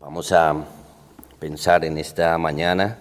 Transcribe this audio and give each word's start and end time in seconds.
Vamos 0.00 0.32
a 0.32 0.56
pensar 1.38 1.84
en 1.84 1.98
esta 1.98 2.38
mañana 2.38 3.00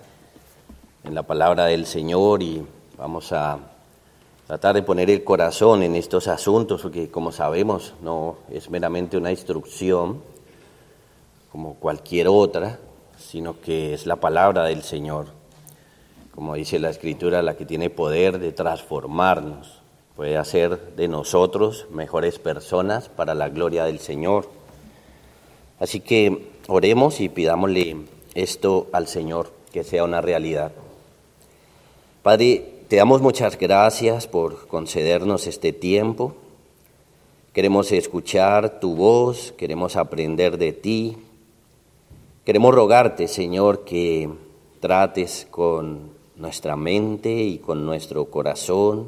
en 1.06 1.16
la 1.16 1.24
palabra 1.24 1.68
del 1.68 1.86
Señor 1.86 2.44
y 2.44 2.62
vamos 2.98 3.32
a 3.32 3.58
tratar 4.46 4.76
de 4.76 4.84
poner 4.84 5.10
el 5.10 5.24
corazón 5.24 5.82
en 5.82 5.96
estos 5.96 6.28
asuntos, 6.28 6.82
porque 6.82 7.10
como 7.10 7.32
sabemos 7.32 7.94
no 8.02 8.36
es 8.52 8.70
meramente 8.70 9.16
una 9.16 9.32
instrucción 9.32 10.22
como 11.54 11.76
cualquier 11.76 12.28
otra, 12.28 12.80
sino 13.18 13.62
que 13.62 13.94
es 13.94 14.06
la 14.06 14.18
palabra 14.18 14.66
del 14.66 14.84
Señor, 14.84 15.28
como 16.36 16.56
dice 16.56 16.80
la 16.80 16.90
Escritura, 16.90 17.42
la 17.42 17.56
que 17.56 17.66
tiene 17.66 17.90
poder 17.90 18.40
de 18.40 18.52
transformarnos, 18.52 19.80
puede 20.18 20.36
hacer 20.36 20.98
de 20.98 21.08
nosotros 21.08 21.88
mejores 21.92 22.40
personas 22.40 23.08
para 23.08 23.36
la 23.36 23.48
gloria 23.48 23.86
del 23.86 24.00
Señor. 24.00 24.50
Así 25.80 26.02
que 26.02 26.59
Oremos 26.72 27.20
y 27.20 27.30
pidámosle 27.30 27.98
esto 28.36 28.90
al 28.92 29.08
Señor, 29.08 29.52
que 29.74 29.84
sea 29.84 30.04
una 30.04 30.22
realidad. 30.22 30.72
Padre, 32.22 32.64
te 32.88 32.98
damos 32.98 33.24
muchas 33.24 33.58
gracias 33.58 34.28
por 34.28 34.68
concedernos 34.68 35.48
este 35.48 35.74
tiempo. 35.74 36.36
Queremos 37.54 37.92
escuchar 37.92 38.80
tu 38.80 38.94
voz, 38.96 39.52
queremos 39.58 39.96
aprender 39.96 40.60
de 40.60 40.72
ti. 40.72 41.18
Queremos 42.46 42.76
rogarte, 42.76 43.28
Señor, 43.28 43.84
que 43.84 44.30
trates 44.80 45.48
con 45.50 46.12
nuestra 46.36 46.76
mente 46.76 47.32
y 47.32 47.58
con 47.58 47.84
nuestro 47.84 48.26
corazón, 48.26 49.08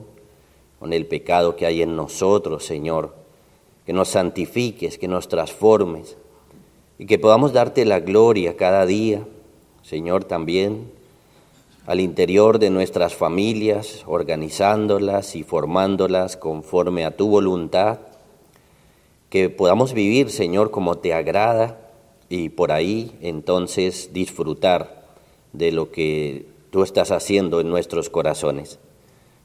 con 0.79 0.93
el 0.93 1.05
pecado 1.05 1.55
que 1.55 1.67
hay 1.67 1.83
en 1.83 1.95
nosotros, 1.95 2.65
Señor, 2.65 3.13
que 3.85 3.93
nos 3.93 4.07
santifiques, 4.07 4.97
que 4.97 5.07
nos 5.07 5.27
transformes 5.27 6.17
y 7.01 7.07
que 7.07 7.17
podamos 7.17 7.51
darte 7.51 7.83
la 7.83 7.99
gloria 7.99 8.55
cada 8.55 8.85
día, 8.85 9.25
Señor, 9.81 10.23
también 10.23 10.91
al 11.87 11.99
interior 11.99 12.59
de 12.59 12.69
nuestras 12.69 13.15
familias, 13.15 14.03
organizándolas 14.05 15.35
y 15.35 15.41
formándolas 15.41 16.37
conforme 16.37 17.03
a 17.03 17.17
tu 17.17 17.27
voluntad, 17.27 18.01
que 19.31 19.49
podamos 19.49 19.93
vivir, 19.93 20.29
Señor, 20.29 20.69
como 20.69 20.99
te 20.99 21.15
agrada 21.15 21.89
y 22.29 22.49
por 22.49 22.71
ahí 22.71 23.17
entonces 23.21 24.11
disfrutar 24.13 25.07
de 25.53 25.71
lo 25.71 25.89
que 25.89 26.45
tú 26.69 26.83
estás 26.83 27.09
haciendo 27.09 27.61
en 27.61 27.69
nuestros 27.71 28.11
corazones. 28.11 28.77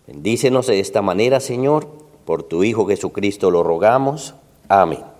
Bendícenos 0.06 0.66
de 0.66 0.78
esta 0.78 1.00
manera, 1.00 1.40
Señor, 1.40 1.88
por 2.26 2.42
tu 2.42 2.64
Hijo 2.64 2.84
Jesucristo 2.84 3.50
lo 3.50 3.62
rogamos. 3.62 4.34
Amén. 4.68 5.15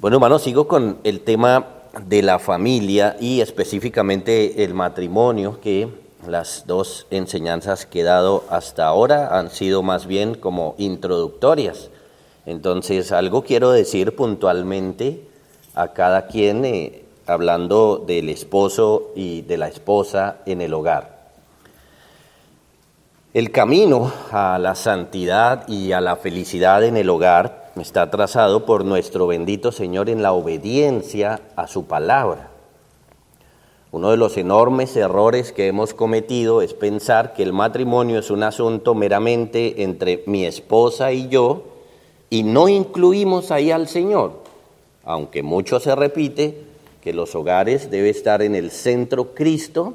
Bueno, 0.00 0.16
hermanos, 0.16 0.44
sigo 0.44 0.66
con 0.66 0.96
el 1.04 1.20
tema 1.20 1.66
de 2.06 2.22
la 2.22 2.38
familia 2.38 3.18
y 3.20 3.42
específicamente 3.42 4.64
el 4.64 4.72
matrimonio, 4.72 5.60
que 5.60 5.90
las 6.26 6.66
dos 6.66 7.06
enseñanzas 7.10 7.84
que 7.84 8.00
he 8.00 8.04
dado 8.04 8.44
hasta 8.48 8.86
ahora 8.86 9.38
han 9.38 9.50
sido 9.50 9.82
más 9.82 10.06
bien 10.06 10.36
como 10.36 10.74
introductorias. 10.78 11.90
Entonces, 12.46 13.12
algo 13.12 13.44
quiero 13.44 13.72
decir 13.72 14.16
puntualmente 14.16 15.28
a 15.74 15.88
cada 15.88 16.28
quien 16.28 16.64
eh, 16.64 17.04
hablando 17.26 17.98
del 17.98 18.30
esposo 18.30 19.10
y 19.14 19.42
de 19.42 19.58
la 19.58 19.68
esposa 19.68 20.38
en 20.46 20.62
el 20.62 20.72
hogar. 20.72 21.28
El 23.34 23.52
camino 23.52 24.10
a 24.32 24.58
la 24.58 24.74
santidad 24.76 25.68
y 25.68 25.92
a 25.92 26.00
la 26.00 26.16
felicidad 26.16 26.84
en 26.84 26.96
el 26.96 27.10
hogar 27.10 27.59
está 27.76 28.10
trazado 28.10 28.66
por 28.66 28.84
nuestro 28.84 29.26
bendito 29.26 29.72
Señor 29.72 30.10
en 30.10 30.22
la 30.22 30.32
obediencia 30.32 31.40
a 31.56 31.66
su 31.66 31.86
palabra. 31.86 32.50
Uno 33.92 34.10
de 34.10 34.16
los 34.16 34.36
enormes 34.36 34.96
errores 34.96 35.52
que 35.52 35.66
hemos 35.66 35.94
cometido 35.94 36.62
es 36.62 36.74
pensar 36.74 37.32
que 37.32 37.42
el 37.42 37.52
matrimonio 37.52 38.18
es 38.18 38.30
un 38.30 38.42
asunto 38.42 38.94
meramente 38.94 39.82
entre 39.82 40.22
mi 40.26 40.46
esposa 40.46 41.12
y 41.12 41.28
yo 41.28 41.64
y 42.28 42.44
no 42.44 42.68
incluimos 42.68 43.50
ahí 43.50 43.72
al 43.72 43.88
Señor, 43.88 44.44
aunque 45.04 45.42
mucho 45.42 45.80
se 45.80 45.94
repite 45.96 46.62
que 47.02 47.12
los 47.12 47.34
hogares 47.34 47.90
debe 47.90 48.10
estar 48.10 48.42
en 48.42 48.54
el 48.54 48.70
centro 48.70 49.34
Cristo, 49.34 49.94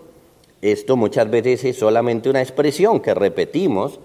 esto 0.61 0.97
muchas 0.97 1.29
veces 1.29 1.63
es 1.63 1.77
solamente 1.77 2.29
una 2.29 2.41
expresión 2.41 2.99
que 2.99 3.13
repetimos 3.13 3.99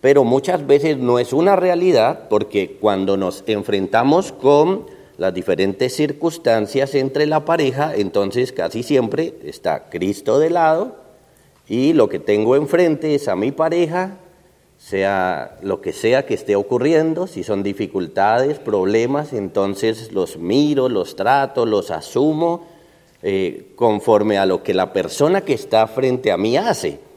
pero 0.00 0.24
muchas 0.24 0.66
veces 0.66 0.96
no 0.98 1.18
es 1.18 1.32
una 1.32 1.56
realidad 1.56 2.28
porque 2.28 2.78
cuando 2.80 3.16
nos 3.16 3.44
enfrentamos 3.46 4.32
con 4.32 4.86
las 5.18 5.34
diferentes 5.34 5.94
circunstancias 5.94 6.94
entre 6.94 7.26
la 7.26 7.44
pareja, 7.44 7.94
entonces 7.94 8.52
casi 8.52 8.82
siempre 8.82 9.34
está 9.44 9.90
Cristo 9.90 10.38
de 10.38 10.48
lado 10.48 10.96
y 11.68 11.92
lo 11.92 12.08
que 12.08 12.18
tengo 12.18 12.56
enfrente 12.56 13.14
es 13.14 13.28
a 13.28 13.36
mi 13.36 13.52
pareja, 13.52 14.16
sea 14.78 15.58
lo 15.62 15.82
que 15.82 15.92
sea 15.92 16.24
que 16.24 16.32
esté 16.32 16.56
ocurriendo, 16.56 17.26
si 17.26 17.44
son 17.44 17.62
dificultades, 17.62 18.58
problemas, 18.58 19.34
entonces 19.34 20.10
los 20.12 20.38
miro, 20.38 20.88
los 20.88 21.16
trato, 21.16 21.66
los 21.66 21.90
asumo 21.90 22.66
eh, 23.22 23.72
conforme 23.76 24.38
a 24.38 24.46
lo 24.46 24.62
que 24.62 24.72
la 24.72 24.94
persona 24.94 25.42
que 25.42 25.52
está 25.52 25.86
frente 25.86 26.32
a 26.32 26.38
mí 26.38 26.56
hace. 26.56 27.09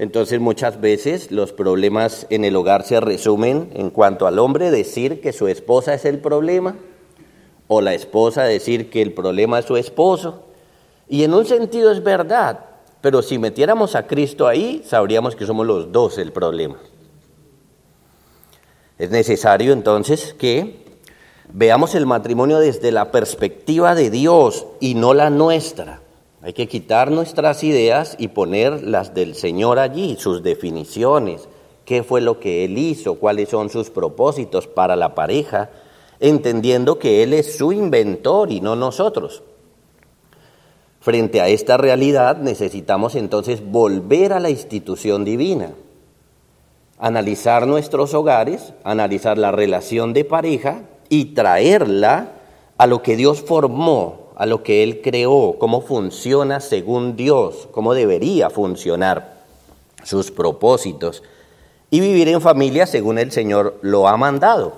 Entonces 0.00 0.40
muchas 0.40 0.80
veces 0.80 1.30
los 1.30 1.52
problemas 1.52 2.26
en 2.30 2.46
el 2.46 2.56
hogar 2.56 2.84
se 2.84 3.00
resumen 3.00 3.68
en 3.74 3.90
cuanto 3.90 4.26
al 4.26 4.38
hombre 4.38 4.70
decir 4.70 5.20
que 5.20 5.34
su 5.34 5.46
esposa 5.46 5.92
es 5.92 6.06
el 6.06 6.20
problema 6.20 6.74
o 7.68 7.82
la 7.82 7.92
esposa 7.92 8.44
decir 8.44 8.88
que 8.88 9.02
el 9.02 9.12
problema 9.12 9.58
es 9.58 9.66
su 9.66 9.76
esposo. 9.76 10.44
Y 11.06 11.22
en 11.22 11.34
un 11.34 11.44
sentido 11.44 11.92
es 11.92 12.02
verdad, 12.02 12.60
pero 13.02 13.20
si 13.20 13.38
metiéramos 13.38 13.94
a 13.94 14.06
Cristo 14.06 14.46
ahí, 14.48 14.82
sabríamos 14.86 15.36
que 15.36 15.44
somos 15.44 15.66
los 15.66 15.92
dos 15.92 16.16
el 16.16 16.32
problema. 16.32 16.78
Es 18.96 19.10
necesario 19.10 19.74
entonces 19.74 20.32
que 20.32 20.82
veamos 21.52 21.94
el 21.94 22.06
matrimonio 22.06 22.58
desde 22.58 22.90
la 22.90 23.12
perspectiva 23.12 23.94
de 23.94 24.08
Dios 24.08 24.64
y 24.80 24.94
no 24.94 25.12
la 25.12 25.28
nuestra. 25.28 25.99
Hay 26.42 26.54
que 26.54 26.68
quitar 26.68 27.10
nuestras 27.10 27.62
ideas 27.64 28.16
y 28.18 28.28
poner 28.28 28.82
las 28.82 29.14
del 29.14 29.34
Señor 29.34 29.78
allí, 29.78 30.16
sus 30.18 30.42
definiciones, 30.42 31.48
qué 31.84 32.02
fue 32.02 32.22
lo 32.22 32.40
que 32.40 32.64
Él 32.64 32.78
hizo, 32.78 33.16
cuáles 33.16 33.50
son 33.50 33.68
sus 33.68 33.90
propósitos 33.90 34.66
para 34.66 34.96
la 34.96 35.14
pareja, 35.14 35.70
entendiendo 36.18 36.98
que 36.98 37.22
Él 37.22 37.34
es 37.34 37.56
su 37.56 37.72
inventor 37.72 38.50
y 38.52 38.62
no 38.62 38.74
nosotros. 38.74 39.42
Frente 41.00 41.42
a 41.42 41.48
esta 41.48 41.76
realidad 41.76 42.38
necesitamos 42.38 43.16
entonces 43.16 43.62
volver 43.62 44.32
a 44.32 44.40
la 44.40 44.48
institución 44.48 45.24
divina, 45.26 45.72
analizar 46.98 47.66
nuestros 47.66 48.14
hogares, 48.14 48.72
analizar 48.84 49.36
la 49.36 49.52
relación 49.52 50.14
de 50.14 50.24
pareja 50.24 50.82
y 51.10 51.26
traerla 51.34 52.32
a 52.78 52.86
lo 52.86 53.02
que 53.02 53.16
Dios 53.16 53.42
formó 53.42 54.19
a 54.40 54.46
lo 54.46 54.62
que 54.62 54.82
Él 54.82 55.02
creó, 55.02 55.56
cómo 55.58 55.82
funciona 55.82 56.60
según 56.60 57.14
Dios, 57.14 57.68
cómo 57.72 57.92
debería 57.92 58.48
funcionar 58.48 59.34
sus 60.02 60.30
propósitos 60.30 61.22
y 61.90 62.00
vivir 62.00 62.26
en 62.28 62.40
familia 62.40 62.86
según 62.86 63.18
el 63.18 63.32
Señor 63.32 63.78
lo 63.82 64.08
ha 64.08 64.16
mandado. 64.16 64.72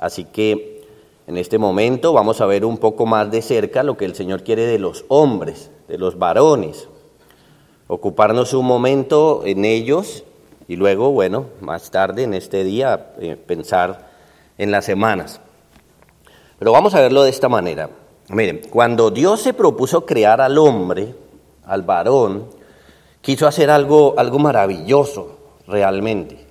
Así 0.00 0.24
que 0.24 0.82
en 1.28 1.36
este 1.36 1.58
momento 1.58 2.12
vamos 2.12 2.40
a 2.40 2.46
ver 2.46 2.64
un 2.64 2.78
poco 2.78 3.06
más 3.06 3.30
de 3.30 3.40
cerca 3.40 3.84
lo 3.84 3.96
que 3.96 4.04
el 4.04 4.16
Señor 4.16 4.42
quiere 4.42 4.66
de 4.66 4.80
los 4.80 5.04
hombres, 5.06 5.70
de 5.86 5.98
los 5.98 6.18
varones. 6.18 6.88
Ocuparnos 7.86 8.52
un 8.52 8.66
momento 8.66 9.42
en 9.44 9.64
ellos 9.64 10.24
y 10.66 10.74
luego, 10.74 11.12
bueno, 11.12 11.46
más 11.60 11.92
tarde 11.92 12.24
en 12.24 12.34
este 12.34 12.64
día 12.64 13.12
eh, 13.20 13.36
pensar 13.36 14.10
en 14.58 14.72
las 14.72 14.86
semanas. 14.86 15.40
Pero 16.58 16.72
vamos 16.72 16.96
a 16.96 17.00
verlo 17.00 17.22
de 17.22 17.30
esta 17.30 17.48
manera. 17.48 17.90
Miren, 18.30 18.60
cuando 18.70 19.10
Dios 19.10 19.40
se 19.40 19.52
propuso 19.52 20.06
crear 20.06 20.40
al 20.40 20.56
hombre, 20.56 21.14
al 21.64 21.82
varón, 21.82 22.46
quiso 23.20 23.46
hacer 23.46 23.70
algo, 23.70 24.14
algo 24.18 24.38
maravilloso 24.38 25.36
realmente. 25.66 26.46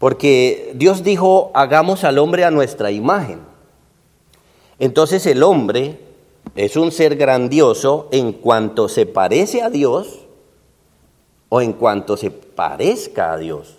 Porque 0.00 0.72
Dios 0.74 1.04
dijo, 1.04 1.52
hagamos 1.54 2.02
al 2.02 2.18
hombre 2.18 2.44
a 2.44 2.50
nuestra 2.50 2.90
imagen. 2.90 3.38
Entonces 4.80 5.24
el 5.26 5.42
hombre 5.44 6.00
es 6.56 6.76
un 6.76 6.90
ser 6.90 7.16
grandioso 7.16 8.08
en 8.10 8.32
cuanto 8.32 8.88
se 8.88 9.06
parece 9.06 9.62
a 9.62 9.70
Dios 9.70 10.20
o 11.48 11.60
en 11.60 11.74
cuanto 11.74 12.16
se 12.16 12.30
parezca 12.30 13.32
a 13.32 13.36
Dios. 13.36 13.76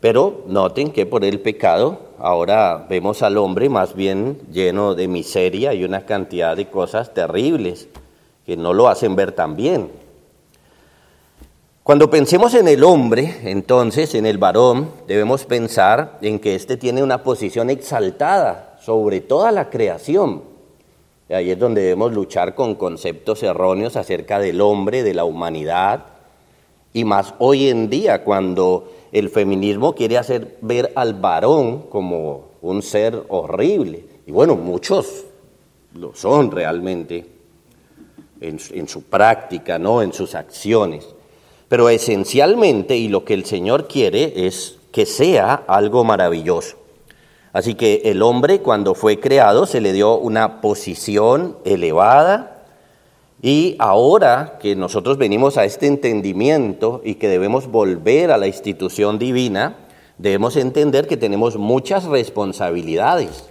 Pero 0.00 0.42
noten 0.48 0.90
que 0.90 1.06
por 1.06 1.24
el 1.24 1.38
pecado 1.38 2.11
ahora 2.22 2.86
vemos 2.88 3.22
al 3.22 3.36
hombre 3.36 3.68
más 3.68 3.96
bien 3.96 4.38
lleno 4.52 4.94
de 4.94 5.08
miseria 5.08 5.74
y 5.74 5.84
una 5.84 6.06
cantidad 6.06 6.56
de 6.56 6.70
cosas 6.70 7.12
terribles 7.12 7.88
que 8.46 8.56
no 8.56 8.72
lo 8.72 8.88
hacen 8.88 9.16
ver 9.16 9.32
tan 9.32 9.56
bien. 9.56 9.90
Cuando 11.82 12.08
pensemos 12.10 12.54
en 12.54 12.68
el 12.68 12.84
hombre, 12.84 13.40
entonces, 13.42 14.14
en 14.14 14.24
el 14.24 14.38
varón, 14.38 14.88
debemos 15.08 15.44
pensar 15.46 16.18
en 16.22 16.38
que 16.38 16.54
éste 16.54 16.76
tiene 16.76 17.02
una 17.02 17.24
posición 17.24 17.70
exaltada 17.70 18.78
sobre 18.80 19.20
toda 19.20 19.50
la 19.50 19.68
creación. 19.68 20.44
Y 21.28 21.34
ahí 21.34 21.50
es 21.50 21.58
donde 21.58 21.82
debemos 21.82 22.12
luchar 22.12 22.54
con 22.54 22.76
conceptos 22.76 23.42
erróneos 23.42 23.96
acerca 23.96 24.38
del 24.38 24.60
hombre, 24.60 25.02
de 25.02 25.14
la 25.14 25.24
humanidad, 25.24 26.04
y 26.92 27.04
más 27.04 27.34
hoy 27.40 27.68
en 27.68 27.90
día 27.90 28.22
cuando 28.22 28.92
el 29.12 29.28
feminismo 29.28 29.94
quiere 29.94 30.16
hacer 30.16 30.56
ver 30.62 30.90
al 30.96 31.14
varón 31.14 31.82
como 31.90 32.52
un 32.62 32.82
ser 32.82 33.24
horrible. 33.28 34.04
Y 34.26 34.32
bueno, 34.32 34.56
muchos 34.56 35.24
lo 35.94 36.14
son 36.14 36.50
realmente 36.50 37.26
en, 38.40 38.88
su 38.88 39.02
práctica, 39.04 39.78
¿no? 39.78 40.02
en 40.02 40.12
sus 40.12 40.34
acciones. 40.34 41.06
Pero 41.68 41.88
esencialmente, 41.90 42.96
y 42.96 43.08
lo 43.08 43.24
que 43.24 43.34
el 43.34 43.44
Señor 43.44 43.86
quiere 43.86 44.46
es 44.46 44.78
que 44.90 45.06
sea 45.06 45.62
algo 45.66 46.04
maravilloso. 46.04 46.76
Así 47.52 47.74
que 47.74 48.02
el 48.06 48.22
hombre 48.22 48.60
cuando 48.60 48.94
fue 48.94 49.20
creado 49.20 49.66
se 49.66 49.82
le 49.82 49.92
dio 49.92 50.16
una 50.16 50.62
posición 50.62 51.58
elevada 51.64 52.51
y 53.44 53.74
ahora 53.80 54.58
que 54.60 54.76
nosotros 54.76 55.18
venimos 55.18 55.58
a 55.58 55.64
este 55.64 55.88
entendimiento 55.88 57.00
y 57.04 57.16
que 57.16 57.26
debemos 57.26 57.66
volver 57.66 58.30
a 58.30 58.38
la 58.38 58.46
institución 58.46 59.18
divina, 59.18 59.78
debemos 60.16 60.56
entender 60.56 61.08
que 61.08 61.16
tenemos 61.16 61.56
muchas 61.56 62.04
responsabilidades. 62.04 63.50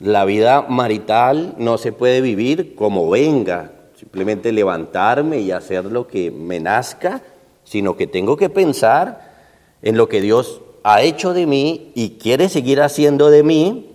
La 0.00 0.24
vida 0.24 0.62
marital 0.62 1.54
no 1.58 1.78
se 1.78 1.92
puede 1.92 2.20
vivir 2.20 2.74
como 2.74 3.08
venga, 3.08 3.70
simplemente 3.96 4.50
levantarme 4.50 5.38
y 5.38 5.52
hacer 5.52 5.84
lo 5.84 6.08
que 6.08 6.32
me 6.32 6.58
nazca, 6.58 7.22
sino 7.62 7.96
que 7.96 8.08
tengo 8.08 8.36
que 8.36 8.50
pensar 8.50 9.30
en 9.82 9.96
lo 9.96 10.08
que 10.08 10.20
Dios 10.20 10.60
ha 10.82 11.02
hecho 11.02 11.34
de 11.34 11.46
mí 11.46 11.92
y 11.94 12.18
quiere 12.18 12.48
seguir 12.48 12.80
haciendo 12.80 13.30
de 13.30 13.44
mí, 13.44 13.92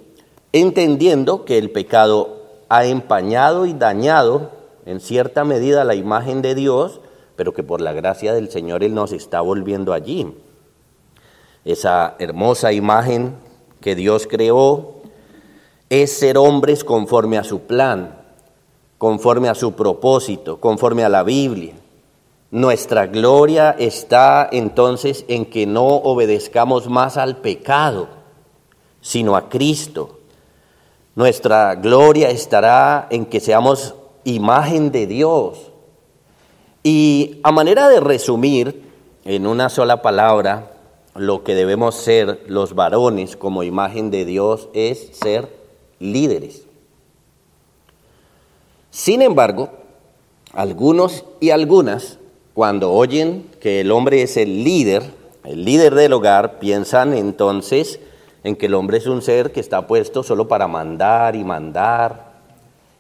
entendiendo 0.54 1.44
que 1.44 1.58
el 1.58 1.72
pecado 1.72 2.38
ha 2.70 2.86
empañado 2.86 3.66
y 3.66 3.74
dañado 3.74 4.57
en 4.88 5.02
cierta 5.02 5.44
medida 5.44 5.84
la 5.84 5.96
imagen 5.96 6.42
de 6.42 6.56
Dios, 6.56 7.02
pero 7.36 7.54
que 7.54 7.62
por 7.62 7.82
la 7.82 7.92
gracia 7.92 8.34
del 8.34 8.50
Señor 8.50 8.86
Él 8.86 8.96
nos 8.96 9.12
está 9.12 9.42
volviendo 9.42 9.92
allí. 9.92 10.34
Esa 11.66 12.16
hermosa 12.20 12.72
imagen 12.72 13.36
que 13.82 13.96
Dios 13.96 14.28
creó 14.28 14.94
es 15.90 16.18
ser 16.18 16.38
hombres 16.38 16.86
conforme 16.86 17.38
a 17.38 17.44
su 17.44 17.64
plan, 17.64 18.18
conforme 18.98 19.50
a 19.50 19.56
su 19.56 19.74
propósito, 19.74 20.62
conforme 20.62 21.04
a 21.04 21.10
la 21.10 21.24
Biblia. 21.24 21.74
Nuestra 22.50 23.08
gloria 23.08 23.76
está 23.78 24.48
entonces 24.50 25.26
en 25.28 25.48
que 25.48 25.66
no 25.66 25.86
obedezcamos 25.86 26.88
más 26.88 27.18
al 27.18 27.36
pecado, 27.36 28.08
sino 29.02 29.36
a 29.36 29.50
Cristo. 29.50 30.20
Nuestra 31.14 31.76
gloria 31.76 32.30
estará 32.30 33.08
en 33.10 33.26
que 33.26 33.42
seamos 33.42 33.97
imagen 34.28 34.92
de 34.92 35.08
Dios. 35.08 35.72
Y 36.84 37.40
a 37.44 37.52
manera 37.52 37.88
de 37.88 38.02
resumir 38.02 38.84
en 39.24 39.48
una 39.48 39.70
sola 39.70 40.02
palabra, 40.02 40.74
lo 41.16 41.44
que 41.44 41.56
debemos 41.56 41.96
ser 41.96 42.44
los 42.48 42.76
varones 42.76 43.38
como 43.38 43.64
imagen 43.64 44.12
de 44.12 44.26
Dios 44.26 44.68
es 44.74 45.12
ser 45.14 45.50
líderes. 46.00 46.66
Sin 48.92 49.22
embargo, 49.22 49.70
algunos 50.52 51.24
y 51.40 51.52
algunas, 51.52 52.20
cuando 52.54 52.92
oyen 52.92 53.50
que 53.62 53.82
el 53.82 53.92
hombre 53.92 54.24
es 54.24 54.36
el 54.36 54.66
líder, 54.66 55.04
el 55.46 55.64
líder 55.64 55.96
del 55.96 56.12
hogar, 56.12 56.60
piensan 56.60 57.14
entonces 57.14 58.02
en 58.44 58.58
que 58.58 58.66
el 58.66 58.74
hombre 58.74 58.98
es 58.98 59.08
un 59.08 59.22
ser 59.22 59.54
que 59.54 59.62
está 59.62 59.88
puesto 59.88 60.22
solo 60.22 60.50
para 60.50 60.68
mandar 60.68 61.36
y 61.36 61.46
mandar. 61.46 62.27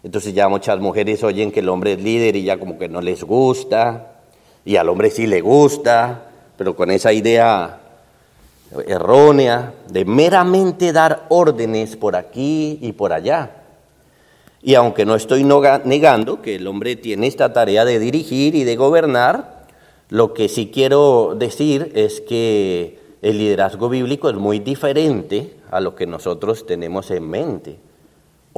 Entonces 0.07 0.33
ya 0.33 0.47
muchas 0.47 0.79
mujeres 0.79 1.21
oyen 1.21 1.51
que 1.51 1.59
el 1.59 1.67
hombre 1.67 1.91
es 1.91 2.01
líder 2.01 2.37
y 2.37 2.43
ya 2.45 2.57
como 2.57 2.79
que 2.79 2.87
no 2.87 3.01
les 3.01 3.25
gusta, 3.25 4.21
y 4.63 4.77
al 4.77 4.87
hombre 4.87 5.09
sí 5.09 5.27
le 5.27 5.41
gusta, 5.41 6.29
pero 6.55 6.77
con 6.77 6.91
esa 6.91 7.11
idea 7.11 7.81
errónea 8.87 9.73
de 9.89 10.05
meramente 10.05 10.93
dar 10.93 11.25
órdenes 11.27 11.97
por 11.97 12.15
aquí 12.15 12.79
y 12.81 12.93
por 12.93 13.11
allá. 13.11 13.63
Y 14.61 14.75
aunque 14.75 15.05
no 15.05 15.13
estoy 15.13 15.43
negando 15.43 16.41
que 16.41 16.55
el 16.55 16.67
hombre 16.67 16.95
tiene 16.95 17.27
esta 17.27 17.51
tarea 17.51 17.83
de 17.83 17.99
dirigir 17.99 18.55
y 18.55 18.63
de 18.63 18.77
gobernar, 18.77 19.65
lo 20.07 20.33
que 20.33 20.47
sí 20.47 20.71
quiero 20.73 21.35
decir 21.37 21.91
es 21.95 22.21
que 22.21 22.97
el 23.21 23.39
liderazgo 23.39 23.89
bíblico 23.89 24.29
es 24.29 24.37
muy 24.37 24.59
diferente 24.59 25.55
a 25.69 25.81
lo 25.81 25.95
que 25.95 26.07
nosotros 26.07 26.65
tenemos 26.65 27.11
en 27.11 27.29
mente 27.29 27.86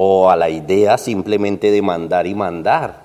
o 0.02 0.30
a 0.30 0.36
la 0.36 0.48
idea 0.48 0.96
simplemente 0.96 1.70
de 1.70 1.82
mandar 1.82 2.26
y 2.26 2.34
mandar. 2.34 3.02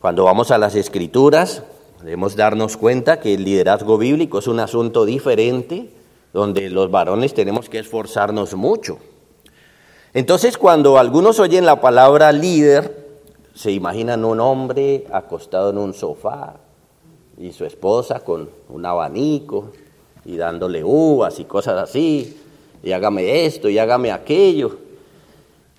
Cuando 0.00 0.24
vamos 0.24 0.50
a 0.50 0.58
las 0.58 0.74
escrituras, 0.74 1.62
debemos 2.00 2.34
darnos 2.34 2.76
cuenta 2.76 3.20
que 3.20 3.34
el 3.34 3.44
liderazgo 3.44 3.96
bíblico 3.96 4.40
es 4.40 4.48
un 4.48 4.58
asunto 4.58 5.04
diferente 5.04 5.88
donde 6.32 6.68
los 6.68 6.90
varones 6.90 7.32
tenemos 7.32 7.68
que 7.68 7.78
esforzarnos 7.78 8.54
mucho. 8.54 8.98
Entonces, 10.14 10.58
cuando 10.58 10.98
algunos 10.98 11.38
oyen 11.38 11.64
la 11.64 11.80
palabra 11.80 12.32
líder, 12.32 13.20
se 13.54 13.70
imaginan 13.70 14.24
un 14.24 14.40
hombre 14.40 15.06
acostado 15.12 15.70
en 15.70 15.78
un 15.78 15.94
sofá 15.94 16.54
y 17.38 17.52
su 17.52 17.64
esposa 17.64 18.18
con 18.18 18.50
un 18.68 18.84
abanico 18.84 19.70
y 20.24 20.36
dándole 20.36 20.82
uvas 20.82 21.38
y 21.38 21.44
cosas 21.44 21.80
así, 21.80 22.36
y 22.82 22.90
hágame 22.90 23.46
esto 23.46 23.68
y 23.68 23.78
hágame 23.78 24.10
aquello. 24.10 24.90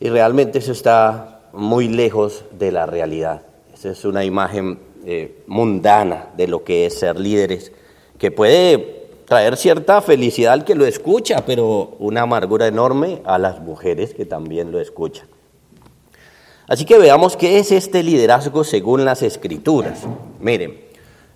Y 0.04 0.10
realmente 0.10 0.60
eso 0.60 0.74
está 0.74 1.44
muy 1.54 1.88
lejos 1.88 2.44
de 2.60 2.74
la 2.74 2.86
realidad. 2.86 3.44
Esa 3.74 3.92
es 3.92 4.04
una 4.04 4.26
imagen 4.26 4.78
eh, 5.06 5.44
mundana 5.48 6.28
de 6.36 6.50
lo 6.50 6.66
que 6.66 6.86
es 6.86 7.00
ser 7.00 7.18
líderes, 7.18 7.72
que 8.18 8.30
puede 8.30 9.08
traer 9.26 9.56
cierta 9.56 10.02
felicidad 10.02 10.52
al 10.52 10.66
que 10.66 10.76
lo 10.76 10.86
escucha, 10.86 11.46
pero 11.46 11.96
una 12.00 12.24
amargura 12.24 12.68
enorme 12.68 13.22
a 13.24 13.38
las 13.38 13.62
mujeres 13.62 14.14
que 14.14 14.26
también 14.26 14.74
lo 14.74 14.82
escuchan. 14.82 15.26
Así 16.68 16.84
que 16.84 16.98
veamos 16.98 17.38
qué 17.38 17.60
es 17.60 17.72
este 17.72 18.04
liderazgo 18.04 18.66
según 18.66 19.06
las 19.06 19.22
escrituras. 19.22 20.02
Miren, 20.42 20.82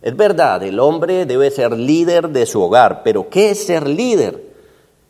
es 0.02 0.18
verdad, 0.18 0.62
el 0.62 0.82
hombre 0.82 1.26
debe 1.26 1.52
ser 1.52 1.72
líder 1.72 2.32
de 2.32 2.46
su 2.46 2.62
hogar, 2.62 3.04
pero 3.06 3.30
¿qué 3.30 3.52
es 3.52 3.66
ser 3.66 3.88
líder? 3.88 4.44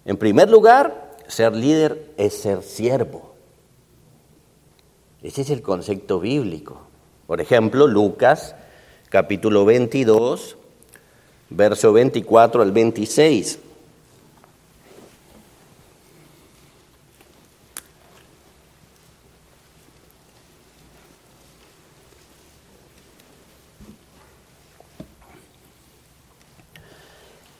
En 0.05 0.17
primer 0.17 0.47
lugar, 0.47 1.15
ser 1.25 1.55
líder 1.55 2.11
es 2.17 2.35
ser 2.35 2.61
siervo. 2.61 3.26
Ese 5.24 5.41
es 5.41 5.50
el 5.50 5.62
concepto 5.62 6.19
bíblico. 6.19 6.81
Por 7.25 7.41
ejemplo, 7.41 7.88
Lucas 7.88 8.55
capítulo 9.09 9.65
22, 9.65 10.57
verso 11.50 11.91
24 11.91 12.62
al 12.62 12.71
26. 12.71 13.59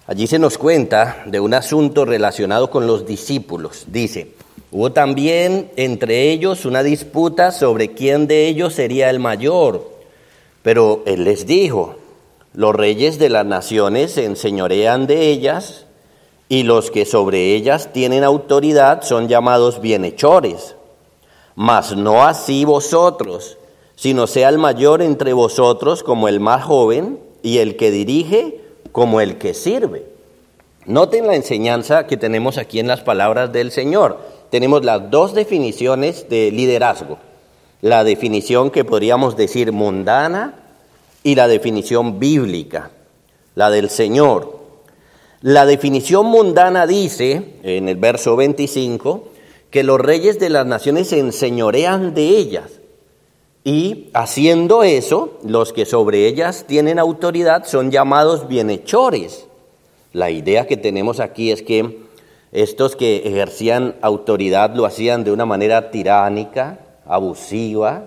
Allí 0.06 0.26
se 0.26 0.40
nos 0.40 0.58
cuenta 0.58 1.24
de 1.26 1.42
un 1.42 1.54
asunto 1.54 2.06
relacionado 2.06 2.70
con 2.70 2.88
los 2.88 3.06
discípulos. 3.06 3.88
Dice, 3.88 4.37
hubo 4.72 4.92
también 4.92 5.72
entre 5.76 6.32
ellos 6.32 6.66
una 6.66 6.84
disputa 6.84 7.52
sobre 7.52 7.94
quién 7.94 8.28
de 8.28 8.48
ellos 8.48 8.74
sería 8.74 9.10
el 9.10 9.20
mayor, 9.20 9.90
pero 10.62 11.04
él 11.06 11.24
les 11.24 11.46
dijo, 11.46 11.96
los 12.54 12.76
reyes 12.76 13.20
de 13.20 13.30
las 13.30 13.46
naciones 13.46 14.14
se 14.14 14.26
enseñorean 14.26 15.08
de 15.08 15.30
ellas 15.30 15.86
y 16.50 16.64
los 16.64 16.92
que 16.92 17.06
sobre 17.06 17.54
ellas 17.56 17.92
tienen 17.94 18.24
autoridad 18.24 19.04
son 19.04 19.28
llamados 19.28 19.82
bienhechores. 19.82 20.76
Mas 21.56 21.96
no 21.96 22.24
así 22.24 22.66
vosotros, 22.66 23.58
sino 23.96 24.28
sea 24.28 24.50
el 24.50 24.58
mayor 24.58 25.02
entre 25.02 25.34
vosotros 25.34 26.04
como 26.04 26.28
el 26.28 26.40
más 26.40 26.64
joven 26.64 27.20
y 27.42 27.58
el 27.58 27.76
que 27.76 27.92
dirige 27.92 28.62
como 28.92 29.22
el 29.22 29.38
que 29.38 29.54
sirve. 29.54 30.06
Noten 30.86 31.28
la 31.28 31.36
enseñanza 31.36 32.08
que 32.08 32.16
tenemos 32.16 32.58
aquí 32.58 32.80
en 32.80 32.88
las 32.88 33.02
palabras 33.02 33.52
del 33.52 33.72
Señor. 33.72 34.20
Tenemos 34.50 34.86
las 34.86 35.12
dos 35.12 35.34
definiciones 35.34 36.30
de 36.30 36.52
liderazgo. 36.52 37.18
La 37.82 38.04
definición 38.04 38.72
que 38.72 38.86
podríamos 38.86 39.36
decir 39.36 39.72
mundana 39.72 40.56
y 41.24 41.36
la 41.36 41.48
definición 41.48 42.20
bíblica, 42.20 42.92
la 43.56 43.70
del 43.70 43.90
Señor. 43.90 44.58
La 45.42 45.66
definición 45.66 46.26
mundana 46.26 46.88
dice, 46.88 47.56
en 47.64 47.90
el 47.90 47.98
verso 47.98 48.36
25, 48.36 49.30
que 49.70 49.84
los 49.84 50.00
reyes 50.00 50.40
de 50.40 50.50
las 50.50 50.66
naciones 50.66 51.10
se 51.10 51.20
enseñorean 51.20 52.14
de 52.14 52.30
ellas. 52.30 52.80
Y 53.64 54.10
haciendo 54.14 54.84
eso, 54.84 55.38
los 55.44 55.74
que 55.74 55.86
sobre 55.86 56.26
ellas 56.26 56.66
tienen 56.68 57.00
autoridad 57.00 57.66
son 57.66 57.92
llamados 57.92 58.48
bienhechores. 58.48 59.46
La 60.14 60.32
idea 60.32 60.66
que 60.66 60.78
tenemos 60.78 61.20
aquí 61.20 61.52
es 61.52 61.62
que 61.62 62.07
estos 62.52 62.96
que 62.96 63.18
ejercían 63.26 63.96
autoridad 64.02 64.76
lo 64.76 64.86
hacían 64.86 65.24
de 65.24 65.32
una 65.32 65.46
manera 65.46 65.92
tiránica, 65.92 66.80
abusiva, 67.06 68.06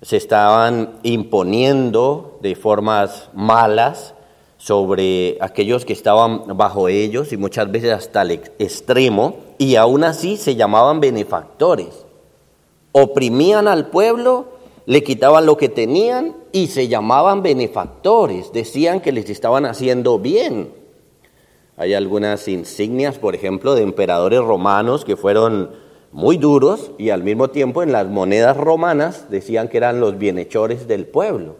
se 0.00 0.16
estaban 0.16 0.98
imponiendo 1.02 2.38
de 2.40 2.54
formas 2.54 3.30
malas 3.34 4.14
sobre 4.58 5.38
aquellos 5.40 5.84
que 5.84 5.92
estaban 5.92 6.56
bajo 6.56 6.88
ellos 6.88 7.32
y 7.32 7.36
muchas 7.36 7.70
veces 7.70 7.92
hasta 7.92 8.22
el 8.22 8.32
extremo, 8.58 9.36
y 9.58 9.76
aún 9.76 10.04
así 10.04 10.36
se 10.36 10.54
llamaban 10.54 11.00
benefactores. 11.00 12.06
Oprimían 12.92 13.68
al 13.68 13.88
pueblo 13.88 14.52
le 14.86 15.04
quitaban 15.04 15.46
lo 15.46 15.56
que 15.56 15.68
tenían 15.68 16.36
y 16.50 16.66
se 16.66 16.88
llamaban 16.88 17.42
benefactores, 17.42 18.52
decían 18.52 19.00
que 19.00 19.12
les 19.12 19.30
estaban 19.30 19.64
haciendo 19.64 20.18
bien. 20.18 20.72
Hay 21.82 21.94
algunas 21.94 22.46
insignias, 22.46 23.18
por 23.18 23.34
ejemplo, 23.34 23.74
de 23.74 23.82
emperadores 23.82 24.38
romanos 24.38 25.04
que 25.04 25.16
fueron 25.16 25.72
muy 26.12 26.36
duros 26.36 26.92
y 26.96 27.10
al 27.10 27.24
mismo 27.24 27.48
tiempo 27.48 27.82
en 27.82 27.90
las 27.90 28.06
monedas 28.06 28.56
romanas 28.56 29.28
decían 29.30 29.66
que 29.66 29.78
eran 29.78 29.98
los 29.98 30.16
bienhechores 30.16 30.86
del 30.86 31.06
pueblo. 31.06 31.56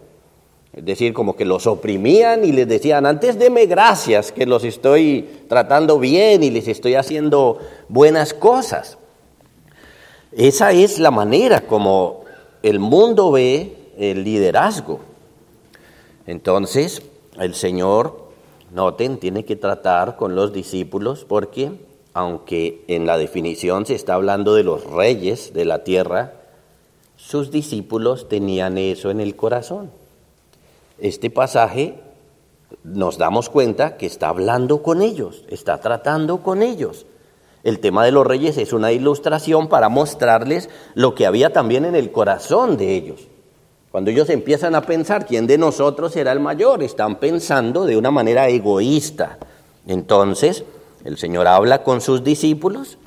Es 0.71 0.85
decir, 0.85 1.11
como 1.11 1.35
que 1.35 1.43
los 1.43 1.67
oprimían 1.67 2.45
y 2.45 2.53
les 2.53 2.69
decían, 2.69 3.05
antes 3.05 3.37
deme 3.37 3.65
gracias, 3.65 4.31
que 4.31 4.45
los 4.45 4.63
estoy 4.63 5.27
tratando 5.49 5.99
bien 5.99 6.41
y 6.41 6.51
les 6.51 6.69
estoy 6.69 6.95
haciendo 6.95 7.59
buenas 7.89 8.33
cosas. 8.33 8.97
Esa 10.31 10.71
es 10.71 10.99
la 10.99 11.11
manera 11.11 11.67
como 11.67 12.23
el 12.61 12.79
mundo 12.79 13.29
ve 13.29 13.75
el 13.97 14.23
liderazgo. 14.23 15.01
Entonces, 16.27 17.01
el 17.37 17.55
Señor, 17.55 18.22
noten, 18.73 19.17
tiene 19.17 19.45
que 19.45 19.55
tratar 19.55 20.15
con 20.17 20.35
los 20.35 20.51
discípulos 20.51 21.25
porque, 21.27 21.71
aunque 22.13 22.83
en 22.87 23.05
la 23.05 23.17
definición 23.17 23.85
se 23.85 23.95
está 23.95 24.15
hablando 24.15 24.55
de 24.55 24.63
los 24.63 24.83
reyes 24.85 25.53
de 25.53 25.65
la 25.65 25.83
tierra, 25.83 26.33
sus 27.15 27.51
discípulos 27.51 28.27
tenían 28.27 28.77
eso 28.77 29.09
en 29.11 29.21
el 29.21 29.35
corazón. 29.35 29.91
Este 30.99 31.29
pasaje 31.29 31.99
nos 32.83 33.17
damos 33.17 33.49
cuenta 33.49 33.97
que 33.97 34.05
está 34.05 34.29
hablando 34.29 34.81
con 34.81 35.01
ellos, 35.01 35.43
está 35.47 35.79
tratando 35.79 36.39
con 36.41 36.61
ellos. 36.61 37.05
El 37.63 37.79
tema 37.79 38.03
de 38.03 38.11
los 38.11 38.27
reyes 38.27 38.57
es 38.57 38.73
una 38.73 38.91
ilustración 38.91 39.69
para 39.69 39.87
mostrarles 39.87 40.69
lo 40.95 41.15
que 41.15 41.25
había 41.25 41.53
también 41.53 41.85
en 41.85 41.95
el 41.95 42.11
corazón 42.11 42.75
de 42.75 42.95
ellos. 42.95 43.27
Cuando 43.93 44.09
ellos 44.09 44.31
empiezan 44.31 44.73
a 44.73 44.81
pensar 44.81 45.27
quién 45.27 45.45
de 45.45 45.59
nosotros 45.59 46.13
será 46.13 46.31
el 46.31 46.39
mayor, 46.39 46.81
están 46.81 47.17
pensando 47.17 47.85
de 47.85 47.95
una 47.95 48.09
manera 48.09 48.49
egoísta. 48.49 49.37
Entonces, 49.85 50.63
el 51.05 51.19
Señor 51.19 51.45
habla 51.45 51.83
con 51.83 52.01
sus 52.01 52.23
discípulos 52.23 52.97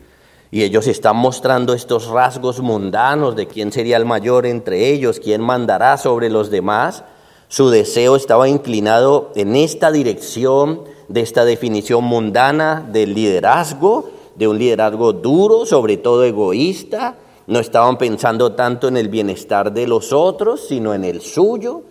y 0.53 0.63
ellos 0.63 0.87
están 0.87 1.17
mostrando 1.17 1.75
estos 1.75 2.07
rasgos 2.07 2.61
mundanos 2.61 3.35
de 3.35 3.49
quién 3.49 3.73
sería 3.73 3.97
el 3.97 4.05
mayor 4.05 4.47
entre 4.47 4.93
ellos, 4.93 5.19
quién 5.19 5.41
mandará 5.41 5.99
sobre 5.99 6.31
los 6.31 6.51
demás. 6.51 7.03
Su 7.49 7.69
deseo 7.69 8.15
estaba 8.15 8.49
inclinado 8.49 9.33
en 9.35 9.57
esta 9.57 9.91
dirección 9.91 10.83
de 11.09 11.21
esta 11.21 11.45
definición 11.45 12.05
mundana 12.05 12.89
del 12.93 13.13
liderazgo 13.13 14.09
de 14.37 14.47
un 14.47 14.57
liderazgo 14.57 15.13
duro, 15.13 15.67
sobre 15.67 15.97
todo 15.97 16.23
egoísta, 16.23 17.17
no 17.47 17.61
estaban 17.61 17.97
pensando 17.99 18.53
tanto 18.53 18.89
en 18.89 18.97
el 18.97 19.09
bienestar 19.09 19.73
de 19.73 19.87
los 19.87 20.13
otros, 20.13 20.67
sino 20.67 20.95
en 20.95 21.05
el 21.05 21.21
suyo. 21.21 21.83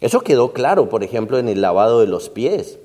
Eso 0.00 0.20
quedó 0.20 0.52
claro, 0.52 0.88
por 0.88 1.04
ejemplo, 1.04 1.38
en 1.38 1.48
el 1.48 1.60
lavado 1.60 2.00
de 2.00 2.06
los 2.06 2.28
pies, 2.28 2.78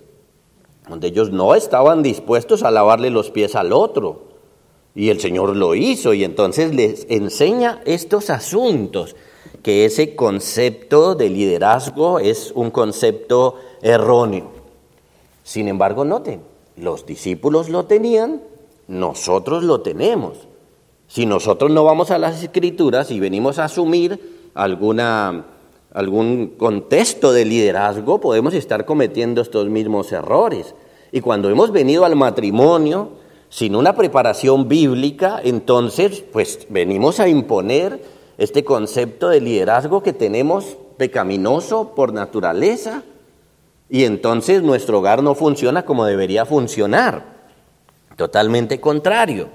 donde 0.88 1.08
ellos 1.08 1.32
no 1.32 1.56
estaban 1.56 2.04
dispuestos 2.04 2.64
a 2.64 2.72
lavarle 2.72 3.10
los 3.10 3.32
pies 3.32 3.56
al 3.56 3.74
otro. 3.74 4.24
Y 4.94 5.10
el 5.10 5.20
Señor 5.20 5.56
lo 5.56 5.76
hizo 5.76 6.14
y 6.14 6.24
entonces 6.24 6.74
les 6.76 7.08
enseña 7.10 7.82
estos 7.86 8.30
asuntos, 8.30 9.16
que 9.64 9.86
ese 9.86 10.16
concepto 10.16 11.16
de 11.16 11.30
liderazgo 11.30 12.20
es 12.20 12.52
un 12.54 12.70
concepto 12.70 13.56
erróneo. 13.82 14.52
Sin 15.44 15.68
embargo, 15.68 16.06
noten, 16.06 16.42
los 16.78 17.06
discípulos 17.06 17.70
lo 17.70 17.86
tenían, 17.86 18.42
nosotros 18.88 19.64
lo 19.64 19.82
tenemos. 19.82 20.48
Si 21.08 21.26
nosotros 21.26 21.72
no 21.72 21.84
vamos 21.84 22.12
a 22.12 22.18
las 22.18 22.44
escrituras 22.44 23.12
y 23.12 23.20
venimos 23.20 23.60
a 23.60 23.66
asumir 23.66 24.50
alguna, 24.54 25.46
algún 25.94 26.56
contexto 26.58 27.32
de 27.32 27.46
liderazgo, 27.46 28.20
podemos 28.20 28.54
estar 28.54 28.86
cometiendo 28.86 29.42
estos 29.42 29.70
mismos 29.70 30.12
errores. 30.12 30.74
Y 31.12 31.22
cuando 31.22 31.50
hemos 31.50 31.72
venido 31.72 32.06
al 32.06 32.16
matrimonio 32.16 33.12
sin 33.50 33.76
una 33.76 33.96
preparación 33.96 34.68
bíblica, 34.68 35.40
entonces 35.44 36.24
pues 36.34 36.68
venimos 36.70 37.20
a 37.20 37.28
imponer 37.28 38.02
este 38.38 38.64
concepto 38.64 39.30
de 39.30 39.42
liderazgo 39.42 40.04
que 40.04 40.14
tenemos 40.14 40.78
pecaminoso 40.98 41.94
por 41.96 42.14
naturaleza 42.14 43.04
y 43.90 44.04
entonces 44.04 44.64
nuestro 44.64 45.00
hogar 45.00 45.22
no 45.22 45.36
funciona 45.36 45.86
como 45.86 46.06
debería 46.06 46.46
funcionar. 46.46 47.36
Totalmente 48.16 48.80
contrario. 48.80 49.50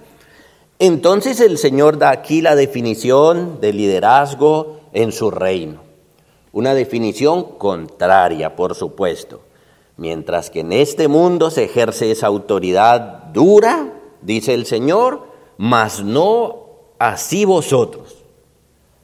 Entonces 0.82 1.40
el 1.40 1.58
Señor 1.58 1.98
da 1.98 2.08
aquí 2.08 2.40
la 2.40 2.56
definición 2.56 3.60
de 3.60 3.74
liderazgo 3.74 4.80
en 4.94 5.12
su 5.12 5.30
reino. 5.30 5.82
Una 6.52 6.72
definición 6.72 7.58
contraria, 7.58 8.56
por 8.56 8.74
supuesto. 8.74 9.42
Mientras 9.98 10.48
que 10.48 10.60
en 10.60 10.72
este 10.72 11.06
mundo 11.06 11.50
se 11.50 11.64
ejerce 11.64 12.10
esa 12.10 12.28
autoridad 12.28 13.24
dura, 13.34 13.92
dice 14.22 14.54
el 14.54 14.64
Señor, 14.64 15.26
mas 15.58 16.02
no 16.02 16.68
así 16.98 17.44
vosotros. 17.44 18.16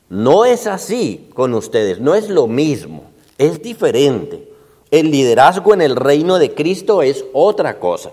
No 0.08 0.46
es 0.46 0.66
así 0.66 1.28
con 1.34 1.52
ustedes, 1.52 2.00
no 2.00 2.14
es 2.14 2.30
lo 2.30 2.46
mismo, 2.46 3.02
es 3.36 3.60
diferente. 3.60 4.50
El 4.90 5.10
liderazgo 5.10 5.74
en 5.74 5.82
el 5.82 5.94
reino 5.96 6.38
de 6.38 6.54
Cristo 6.54 7.02
es 7.02 7.26
otra 7.34 7.78
cosa. 7.78 8.12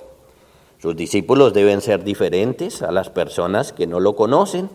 Sus 0.84 0.98
discípulos 0.98 1.54
deben 1.54 1.80
ser 1.80 2.04
diferentes 2.04 2.82
a 2.82 2.92
las 2.92 3.10
personas 3.10 3.72
que 3.72 3.88
no 3.88 4.02
lo 4.02 4.18
conocen 4.18 4.70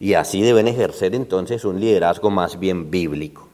y 0.00 0.14
así 0.14 0.42
deben 0.42 0.66
ejercer 0.66 1.14
entonces 1.14 1.64
un 1.64 1.78
liderazgo 1.78 2.30
más 2.30 2.58
bien 2.58 2.90
bíblico. 2.90 3.46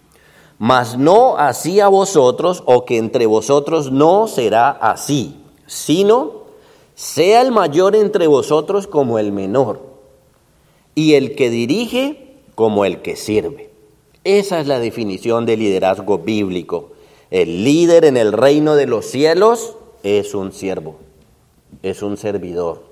Mas 0.58 0.96
no 0.96 1.36
así 1.36 1.80
a 1.80 1.88
vosotros 1.88 2.62
o 2.64 2.86
que 2.86 2.96
entre 2.96 3.26
vosotros 3.26 3.92
no 3.92 4.26
será 4.26 4.70
así, 4.70 5.36
sino 5.66 6.44
sea 6.94 7.42
el 7.42 7.52
mayor 7.52 7.94
entre 7.94 8.26
vosotros 8.26 8.86
como 8.86 9.18
el 9.18 9.30
menor 9.30 9.82
y 10.94 11.12
el 11.12 11.34
que 11.34 11.50
dirige 11.50 12.38
como 12.54 12.86
el 12.86 13.02
que 13.02 13.16
sirve. 13.16 13.68
Esa 14.24 14.60
es 14.60 14.66
la 14.66 14.78
definición 14.78 15.44
de 15.44 15.58
liderazgo 15.58 16.20
bíblico. 16.20 16.92
El 17.30 17.64
líder 17.64 18.06
en 18.06 18.16
el 18.16 18.32
reino 18.32 18.76
de 18.76 18.86
los 18.86 19.04
cielos 19.04 19.76
es 20.02 20.34
un 20.34 20.52
siervo 20.52 20.96
es 21.82 22.02
un 22.02 22.16
servidor. 22.16 22.84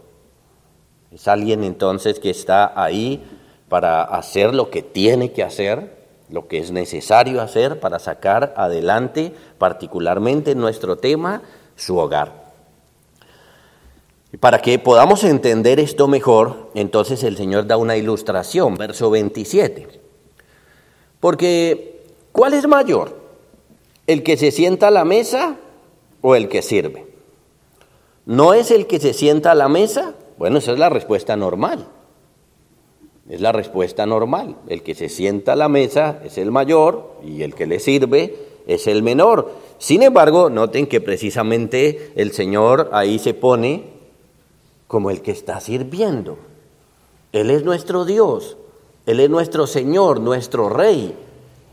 Es 1.12 1.26
alguien 1.28 1.64
entonces 1.64 2.20
que 2.20 2.30
está 2.30 2.72
ahí 2.80 3.24
para 3.68 4.02
hacer 4.02 4.54
lo 4.54 4.70
que 4.70 4.82
tiene 4.82 5.32
que 5.32 5.42
hacer, 5.42 5.98
lo 6.28 6.46
que 6.48 6.58
es 6.58 6.70
necesario 6.70 7.40
hacer 7.40 7.80
para 7.80 7.98
sacar 7.98 8.54
adelante, 8.56 9.32
particularmente 9.58 10.52
en 10.52 10.58
nuestro 10.58 10.96
tema, 10.96 11.42
su 11.76 11.96
hogar. 11.98 12.50
Y 14.32 14.36
para 14.36 14.60
que 14.60 14.78
podamos 14.78 15.24
entender 15.24 15.80
esto 15.80 16.06
mejor, 16.06 16.70
entonces 16.74 17.24
el 17.24 17.36
Señor 17.36 17.66
da 17.66 17.76
una 17.76 17.96
ilustración, 17.96 18.76
verso 18.76 19.10
27. 19.10 19.88
Porque, 21.18 22.06
¿cuál 22.30 22.54
es 22.54 22.66
mayor? 22.68 23.18
¿El 24.06 24.22
que 24.22 24.36
se 24.36 24.52
sienta 24.52 24.88
a 24.88 24.92
la 24.92 25.04
mesa 25.04 25.56
o 26.22 26.36
el 26.36 26.48
que 26.48 26.62
sirve? 26.62 27.09
¿No 28.26 28.54
es 28.54 28.70
el 28.70 28.86
que 28.86 29.00
se 29.00 29.12
sienta 29.12 29.52
a 29.52 29.54
la 29.54 29.68
mesa? 29.68 30.14
Bueno, 30.38 30.58
esa 30.58 30.72
es 30.72 30.78
la 30.78 30.88
respuesta 30.88 31.36
normal. 31.36 31.86
Es 33.28 33.40
la 33.40 33.52
respuesta 33.52 34.06
normal. 34.06 34.56
El 34.68 34.82
que 34.82 34.94
se 34.94 35.08
sienta 35.08 35.52
a 35.52 35.56
la 35.56 35.68
mesa 35.68 36.20
es 36.24 36.38
el 36.38 36.50
mayor 36.50 37.12
y 37.24 37.42
el 37.42 37.54
que 37.54 37.66
le 37.66 37.78
sirve 37.78 38.36
es 38.66 38.86
el 38.86 39.02
menor. 39.02 39.52
Sin 39.78 40.02
embargo, 40.02 40.50
noten 40.50 40.86
que 40.86 41.00
precisamente 41.00 42.12
el 42.16 42.32
Señor 42.32 42.90
ahí 42.92 43.18
se 43.18 43.34
pone 43.34 43.84
como 44.86 45.10
el 45.10 45.22
que 45.22 45.30
está 45.30 45.60
sirviendo. 45.60 46.38
Él 47.32 47.50
es 47.50 47.64
nuestro 47.64 48.04
Dios, 48.04 48.56
Él 49.06 49.20
es 49.20 49.30
nuestro 49.30 49.66
Señor, 49.66 50.20
nuestro 50.20 50.68
Rey. 50.68 51.14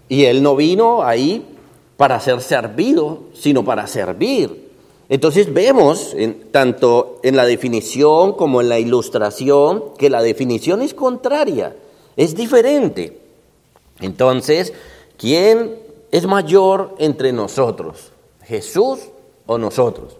Y 0.09 0.25
Él 0.25 0.43
no 0.43 0.55
vino 0.55 1.03
ahí 1.03 1.55
para 1.97 2.19
ser 2.19 2.41
servido, 2.41 3.23
sino 3.33 3.65
para 3.65 3.87
servir. 3.87 4.66
Entonces 5.09 5.53
vemos, 5.53 6.15
tanto 6.51 7.19
en 7.23 7.37
la 7.37 7.45
definición 7.45 8.33
como 8.33 8.61
en 8.61 8.69
la 8.69 8.79
ilustración, 8.79 9.93
que 9.97 10.09
la 10.09 10.21
definición 10.21 10.81
es 10.81 10.93
contraria, 10.93 11.75
es 12.17 12.35
diferente. 12.35 13.17
Entonces, 14.01 14.73
¿quién 15.17 15.75
es 16.11 16.27
mayor 16.27 16.95
entre 16.99 17.31
nosotros? 17.31 18.11
¿Jesús 18.43 18.99
o 19.45 19.57
nosotros? 19.57 20.17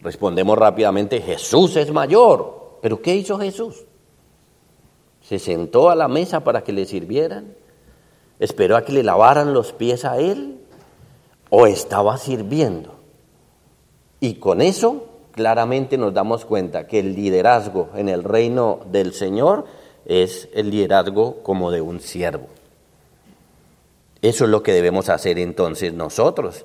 Respondemos 0.00 0.58
rápidamente, 0.58 1.20
Jesús 1.20 1.76
es 1.76 1.92
mayor. 1.92 2.58
¿Pero 2.80 3.00
qué 3.00 3.14
hizo 3.14 3.38
Jesús? 3.38 3.84
¿Se 5.22 5.38
sentó 5.38 5.90
a 5.90 5.94
la 5.94 6.08
mesa 6.08 6.42
para 6.42 6.62
que 6.62 6.72
le 6.72 6.86
sirvieran? 6.86 7.54
¿Esperó 8.40 8.76
a 8.76 8.84
que 8.84 8.92
le 8.92 9.02
lavaran 9.02 9.52
los 9.52 9.72
pies 9.72 10.04
a 10.04 10.18
él? 10.18 10.58
¿O 11.50 11.66
estaba 11.66 12.18
sirviendo? 12.18 12.97
Y 14.20 14.34
con 14.34 14.60
eso 14.60 15.06
claramente 15.32 15.96
nos 15.96 16.12
damos 16.12 16.44
cuenta 16.44 16.86
que 16.86 16.98
el 16.98 17.14
liderazgo 17.14 17.90
en 17.94 18.08
el 18.08 18.24
reino 18.24 18.80
del 18.90 19.12
Señor 19.12 19.66
es 20.04 20.48
el 20.54 20.70
liderazgo 20.70 21.42
como 21.42 21.70
de 21.70 21.80
un 21.80 22.00
siervo. 22.00 22.48
Eso 24.20 24.44
es 24.44 24.50
lo 24.50 24.64
que 24.64 24.72
debemos 24.72 25.08
hacer 25.08 25.38
entonces 25.38 25.92
nosotros. 25.92 26.64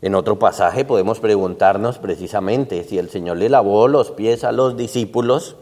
En 0.00 0.14
otro 0.14 0.38
pasaje 0.38 0.86
podemos 0.86 1.20
preguntarnos 1.20 1.98
precisamente 1.98 2.84
si 2.84 2.96
el 2.96 3.10
Señor 3.10 3.36
le 3.36 3.50
lavó 3.50 3.86
los 3.86 4.12
pies 4.12 4.44
a 4.44 4.52
los 4.52 4.78
discípulos, 4.78 5.56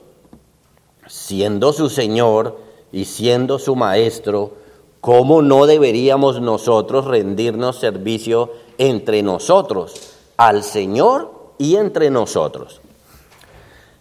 siendo 1.09 1.73
su 1.73 1.89
Señor 1.89 2.59
y 2.93 3.07
siendo 3.07 3.59
su 3.59 3.75
Maestro, 3.75 4.53
¿cómo 5.01 5.43
no 5.43 5.67
deberíamos 5.67 6.41
nosotros 6.41 7.07
rendirnos 7.07 7.81
servicio 7.81 8.53
entre 8.79 9.25
nosotros, 9.25 10.18
al 10.39 10.65
Señor 10.65 11.53
y 11.59 11.77
entre 11.77 12.09
nosotros? 12.09 12.81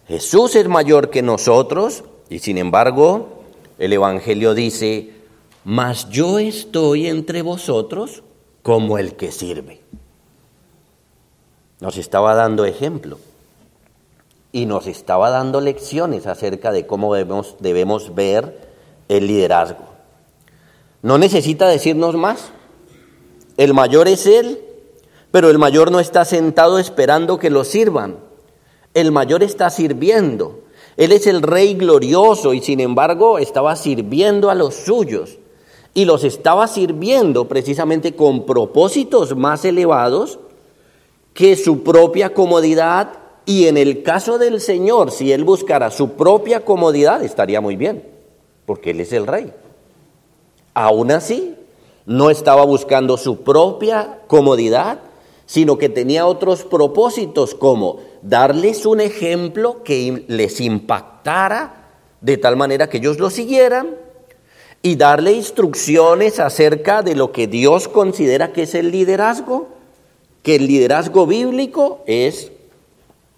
Jesús 0.06 0.56
es 0.56 0.66
mayor 0.68 1.10
que 1.10 1.20
nosotros 1.20 2.02
y 2.30 2.38
sin 2.38 2.56
embargo 2.56 3.42
el 3.78 3.92
Evangelio 3.92 4.54
dice, 4.54 5.12
mas 5.64 6.08
yo 6.08 6.38
estoy 6.38 7.06
entre 7.06 7.42
vosotros 7.42 8.22
como 8.62 8.98
el 8.98 9.16
que 9.16 9.32
sirve. 9.32 9.80
Nos 11.80 11.96
estaba 11.96 12.34
dando 12.34 12.64
ejemplo 12.64 13.18
y 14.50 14.66
nos 14.66 14.86
estaba 14.86 15.30
dando 15.30 15.60
lecciones 15.60 16.26
acerca 16.26 16.72
de 16.72 16.86
cómo 16.86 17.14
debemos, 17.14 18.14
ver 18.14 18.68
el 19.08 19.26
liderazgo. 19.26 19.84
No 21.02 21.18
necesita 21.18 21.68
decirnos 21.68 22.16
más. 22.16 22.50
El 23.56 23.74
mayor 23.74 24.08
es 24.08 24.26
Él, 24.26 24.60
pero 25.30 25.50
el 25.50 25.58
mayor 25.58 25.90
no 25.90 26.00
está 26.00 26.24
sentado 26.24 26.78
esperando 26.78 27.38
que 27.38 27.50
lo 27.50 27.64
sirvan. 27.64 28.16
El 28.94 29.12
mayor 29.12 29.42
está 29.42 29.70
sirviendo. 29.70 30.60
Él 30.96 31.12
es 31.12 31.26
el 31.26 31.42
rey 31.42 31.74
glorioso 31.74 32.54
y 32.54 32.60
sin 32.60 32.80
embargo 32.80 33.38
estaba 33.38 33.76
sirviendo 33.76 34.50
a 34.50 34.54
los 34.54 34.74
suyos. 34.74 35.38
Y 35.94 36.04
los 36.04 36.24
estaba 36.24 36.66
sirviendo 36.66 37.48
precisamente 37.48 38.14
con 38.14 38.46
propósitos 38.46 39.36
más 39.36 39.64
elevados 39.64 40.38
que 41.34 41.56
su 41.56 41.82
propia 41.82 42.34
comodidad 42.34 43.10
y 43.48 43.66
en 43.66 43.78
el 43.78 44.02
caso 44.02 44.36
del 44.36 44.60
Señor, 44.60 45.10
si 45.10 45.32
Él 45.32 45.42
buscara 45.42 45.90
su 45.90 46.10
propia 46.10 46.66
comodidad, 46.66 47.24
estaría 47.24 47.62
muy 47.62 47.76
bien, 47.76 48.04
porque 48.66 48.90
Él 48.90 49.00
es 49.00 49.10
el 49.14 49.26
rey. 49.26 49.54
Aún 50.74 51.10
así, 51.10 51.56
no 52.04 52.28
estaba 52.28 52.66
buscando 52.66 53.16
su 53.16 53.42
propia 53.44 54.18
comodidad, 54.26 55.00
sino 55.48 55.78
que 55.78 55.88
tenía 55.88 56.26
otros 56.26 56.64
propósitos 56.64 57.54
como 57.54 58.00
darles 58.20 58.84
un 58.84 59.00
ejemplo 59.00 59.82
que 59.82 60.26
les 60.28 60.60
impactara 60.60 61.86
de 62.20 62.36
tal 62.36 62.56
manera 62.56 62.90
que 62.90 62.98
ellos 62.98 63.18
lo 63.18 63.30
siguieran 63.30 63.96
y 64.82 64.96
darle 64.96 65.32
instrucciones 65.32 66.38
acerca 66.38 67.02
de 67.02 67.14
lo 67.14 67.32
que 67.32 67.46
Dios 67.46 67.88
considera 67.88 68.52
que 68.52 68.64
es 68.64 68.74
el 68.74 68.90
liderazgo 68.90 69.68
que 70.42 70.56
el 70.56 70.66
liderazgo 70.66 71.26
bíblico 71.26 72.02
es 72.06 72.52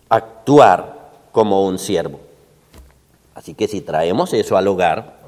actuar 0.08 1.12
como 1.30 1.64
un 1.64 1.78
siervo. 1.78 2.18
Así 3.36 3.54
que 3.54 3.68
si 3.68 3.82
traemos 3.82 4.34
eso 4.34 4.56
al 4.56 4.66
hogar, 4.66 5.20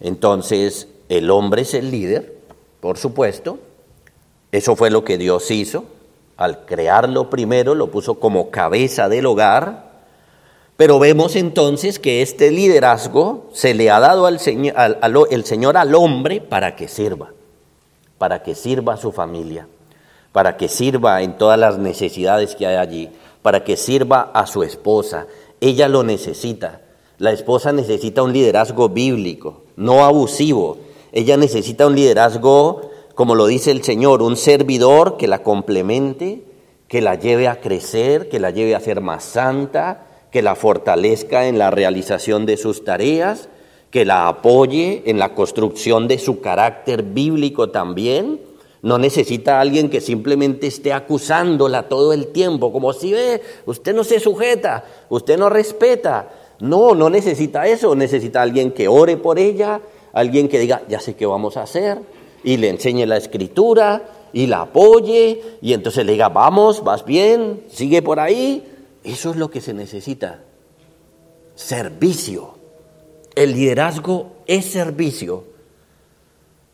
entonces 0.00 0.88
el 1.08 1.30
hombre 1.30 1.62
es 1.62 1.74
el 1.74 1.92
líder, 1.92 2.36
por 2.80 2.98
supuesto. 2.98 3.60
Eso 4.52 4.76
fue 4.76 4.90
lo 4.90 5.04
que 5.04 5.18
Dios 5.18 5.50
hizo. 5.50 5.84
Al 6.36 6.64
crearlo 6.64 7.30
primero, 7.30 7.74
lo 7.74 7.90
puso 7.90 8.20
como 8.20 8.50
cabeza 8.50 9.08
del 9.08 9.26
hogar. 9.26 9.88
Pero 10.76 10.98
vemos 10.98 11.34
entonces 11.34 11.98
que 11.98 12.22
este 12.22 12.50
liderazgo 12.50 13.50
se 13.52 13.74
le 13.74 13.90
ha 13.90 13.98
dado 13.98 14.26
al 14.26 14.38
Señor, 14.38 14.74
el 15.30 15.44
Señor 15.44 15.76
al 15.76 15.94
hombre 15.94 16.40
para 16.40 16.76
que 16.76 16.86
sirva, 16.86 17.32
para 18.16 18.42
que 18.42 18.54
sirva 18.54 18.94
a 18.94 18.96
su 18.96 19.10
familia 19.10 19.66
para 20.32 20.56
que 20.56 20.68
sirva 20.68 21.22
en 21.22 21.36
todas 21.36 21.58
las 21.58 21.78
necesidades 21.78 22.54
que 22.54 22.66
hay 22.66 22.76
allí, 22.76 23.10
para 23.42 23.64
que 23.64 23.76
sirva 23.76 24.30
a 24.34 24.46
su 24.46 24.62
esposa. 24.62 25.26
Ella 25.60 25.88
lo 25.88 26.02
necesita. 26.04 26.80
La 27.18 27.32
esposa 27.32 27.72
necesita 27.72 28.22
un 28.22 28.32
liderazgo 28.32 28.88
bíblico, 28.88 29.62
no 29.76 30.04
abusivo. 30.04 30.78
Ella 31.10 31.36
necesita 31.36 31.86
un 31.86 31.96
liderazgo, 31.96 32.87
como 33.18 33.34
lo 33.34 33.48
dice 33.48 33.72
el 33.72 33.82
Señor, 33.82 34.22
un 34.22 34.36
servidor 34.36 35.16
que 35.16 35.26
la 35.26 35.42
complemente, 35.42 36.44
que 36.86 37.00
la 37.00 37.16
lleve 37.16 37.48
a 37.48 37.60
crecer, 37.60 38.28
que 38.28 38.38
la 38.38 38.50
lleve 38.52 38.76
a 38.76 38.80
ser 38.80 39.00
más 39.00 39.24
santa, 39.24 40.06
que 40.30 40.40
la 40.40 40.54
fortalezca 40.54 41.48
en 41.48 41.58
la 41.58 41.72
realización 41.72 42.46
de 42.46 42.56
sus 42.56 42.84
tareas, 42.84 43.48
que 43.90 44.04
la 44.04 44.28
apoye 44.28 45.02
en 45.06 45.18
la 45.18 45.34
construcción 45.34 46.06
de 46.06 46.20
su 46.20 46.40
carácter 46.40 47.02
bíblico 47.02 47.70
también 47.70 48.38
no 48.82 48.98
necesita 48.98 49.60
alguien 49.60 49.90
que 49.90 50.00
simplemente 50.00 50.68
esté 50.68 50.92
acusándola 50.92 51.88
todo 51.88 52.12
el 52.12 52.28
tiempo, 52.28 52.70
como 52.70 52.92
si 52.92 53.12
ve, 53.12 53.42
usted 53.66 53.96
no 53.96 54.04
se 54.04 54.20
sujeta, 54.20 54.84
usted 55.08 55.36
no 55.36 55.48
respeta. 55.48 56.28
No, 56.60 56.94
no 56.94 57.10
necesita 57.10 57.66
eso, 57.66 57.96
necesita 57.96 58.42
alguien 58.42 58.70
que 58.70 58.86
ore 58.86 59.16
por 59.16 59.40
ella, 59.40 59.80
alguien 60.12 60.48
que 60.48 60.60
diga, 60.60 60.82
ya 60.88 61.00
sé 61.00 61.16
qué 61.16 61.26
vamos 61.26 61.56
a 61.56 61.62
hacer, 61.62 61.98
y 62.44 62.56
le 62.56 62.68
enseñe 62.68 63.06
la 63.06 63.16
escritura, 63.16 64.02
y 64.32 64.46
la 64.46 64.62
apoye, 64.62 65.42
y 65.60 65.72
entonces 65.72 66.04
le 66.04 66.12
diga, 66.12 66.28
vamos, 66.28 66.84
vas 66.84 67.04
bien, 67.04 67.64
sigue 67.68 68.02
por 68.02 68.20
ahí. 68.20 68.64
Eso 69.04 69.30
es 69.30 69.36
lo 69.36 69.50
que 69.50 69.60
se 69.60 69.74
necesita. 69.74 70.40
Servicio. 71.54 72.54
El 73.34 73.52
liderazgo 73.52 74.32
es 74.46 74.66
servicio. 74.66 75.44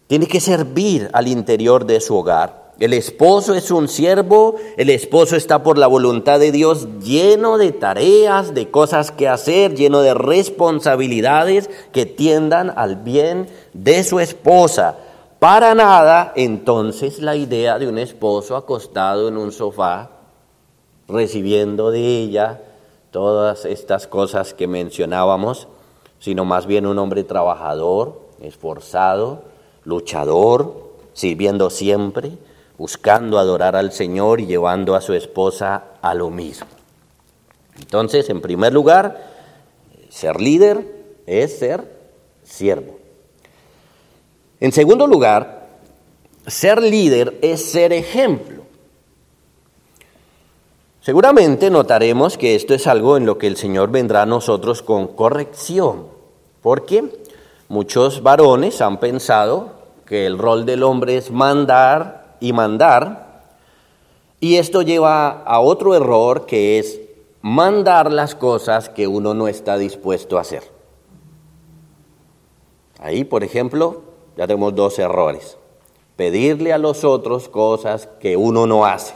Tiene 0.07 0.27
que 0.27 0.41
servir 0.41 1.11
al 1.13 1.29
interior 1.29 1.87
de 1.87 2.01
su 2.01 2.17
hogar. 2.17 2.65
El 2.81 2.93
esposo 2.93 3.55
es 3.55 3.71
un 3.71 3.87
siervo, 3.87 4.57
el 4.77 4.91
esposo 4.91 5.37
está 5.37 5.63
por 5.63 5.79
la 5.79 5.87
voluntad 5.87 6.41
de 6.41 6.51
Dios 6.51 6.89
lleno 7.01 7.57
de 7.57 7.71
tareas, 7.71 8.53
de 8.53 8.69
cosas 8.71 9.13
que 9.13 9.29
hacer, 9.29 9.77
lleno 9.77 10.01
de 10.03 10.13
responsabilidades 10.13 11.71
que 11.93 12.05
tiendan 12.05 12.73
al 12.75 12.97
bien 12.97 13.47
de 13.75 14.03
su 14.03 14.19
esposa. 14.19 14.97
Para 15.45 15.75
nada, 15.75 16.33
entonces, 16.37 17.19
la 17.19 17.37
idea 17.37 17.79
de 17.79 17.87
un 17.87 17.99
esposo 17.99 18.57
acostado 18.57 19.29
en 19.29 19.37
un 19.37 19.53
sofá, 19.53 20.09
recibiendo 21.07 21.91
de 21.91 22.01
ella 22.01 22.63
todas 23.11 23.67
estas 23.67 24.07
cosas 24.07 24.55
que 24.55 24.67
mencionábamos, 24.67 25.69
sino 26.19 26.47
más 26.47 26.65
bien 26.65 26.87
un 26.87 26.99
hombre 26.99 27.25
trabajador, 27.25 28.23
esforzado, 28.41 29.43
luchador, 29.85 30.95
sirviendo 31.13 31.69
siempre, 31.69 32.39
buscando 32.79 33.39
adorar 33.39 33.77
al 33.77 33.93
Señor 33.93 34.41
y 34.41 34.47
llevando 34.47 34.95
a 34.95 35.03
su 35.03 35.13
esposa 35.13 35.85
a 36.01 36.15
lo 36.15 36.31
mismo. 36.31 36.69
Entonces, 37.79 38.31
en 38.31 38.41
primer 38.41 38.73
lugar, 38.73 39.27
ser 40.09 40.41
líder 40.41 40.87
es 41.27 41.59
ser 41.59 41.85
siervo. 42.45 43.04
En 44.65 44.73
segundo 44.73 45.07
lugar, 45.07 45.69
ser 46.47 46.83
líder 46.83 47.39
es 47.43 47.63
ser 47.71 47.93
ejemplo. 47.93 48.63
Seguramente 51.03 51.69
notaremos 51.69 52.39
que 52.39 52.55
esto 52.55 52.73
es 52.73 52.87
algo 52.87 53.19
en 53.19 53.27
lo 53.27 53.37
que 53.37 53.47
el 53.47 53.59
Señor 53.59 53.91
vendrá 53.91 54.23
a 54.23 54.27
nosotros 54.27 54.81
con 54.81 55.09
corrección, 55.09 56.07
porque 56.63 57.05
Muchos 57.69 58.23
varones 58.23 58.81
han 58.81 59.01
pensado 59.01 59.71
que 60.07 60.27
el 60.27 60.39
rol 60.39 60.65
del 60.65 60.83
hombre 60.83 61.17
es 61.17 61.31
mandar 61.31 62.37
y 62.39 62.53
mandar, 62.53 63.43
y 64.39 64.57
esto 64.57 64.83
lleva 64.83 65.43
a 65.43 65.61
otro 65.61 65.95
error 65.95 66.47
que 66.47 66.79
es 66.79 67.01
mandar 67.43 68.13
las 68.13 68.35
cosas 68.35 68.91
que 68.91 69.09
uno 69.09 69.35
no 69.35 69.49
está 69.49 69.77
dispuesto 69.77 70.39
a 70.39 70.43
hacer. 70.43 70.63
Ahí, 73.01 73.25
por 73.25 73.43
ejemplo, 73.45 74.14
ya 74.37 74.47
tenemos 74.47 74.75
dos 74.75 74.99
errores. 74.99 75.57
Pedirle 76.17 76.73
a 76.73 76.79
los 76.79 77.05
otros 77.05 77.49
cosas 77.49 78.09
que 78.21 78.37
uno 78.37 78.67
no 78.67 78.87
hace. 78.87 79.15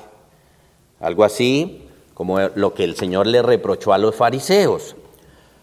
Algo 1.01 1.25
así 1.25 1.83
como 2.15 2.41
lo 2.57 2.75
que 2.75 2.83
el 2.83 2.97
Señor 2.97 3.29
le 3.29 3.43
reprochó 3.43 3.93
a 3.93 3.99
los 3.99 4.15
fariseos. 4.15 4.97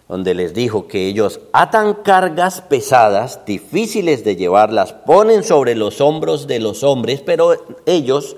donde 0.08 0.36
les 0.36 0.54
dijo 0.54 0.88
que 0.88 1.08
ellos 1.08 1.39
atan 1.52 1.96
cargas 1.96 2.62
pesadas, 2.62 3.44
difíciles 3.44 4.24
de 4.24 4.36
llevar, 4.36 4.72
las 4.72 4.94
ponen 4.94 5.44
sobre 5.44 5.74
los 5.74 6.00
hombros 6.00 6.46
de 6.46 6.60
los 6.60 6.84
hombres, 6.84 7.22
pero 7.22 7.56
ellos 7.88 8.38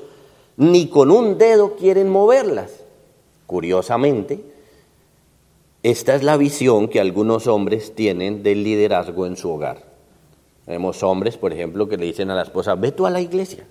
ni 0.56 0.88
con 0.88 1.12
un 1.12 1.38
dedo 1.38 1.76
quieren 1.76 2.10
moverlas. 2.10 2.72
Curiosamente, 3.48 4.40
esta 5.84 6.16
es 6.16 6.24
la 6.24 6.38
visión 6.38 6.88
que 6.88 7.02
algunos 7.02 7.48
hombres 7.48 7.94
tienen 7.94 8.44
del 8.44 8.64
liderazgo 8.64 9.26
en 9.26 9.36
su 9.36 9.52
hogar. 9.52 9.84
Vemos 10.68 11.02
hombres, 11.02 11.38
por 11.38 11.54
ejemplo, 11.54 11.88
que 11.88 11.98
le 11.98 12.06
dicen 12.06 12.30
a 12.30 12.36
la 12.36 12.44
esposa, 12.44 12.76
ve 12.76 12.92
tú 12.92 13.06
a 13.06 13.10
la 13.10 13.22
iglesia, 13.22 13.66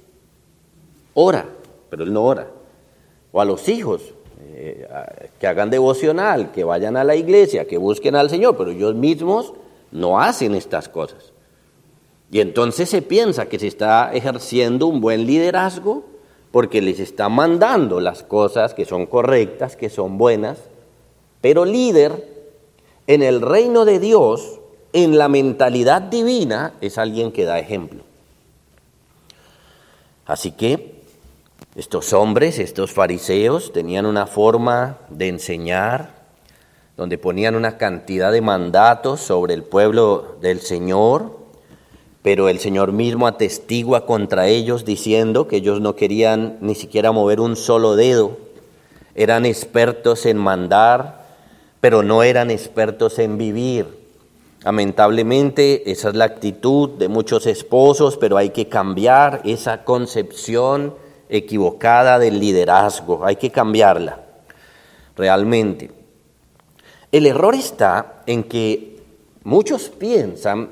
ora, 1.14 1.46
pero 1.90 2.04
él 2.04 2.12
no 2.12 2.24
ora. 2.24 2.48
O 3.32 3.40
a 3.40 3.44
los 3.44 3.68
hijos, 3.68 4.14
eh, 4.40 4.88
que 5.38 5.46
hagan 5.46 5.68
devocional, 5.68 6.52
que 6.52 6.64
vayan 6.64 6.96
a 6.96 7.04
la 7.04 7.14
iglesia, 7.14 7.66
que 7.66 7.76
busquen 7.76 8.16
al 8.16 8.30
Señor, 8.30 8.56
pero 8.56 8.70
ellos 8.70 8.94
mismos 8.94 9.52
no 9.92 10.18
hacen 10.20 10.54
estas 10.54 10.88
cosas. 10.88 11.32
Y 12.30 12.40
entonces 12.40 12.88
se 12.88 13.02
piensa 13.02 13.46
que 13.46 13.58
se 13.58 13.66
está 13.66 14.12
ejerciendo 14.12 14.86
un 14.86 15.00
buen 15.00 15.26
liderazgo 15.26 16.04
porque 16.50 16.80
les 16.80 17.00
está 17.00 17.28
mandando 17.28 18.00
las 18.00 18.22
cosas 18.22 18.74
que 18.74 18.84
son 18.84 19.06
correctas, 19.06 19.76
que 19.76 19.90
son 19.90 20.16
buenas, 20.18 20.58
pero 21.40 21.64
líder 21.64 22.26
en 23.06 23.22
el 23.22 23.40
reino 23.40 23.84
de 23.84 24.00
Dios, 24.00 24.60
en 24.96 25.18
la 25.18 25.28
mentalidad 25.28 26.00
divina, 26.00 26.72
es 26.80 26.96
alguien 26.96 27.30
que 27.30 27.44
da 27.44 27.58
ejemplo. 27.58 28.00
Así 30.24 30.52
que 30.52 31.02
estos 31.74 32.14
hombres, 32.14 32.58
estos 32.58 32.92
fariseos, 32.92 33.74
tenían 33.74 34.06
una 34.06 34.26
forma 34.26 34.96
de 35.10 35.28
enseñar 35.28 36.14
donde 36.96 37.18
ponían 37.18 37.56
una 37.56 37.76
cantidad 37.76 38.32
de 38.32 38.40
mandatos 38.40 39.20
sobre 39.20 39.52
el 39.52 39.64
pueblo 39.64 40.38
del 40.40 40.62
Señor, 40.62 41.36
pero 42.22 42.48
el 42.48 42.58
Señor 42.58 42.92
mismo 42.92 43.26
atestigua 43.26 44.06
contra 44.06 44.46
ellos 44.46 44.86
diciendo 44.86 45.46
que 45.46 45.56
ellos 45.56 45.82
no 45.82 45.94
querían 45.94 46.56
ni 46.62 46.74
siquiera 46.74 47.12
mover 47.12 47.40
un 47.40 47.54
solo 47.54 47.96
dedo, 47.96 48.38
eran 49.14 49.44
expertos 49.44 50.24
en 50.24 50.38
mandar, 50.38 51.26
pero 51.82 52.02
no 52.02 52.22
eran 52.22 52.50
expertos 52.50 53.18
en 53.18 53.36
vivir. 53.36 53.95
Lamentablemente 54.66 55.92
esa 55.92 56.08
es 56.08 56.16
la 56.16 56.24
actitud 56.24 56.90
de 56.98 57.06
muchos 57.06 57.46
esposos, 57.46 58.16
pero 58.16 58.36
hay 58.36 58.50
que 58.50 58.66
cambiar 58.66 59.42
esa 59.44 59.84
concepción 59.84 60.92
equivocada 61.28 62.18
del 62.18 62.40
liderazgo, 62.40 63.24
hay 63.24 63.36
que 63.36 63.52
cambiarla 63.52 64.18
realmente. 65.16 65.92
El 67.12 67.26
error 67.26 67.54
está 67.54 68.24
en 68.26 68.42
que 68.42 69.00
muchos 69.44 69.88
piensan 69.88 70.70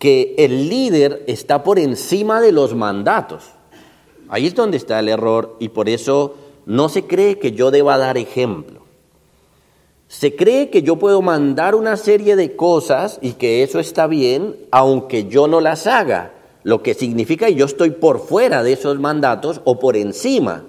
que 0.00 0.34
el 0.38 0.68
líder 0.68 1.22
está 1.28 1.62
por 1.62 1.78
encima 1.78 2.40
de 2.40 2.50
los 2.50 2.74
mandatos. 2.74 3.44
Ahí 4.28 4.48
es 4.48 4.56
donde 4.56 4.76
está 4.76 4.98
el 4.98 5.08
error 5.08 5.56
y 5.60 5.68
por 5.68 5.88
eso 5.88 6.34
no 6.66 6.88
se 6.88 7.04
cree 7.04 7.38
que 7.38 7.52
yo 7.52 7.70
deba 7.70 7.96
dar 7.96 8.18
ejemplo. 8.18 8.85
Se 10.08 10.36
cree 10.36 10.70
que 10.70 10.82
yo 10.82 10.96
puedo 10.96 11.20
mandar 11.22 11.74
una 11.74 11.96
serie 11.96 12.36
de 12.36 12.54
cosas 12.56 13.18
y 13.20 13.32
que 13.32 13.62
eso 13.62 13.80
está 13.80 14.06
bien 14.06 14.56
aunque 14.70 15.24
yo 15.24 15.48
no 15.48 15.60
las 15.60 15.86
haga 15.86 16.32
lo 16.66 16.82
que 16.82 16.94
significa 16.94 17.46
que 17.46 17.54
yo 17.54 17.64
estoy 17.64 17.90
por 17.90 18.18
fuera 18.18 18.64
de 18.64 18.72
esos 18.72 18.98
mandatos 18.98 19.60
o 19.62 19.78
por 19.78 19.96
encima. 19.96 20.64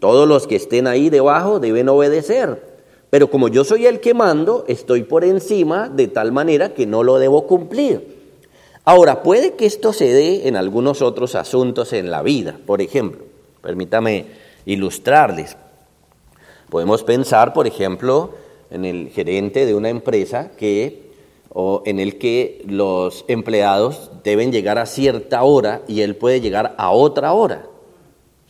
Todos 0.00 0.26
los 0.26 0.48
que 0.48 0.56
estén 0.56 0.88
ahí 0.88 1.10
debajo 1.10 1.60
deben 1.60 1.88
obedecer. 1.88 2.60
Pero 3.08 3.30
como 3.30 3.46
yo 3.46 3.62
soy 3.62 3.86
el 3.86 4.00
que 4.00 4.14
mando, 4.14 4.64
estoy 4.66 5.04
por 5.04 5.24
encima 5.24 5.88
de 5.88 6.08
tal 6.08 6.32
manera 6.32 6.74
que 6.74 6.86
no 6.86 7.04
lo 7.04 7.20
debo 7.20 7.46
cumplir. 7.46 8.16
Ahora, 8.84 9.22
puede 9.22 9.54
que 9.54 9.66
esto 9.66 9.92
se 9.92 10.12
dé 10.12 10.48
en 10.48 10.56
algunos 10.56 11.02
otros 11.02 11.36
asuntos 11.36 11.92
en 11.92 12.10
la 12.10 12.22
vida. 12.22 12.58
Por 12.66 12.82
ejemplo, 12.82 13.24
permítame 13.62 14.26
ilustrarles. 14.66 15.56
Podemos 16.68 17.04
pensar, 17.04 17.52
por 17.52 17.68
ejemplo, 17.68 18.32
en 18.70 18.84
el 18.84 19.10
gerente 19.10 19.66
de 19.66 19.74
una 19.74 19.88
empresa 19.88 20.52
que 20.56 21.08
o 21.50 21.82
en 21.86 21.98
el 21.98 22.18
que 22.18 22.62
los 22.66 23.24
empleados 23.28 24.10
deben 24.22 24.52
llegar 24.52 24.78
a 24.78 24.86
cierta 24.86 25.42
hora 25.42 25.82
y 25.88 26.02
él 26.02 26.14
puede 26.16 26.40
llegar 26.40 26.74
a 26.78 26.90
otra 26.90 27.32
hora, 27.32 27.66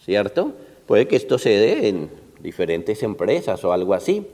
¿cierto? 0.04 0.52
Puede 0.87 1.07
que 1.07 1.16
esto 1.16 1.38
se 1.38 1.50
dé 1.50 1.88
en 1.88 2.11
diferentes 2.40 3.02
empresas 3.02 3.64
o 3.64 3.72
algo 3.72 3.94
así. 3.94 4.26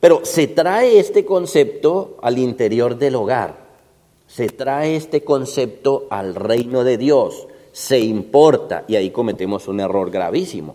Pero 0.00 0.24
se 0.24 0.46
trae 0.46 0.98
este 0.98 1.24
concepto 1.24 2.16
al 2.22 2.38
interior 2.38 2.96
del 2.96 3.16
hogar, 3.16 3.58
se 4.26 4.48
trae 4.48 4.96
este 4.96 5.22
concepto 5.22 6.06
al 6.08 6.34
reino 6.34 6.84
de 6.84 6.96
Dios, 6.96 7.46
se 7.72 8.00
importa 8.00 8.84
y 8.88 8.96
ahí 8.96 9.10
cometemos 9.10 9.68
un 9.68 9.80
error 9.80 10.10
gravísimo. 10.10 10.74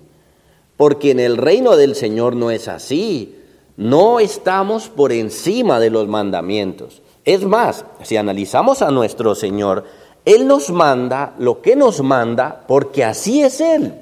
Porque 0.78 1.12
en 1.12 1.20
el 1.20 1.38
reino 1.38 1.76
del 1.76 1.96
Señor 1.96 2.36
no 2.36 2.52
es 2.52 2.68
así, 2.68 3.36
no 3.78 4.20
estamos 4.20 4.88
por 4.88 5.12
encima 5.12 5.80
de 5.80 5.90
los 5.90 6.08
mandamientos. 6.08 7.02
Es 7.26 7.44
más, 7.44 7.86
si 8.04 8.18
analizamos 8.18 8.82
a 8.82 8.92
nuestro 8.92 9.36
Señor, 9.36 9.86
Él 10.24 10.48
nos 10.48 10.70
manda 10.70 11.34
lo 11.40 11.62
que 11.62 11.76
nos 11.76 12.02
manda 12.02 12.64
porque 12.68 13.04
así 13.04 13.42
es 13.42 13.60
Él. 13.60 13.94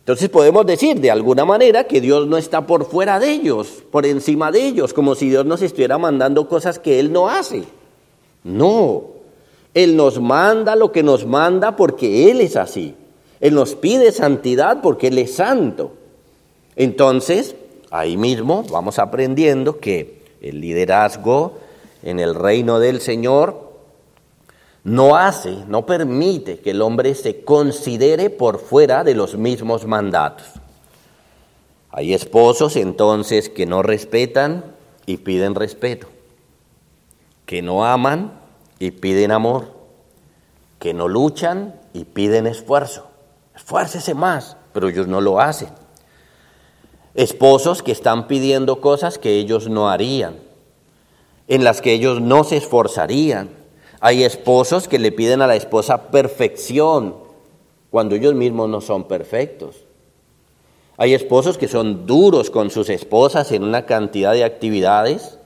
Entonces 0.00 0.28
podemos 0.28 0.66
decir 0.66 1.00
de 1.00 1.10
alguna 1.10 1.44
manera 1.46 1.84
que 1.84 2.00
Dios 2.00 2.26
no 2.26 2.36
está 2.36 2.66
por 2.66 2.84
fuera 2.84 3.18
de 3.18 3.30
ellos, 3.30 3.82
por 3.90 4.04
encima 4.04 4.52
de 4.52 4.66
ellos, 4.66 4.92
como 4.92 5.14
si 5.14 5.30
Dios 5.30 5.46
nos 5.46 5.62
estuviera 5.62 5.96
mandando 5.96 6.46
cosas 6.46 6.78
que 6.78 7.00
Él 7.00 7.10
no 7.10 7.28
hace. 7.28 7.64
No, 8.44 9.04
Él 9.72 9.96
nos 9.96 10.20
manda 10.20 10.76
lo 10.76 10.92
que 10.92 11.02
nos 11.02 11.24
manda 11.24 11.74
porque 11.74 12.30
Él 12.30 12.42
es 12.42 12.56
así. 12.56 12.94
Él 13.40 13.54
nos 13.54 13.74
pide 13.74 14.12
santidad 14.12 14.80
porque 14.82 15.08
Él 15.08 15.18
es 15.18 15.34
santo. 15.34 15.92
Entonces, 16.76 17.54
ahí 17.90 18.16
mismo 18.16 18.64
vamos 18.70 18.98
aprendiendo 18.98 19.78
que 19.78 20.24
el 20.40 20.60
liderazgo 20.60 21.58
en 22.02 22.18
el 22.18 22.34
reino 22.34 22.80
del 22.80 23.00
Señor 23.00 23.72
no 24.82 25.16
hace, 25.16 25.64
no 25.68 25.86
permite 25.86 26.58
que 26.58 26.70
el 26.70 26.82
hombre 26.82 27.14
se 27.14 27.44
considere 27.44 28.28
por 28.28 28.58
fuera 28.58 29.04
de 29.04 29.14
los 29.14 29.36
mismos 29.36 29.86
mandatos. 29.86 30.46
Hay 31.90 32.12
esposos 32.12 32.76
entonces 32.76 33.48
que 33.48 33.66
no 33.66 33.82
respetan 33.82 34.64
y 35.06 35.18
piden 35.18 35.54
respeto, 35.54 36.08
que 37.46 37.62
no 37.62 37.84
aman 37.86 38.32
y 38.80 38.90
piden 38.90 39.30
amor, 39.30 39.68
que 40.80 40.92
no 40.92 41.06
luchan 41.06 41.80
y 41.92 42.04
piden 42.04 42.46
esfuerzo. 42.48 43.06
Esfuércese 43.54 44.14
más, 44.14 44.56
pero 44.72 44.88
ellos 44.88 45.06
no 45.06 45.20
lo 45.20 45.40
hacen 45.40 45.68
esposos 47.14 47.82
que 47.82 47.92
están 47.92 48.26
pidiendo 48.26 48.80
cosas 48.80 49.18
que 49.18 49.38
ellos 49.38 49.68
no 49.68 49.88
harían, 49.88 50.36
en 51.46 51.64
las 51.64 51.80
que 51.80 51.92
ellos 51.92 52.20
no 52.20 52.44
se 52.44 52.56
esforzarían. 52.56 53.50
Hay 54.00 54.24
esposos 54.24 54.88
que 54.88 54.98
le 54.98 55.12
piden 55.12 55.40
a 55.40 55.46
la 55.46 55.56
esposa 55.56 56.10
perfección 56.10 57.16
cuando 57.90 58.16
ellos 58.16 58.34
mismos 58.34 58.68
no 58.68 58.80
son 58.80 59.04
perfectos. 59.04 59.84
Hay 60.96 61.14
esposos 61.14 61.58
que 61.58 61.68
son 61.68 62.06
duros 62.06 62.50
con 62.50 62.70
sus 62.70 62.88
esposas 62.88 63.50
en 63.52 63.64
una 63.64 63.86
cantidad 63.86 64.32
de 64.32 64.44
actividades, 64.44 65.38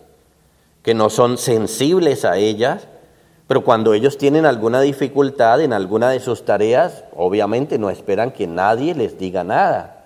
que 0.83 0.95
no 0.95 1.11
son 1.11 1.39
sensibles 1.39 2.25
a 2.25 2.39
ellas, 2.39 2.89
pero 3.47 3.65
cuando 3.65 3.95
ellos 3.95 4.19
tienen 4.19 4.45
alguna 4.45 4.81
dificultad 4.81 5.61
en 5.63 5.73
alguna 5.73 6.11
de 6.11 6.21
sus 6.21 6.45
tareas, 6.45 7.05
obviamente 7.17 7.79
no 7.79 7.91
esperan 7.91 8.31
que 8.31 8.47
nadie 8.47 8.95
les 8.95 9.19
diga 9.19 9.43
nada. 9.45 9.98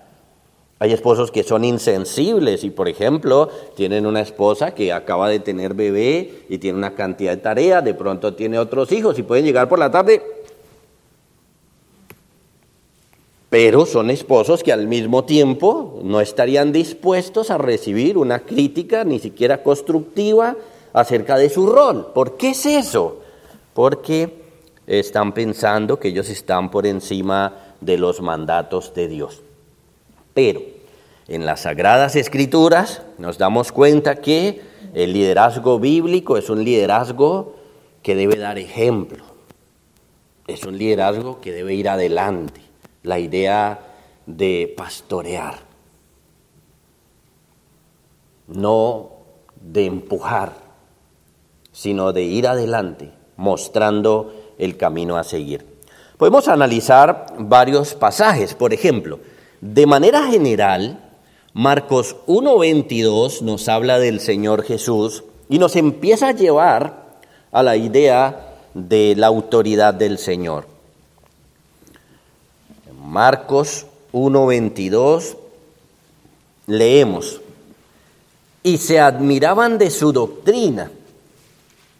Hay 0.83 0.91
esposos 0.91 1.31
que 1.31 1.43
son 1.43 1.63
insensibles 1.63 2.65
y, 2.65 2.69
por 2.69 2.89
ejemplo, 2.89 3.47
tienen 3.73 4.05
una 4.05 4.19
esposa 4.19 4.75
que 4.75 4.91
acaba 4.91 5.29
de 5.29 5.39
tener 5.39 5.75
bebé 5.75 6.43
y 6.49 6.57
tiene 6.57 6.77
una 6.77 6.93
cantidad 6.93 7.31
de 7.31 7.37
tareas, 7.37 7.85
de 7.85 7.93
pronto 7.93 8.33
tiene 8.33 8.59
otros 8.59 8.91
hijos 8.91 9.17
y 9.17 9.23
pueden 9.23 9.45
llegar 9.45 9.69
por 9.69 9.79
la 9.79 9.89
tarde. 9.89 10.21
Pero 13.49 13.85
son 13.85 14.09
esposos 14.09 14.61
que 14.61 14.73
al 14.73 14.87
mismo 14.87 15.23
tiempo 15.23 16.01
no 16.03 16.19
estarían 16.19 16.73
dispuestos 16.73 17.49
a 17.49 17.57
recibir 17.57 18.17
una 18.17 18.39
crítica, 18.39 19.05
ni 19.05 19.19
siquiera 19.19 19.63
constructiva, 19.63 20.57
acerca 20.91 21.37
de 21.37 21.49
su 21.49 21.65
rol. 21.65 22.07
¿Por 22.13 22.35
qué 22.35 22.49
es 22.49 22.65
eso? 22.65 23.21
Porque 23.73 24.33
están 24.85 25.31
pensando 25.31 25.97
que 25.97 26.09
ellos 26.09 26.29
están 26.29 26.69
por 26.69 26.85
encima 26.85 27.53
de 27.79 27.97
los 27.97 28.19
mandatos 28.19 28.93
de 28.93 29.07
Dios. 29.07 29.43
Pero 30.33 30.72
en 31.33 31.45
las 31.45 31.61
Sagradas 31.61 32.15
Escrituras 32.15 33.01
nos 33.17 33.37
damos 33.37 33.71
cuenta 33.71 34.15
que 34.15 34.61
el 34.93 35.13
liderazgo 35.13 35.79
bíblico 35.79 36.37
es 36.37 36.49
un 36.49 36.63
liderazgo 36.63 37.55
que 38.03 38.15
debe 38.15 38.35
dar 38.35 38.59
ejemplo, 38.59 39.23
es 40.45 40.63
un 40.63 40.77
liderazgo 40.77 41.41
que 41.41 41.51
debe 41.51 41.73
ir 41.73 41.89
adelante, 41.89 42.61
la 43.01 43.17
idea 43.17 43.79
de 44.25 44.73
pastorear. 44.77 45.73
no 48.47 49.09
de 49.61 49.85
empujar, 49.85 50.53
sino 51.71 52.13
de 52.13 52.23
ir 52.23 52.47
adelante, 52.47 53.11
mostrando 53.37 54.53
el 54.57 54.77
camino 54.77 55.17
a 55.17 55.23
seguir. 55.23 55.65
Podemos 56.17 56.47
analizar 56.47 57.25
varios 57.39 57.95
pasajes, 57.95 58.53
por 58.53 58.73
ejemplo, 58.73 59.19
de 59.61 59.85
manera 59.85 60.23
general, 60.23 61.02
Marcos 61.53 62.15
1.22 62.25 63.41
nos 63.41 63.69
habla 63.69 63.99
del 63.99 64.19
Señor 64.19 64.63
Jesús 64.63 65.23
y 65.49 65.59
nos 65.59 65.75
empieza 65.75 66.29
a 66.29 66.31
llevar 66.31 67.19
a 67.51 67.61
la 67.61 67.75
idea 67.75 68.55
de 68.73 69.13
la 69.15 69.27
autoridad 69.27 69.93
del 69.93 70.17
Señor. 70.17 70.65
Marcos 73.05 73.85
1.22 74.13 75.35
leemos, 76.65 77.39
y 78.63 78.77
se 78.77 78.99
admiraban 78.99 79.77
de 79.77 79.91
su 79.91 80.11
doctrina, 80.11 80.89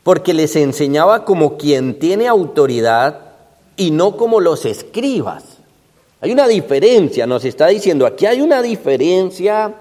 porque 0.01 0.33
les 0.33 0.55
enseñaba 0.55 1.25
como 1.25 1.57
quien 1.57 1.99
tiene 1.99 2.27
autoridad 2.27 3.19
y 3.75 3.91
no 3.91 4.17
como 4.17 4.39
los 4.39 4.65
escribas. 4.65 5.52
Hay 6.23 6.31
una 6.31 6.47
diferencia, 6.47 7.27
nos 7.27 7.43
está 7.43 7.67
diciendo, 7.67 8.05
aquí 8.05 8.25
hay 8.25 8.39
una 8.39 8.61
diferencia 8.61 9.75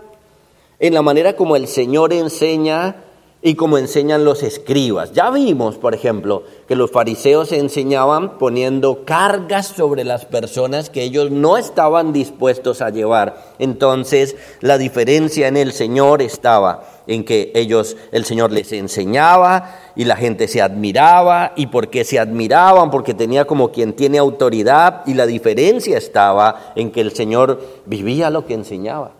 en 0.80 0.92
la 0.92 1.00
manera 1.00 1.36
como 1.36 1.54
el 1.54 1.68
Señor 1.68 2.12
enseña 2.12 2.96
y 3.44 3.56
como 3.56 3.76
enseñan 3.76 4.24
los 4.24 4.44
escribas. 4.44 5.12
Ya 5.12 5.30
vimos, 5.30 5.76
por 5.76 5.94
ejemplo, 5.94 6.44
que 6.68 6.76
los 6.76 6.92
fariseos 6.92 7.50
enseñaban 7.50 8.38
poniendo 8.38 9.04
cargas 9.04 9.66
sobre 9.66 10.04
las 10.04 10.24
personas 10.24 10.90
que 10.90 11.02
ellos 11.02 11.32
no 11.32 11.56
estaban 11.56 12.12
dispuestos 12.12 12.80
a 12.80 12.90
llevar. 12.90 13.54
Entonces, 13.58 14.36
la 14.60 14.78
diferencia 14.78 15.48
en 15.48 15.56
el 15.56 15.72
Señor 15.72 16.22
estaba 16.22 16.84
en 17.08 17.24
que 17.24 17.50
ellos, 17.56 17.96
el 18.12 18.24
Señor 18.24 18.52
les 18.52 18.70
enseñaba 18.72 19.76
y 19.96 20.04
la 20.04 20.14
gente 20.14 20.46
se 20.46 20.62
admiraba. 20.62 21.52
¿Y 21.56 21.66
por 21.66 21.90
qué 21.90 22.04
se 22.04 22.20
admiraban? 22.20 22.92
Porque 22.92 23.12
tenía 23.12 23.44
como 23.44 23.72
quien 23.72 23.94
tiene 23.94 24.18
autoridad 24.18 25.02
y 25.04 25.14
la 25.14 25.26
diferencia 25.26 25.98
estaba 25.98 26.72
en 26.76 26.92
que 26.92 27.00
el 27.00 27.10
Señor 27.10 27.60
vivía 27.86 28.30
lo 28.30 28.46
que 28.46 28.54
enseñaba. 28.54 29.12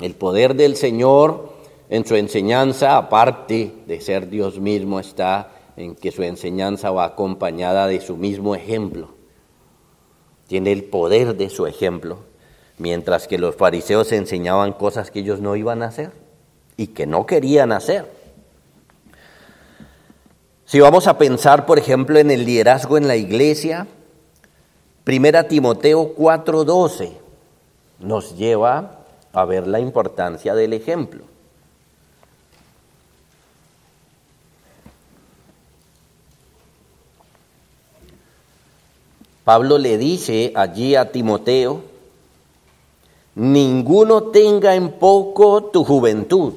El 0.00 0.14
poder 0.14 0.56
del 0.56 0.76
Señor 0.76 1.51
en 1.92 2.06
su 2.06 2.16
enseñanza, 2.16 2.96
aparte 2.96 3.70
de 3.86 4.00
ser 4.00 4.30
Dios 4.30 4.58
mismo, 4.58 4.98
está 4.98 5.50
en 5.76 5.94
que 5.94 6.10
su 6.10 6.22
enseñanza 6.22 6.90
va 6.90 7.04
acompañada 7.04 7.86
de 7.86 8.00
su 8.00 8.16
mismo 8.16 8.54
ejemplo. 8.54 9.10
Tiene 10.46 10.72
el 10.72 10.84
poder 10.84 11.36
de 11.36 11.50
su 11.50 11.66
ejemplo, 11.66 12.20
mientras 12.78 13.28
que 13.28 13.36
los 13.36 13.56
fariseos 13.56 14.10
enseñaban 14.12 14.72
cosas 14.72 15.10
que 15.10 15.18
ellos 15.18 15.42
no 15.42 15.54
iban 15.54 15.82
a 15.82 15.88
hacer 15.88 16.12
y 16.78 16.86
que 16.86 17.06
no 17.06 17.26
querían 17.26 17.72
hacer. 17.72 18.10
Si 20.64 20.80
vamos 20.80 21.06
a 21.06 21.18
pensar, 21.18 21.66
por 21.66 21.78
ejemplo, 21.78 22.18
en 22.18 22.30
el 22.30 22.46
liderazgo 22.46 22.96
en 22.96 23.06
la 23.06 23.16
iglesia, 23.16 23.86
Primera 25.04 25.46
Timoteo 25.46 26.14
4:12 26.14 27.12
nos 27.98 28.34
lleva 28.38 29.04
a 29.34 29.44
ver 29.44 29.66
la 29.66 29.78
importancia 29.78 30.54
del 30.54 30.72
ejemplo. 30.72 31.31
Pablo 39.44 39.78
le 39.78 39.98
dice 39.98 40.52
allí 40.54 40.94
a 40.94 41.10
Timoteo, 41.10 41.82
ninguno 43.34 44.24
tenga 44.24 44.76
en 44.76 44.92
poco 44.92 45.64
tu 45.64 45.84
juventud. 45.84 46.52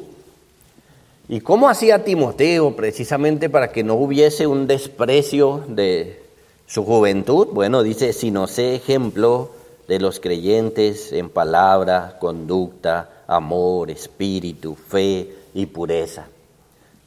¿Y 1.27 1.39
cómo 1.39 1.67
hacía 1.67 2.03
Timoteo 2.03 2.75
precisamente 2.75 3.49
para 3.49 3.71
que 3.71 3.83
no 3.83 3.95
hubiese 3.95 4.45
un 4.45 4.67
desprecio 4.67 5.63
de 5.67 6.21
su 6.67 6.85
juventud? 6.85 7.47
Bueno, 7.51 7.81
dice, 7.81 8.13
si 8.13 8.29
no 8.29 8.45
sé 8.45 8.75
ejemplo 8.75 9.49
de 9.87 9.99
los 9.99 10.19
creyentes 10.19 11.11
en 11.11 11.29
palabra, 11.29 12.17
conducta, 12.19 13.23
amor, 13.25 13.89
espíritu, 13.89 14.75
fe 14.75 15.35
y 15.55 15.65
pureza. 15.65 16.27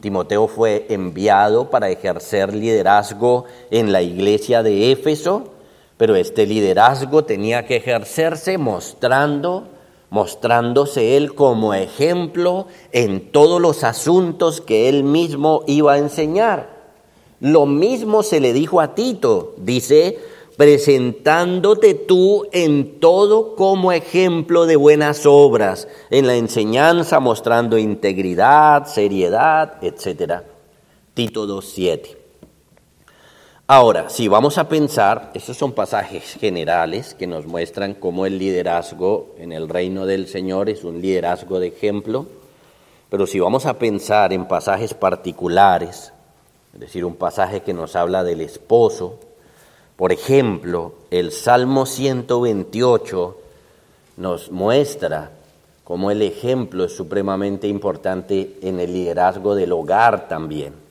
Timoteo 0.00 0.48
fue 0.48 0.86
enviado 0.88 1.70
para 1.70 1.88
ejercer 1.88 2.52
liderazgo 2.52 3.44
en 3.70 3.92
la 3.92 4.02
iglesia 4.02 4.64
de 4.64 4.90
Éfeso 4.90 5.57
pero 5.98 6.14
este 6.16 6.46
liderazgo 6.46 7.24
tenía 7.24 7.66
que 7.66 7.76
ejercerse 7.76 8.56
mostrando, 8.56 9.68
mostrándose 10.10 11.16
él 11.16 11.34
como 11.34 11.74
ejemplo 11.74 12.68
en 12.92 13.30
todos 13.32 13.60
los 13.60 13.84
asuntos 13.84 14.60
que 14.60 14.88
él 14.88 15.02
mismo 15.02 15.64
iba 15.66 15.94
a 15.94 15.98
enseñar. 15.98 16.78
Lo 17.40 17.66
mismo 17.66 18.22
se 18.22 18.40
le 18.40 18.52
dijo 18.52 18.80
a 18.80 18.94
Tito, 18.94 19.54
dice, 19.58 20.18
presentándote 20.56 21.94
tú 21.94 22.46
en 22.52 23.00
todo 23.00 23.56
como 23.56 23.92
ejemplo 23.92 24.66
de 24.66 24.76
buenas 24.76 25.26
obras, 25.26 25.88
en 26.10 26.26
la 26.28 26.36
enseñanza 26.36 27.20
mostrando 27.20 27.76
integridad, 27.76 28.86
seriedad, 28.86 29.78
etc. 29.82 30.42
Tito 31.14 31.46
2.7. 31.46 32.17
Ahora, 33.70 34.08
si 34.08 34.28
vamos 34.28 34.56
a 34.56 34.66
pensar, 34.66 35.30
estos 35.34 35.58
son 35.58 35.72
pasajes 35.72 36.38
generales 36.40 37.12
que 37.12 37.26
nos 37.26 37.44
muestran 37.44 37.92
cómo 37.92 38.24
el 38.24 38.38
liderazgo 38.38 39.34
en 39.36 39.52
el 39.52 39.68
reino 39.68 40.06
del 40.06 40.26
Señor 40.26 40.70
es 40.70 40.84
un 40.84 41.02
liderazgo 41.02 41.60
de 41.60 41.66
ejemplo, 41.66 42.24
pero 43.10 43.26
si 43.26 43.38
vamos 43.38 43.66
a 43.66 43.78
pensar 43.78 44.32
en 44.32 44.48
pasajes 44.48 44.94
particulares, 44.94 46.14
es 46.72 46.80
decir, 46.80 47.04
un 47.04 47.16
pasaje 47.16 47.60
que 47.60 47.74
nos 47.74 47.94
habla 47.94 48.24
del 48.24 48.40
esposo, 48.40 49.18
por 49.96 50.12
ejemplo, 50.12 50.94
el 51.10 51.30
Salmo 51.30 51.84
128 51.84 53.38
nos 54.16 54.50
muestra 54.50 55.32
cómo 55.84 56.10
el 56.10 56.22
ejemplo 56.22 56.86
es 56.86 56.96
supremamente 56.96 57.68
importante 57.68 58.56
en 58.62 58.80
el 58.80 58.94
liderazgo 58.94 59.54
del 59.54 59.72
hogar 59.72 60.26
también. 60.26 60.87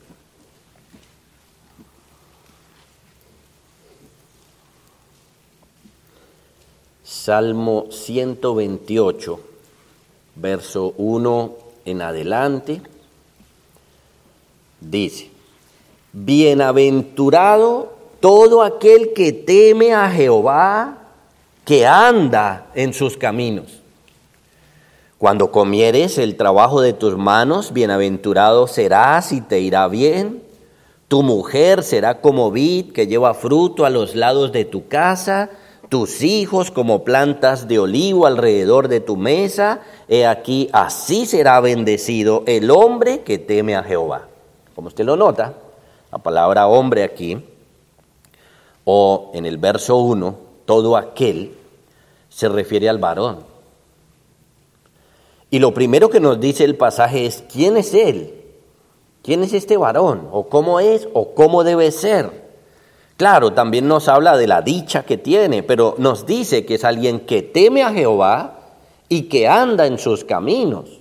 Salmo 7.27 7.87
128, 7.89 9.39
verso 10.35 10.93
1 10.95 11.55
en 11.83 12.01
adelante, 12.01 12.81
dice, 14.79 15.29
Bienaventurado 16.13 17.91
todo 18.21 18.63
aquel 18.63 19.11
que 19.11 19.33
teme 19.33 19.93
a 19.93 20.09
Jehová, 20.09 20.99
que 21.65 21.85
anda 21.85 22.67
en 22.75 22.93
sus 22.93 23.17
caminos. 23.17 23.81
Cuando 25.17 25.51
comieres 25.51 26.17
el 26.19 26.37
trabajo 26.37 26.79
de 26.79 26.93
tus 26.93 27.17
manos, 27.17 27.73
bienaventurado 27.73 28.67
serás 28.67 29.33
y 29.33 29.41
te 29.41 29.59
irá 29.59 29.89
bien. 29.89 30.41
Tu 31.09 31.23
mujer 31.23 31.83
será 31.83 32.21
como 32.21 32.51
vid 32.51 32.93
que 32.93 33.05
lleva 33.05 33.33
fruto 33.33 33.83
a 33.83 33.89
los 33.89 34.15
lados 34.15 34.53
de 34.53 34.63
tu 34.63 34.87
casa 34.87 35.49
tus 35.89 36.21
hijos 36.21 36.71
como 36.71 37.03
plantas 37.03 37.67
de 37.67 37.79
olivo 37.79 38.25
alrededor 38.25 38.87
de 38.87 38.99
tu 38.99 39.15
mesa, 39.15 39.81
he 40.07 40.25
aquí, 40.25 40.69
así 40.73 41.25
será 41.25 41.59
bendecido 41.59 42.43
el 42.45 42.71
hombre 42.71 43.21
que 43.21 43.37
teme 43.37 43.75
a 43.75 43.83
Jehová. 43.83 44.27
Como 44.75 44.89
usted 44.89 45.05
lo 45.05 45.15
nota, 45.15 45.53
la 46.11 46.17
palabra 46.17 46.67
hombre 46.67 47.03
aquí, 47.03 47.43
o 48.83 49.31
en 49.33 49.45
el 49.45 49.57
verso 49.57 49.97
1, 49.97 50.35
todo 50.65 50.97
aquel, 50.97 51.55
se 52.29 52.49
refiere 52.49 52.89
al 52.89 52.99
varón. 52.99 53.39
Y 55.49 55.59
lo 55.59 55.73
primero 55.73 56.09
que 56.09 56.19
nos 56.19 56.39
dice 56.39 56.63
el 56.63 56.75
pasaje 56.75 57.25
es, 57.25 57.43
¿quién 57.51 57.77
es 57.77 57.93
él? 57.93 58.33
¿Quién 59.23 59.43
es 59.43 59.53
este 59.53 59.77
varón? 59.77 60.27
¿O 60.31 60.47
cómo 60.47 60.79
es? 60.79 61.07
¿O 61.13 61.33
cómo 61.33 61.63
debe 61.63 61.91
ser? 61.91 62.46
Claro, 63.17 63.51
también 63.53 63.87
nos 63.87 64.07
habla 64.07 64.37
de 64.37 64.45
la 64.45 64.61
dicha 64.61 65.01
que 65.01 65.17
tiene, 65.17 65.63
pero 65.63 65.95
nos 65.97 66.27
dice 66.27 66.65
que 66.65 66.75
es 66.75 66.83
alguien 66.83 67.21
que 67.21 67.41
teme 67.41 67.81
a 67.81 67.91
Jehová 67.91 68.59
y 69.09 69.23
que 69.23 69.47
anda 69.47 69.87
en 69.87 69.97
sus 69.97 70.23
caminos. 70.23 70.99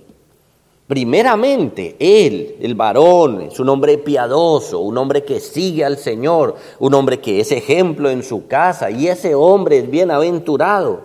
Primeramente, 0.87 1.95
él, 1.99 2.55
el 2.59 2.73
varón, 2.73 3.41
es 3.41 3.59
un 3.59 3.69
hombre 3.69 3.99
piadoso, 3.99 4.79
un 4.79 4.97
hombre 4.97 5.25
que 5.25 5.39
sigue 5.39 5.85
al 5.85 5.97
Señor, 5.97 6.55
un 6.79 6.95
hombre 6.95 7.19
que 7.19 7.39
es 7.39 7.51
ejemplo 7.51 8.09
en 8.09 8.23
su 8.23 8.47
casa 8.47 8.89
y 8.89 9.07
ese 9.09 9.35
hombre 9.35 9.77
es 9.77 9.91
bienaventurado. 9.91 11.01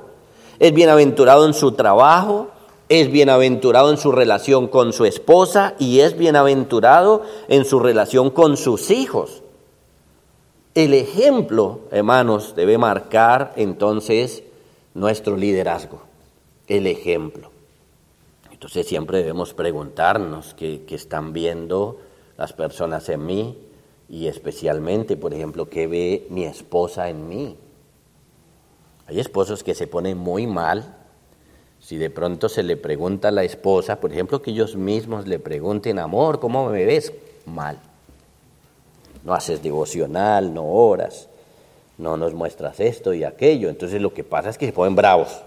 Es 0.59 0.73
bienaventurado 0.73 1.45
en 1.45 1.53
su 1.53 1.73
trabajo, 1.73 2.47
es 2.89 3.11
bienaventurado 3.11 3.91
en 3.91 3.99
su 3.99 4.13
relación 4.13 4.69
con 4.69 4.95
su 4.95 5.05
esposa 5.05 5.75
y 5.79 6.01
es 6.01 6.17
bienaventurado 6.17 7.23
en 7.49 7.67
su 7.67 7.81
relación 7.81 8.31
con 8.31 8.57
sus 8.57 8.91
hijos. 8.91 9.42
El 10.75 10.95
ejemplo, 10.95 11.81
hermanos, 11.91 12.55
debe 12.57 12.79
marcar 12.79 13.53
entonces 13.57 14.43
nuestro 14.95 15.37
liderazgo. 15.37 16.01
El 16.67 16.87
ejemplo. 16.87 17.51
Entonces 18.51 18.87
siempre 18.87 19.19
debemos 19.19 19.53
preguntarnos 19.53 20.55
qué, 20.55 20.83
están 20.89 21.35
viendo 21.35 22.01
las 22.39 22.55
personas 22.55 23.07
en 23.11 23.27
mí 23.27 23.59
y 24.09 24.29
especialmente, 24.29 25.19
por 25.19 25.35
ejemplo, 25.35 25.69
qué 25.69 25.87
ve 25.87 26.27
mi 26.31 26.45
esposa 26.45 27.11
en 27.11 27.29
mí. 27.29 27.57
Hay 29.09 29.21
esposos 29.21 29.63
que 29.63 29.75
se 29.75 29.87
ponen 29.87 30.17
muy 30.17 30.47
mal 30.47 30.97
si 31.81 31.99
de 31.99 32.09
pronto 32.09 32.49
se 32.49 32.63
le 32.63 32.79
pregunta 32.79 33.29
a 33.29 33.33
la 33.33 33.45
esposa, 33.45 34.01
por 34.01 34.11
ejemplo, 34.11 34.41
que 34.41 34.53
ellos 34.53 34.77
mismos 34.77 35.27
le 35.27 35.39
pregunten, 35.39 35.99
amor, 35.99 36.41
¿cómo 36.41 36.71
me 36.71 36.87
ves? 36.87 37.13
Mal. 37.45 37.79
No 39.25 39.35
haces 39.35 39.63
devocional, 39.63 40.53
no 40.53 40.65
oras, 40.65 41.29
no 41.99 42.17
nos 42.17 42.35
muestras 42.35 42.81
esto 42.81 43.15
y 43.15 43.25
aquello. 43.25 43.69
Entonces 43.69 44.01
lo 44.01 44.13
que 44.13 44.25
pasa 44.25 44.51
es 44.51 44.59
que 44.59 44.67
se 44.67 44.73
ponen 44.73 44.97
bravos. 44.97 45.43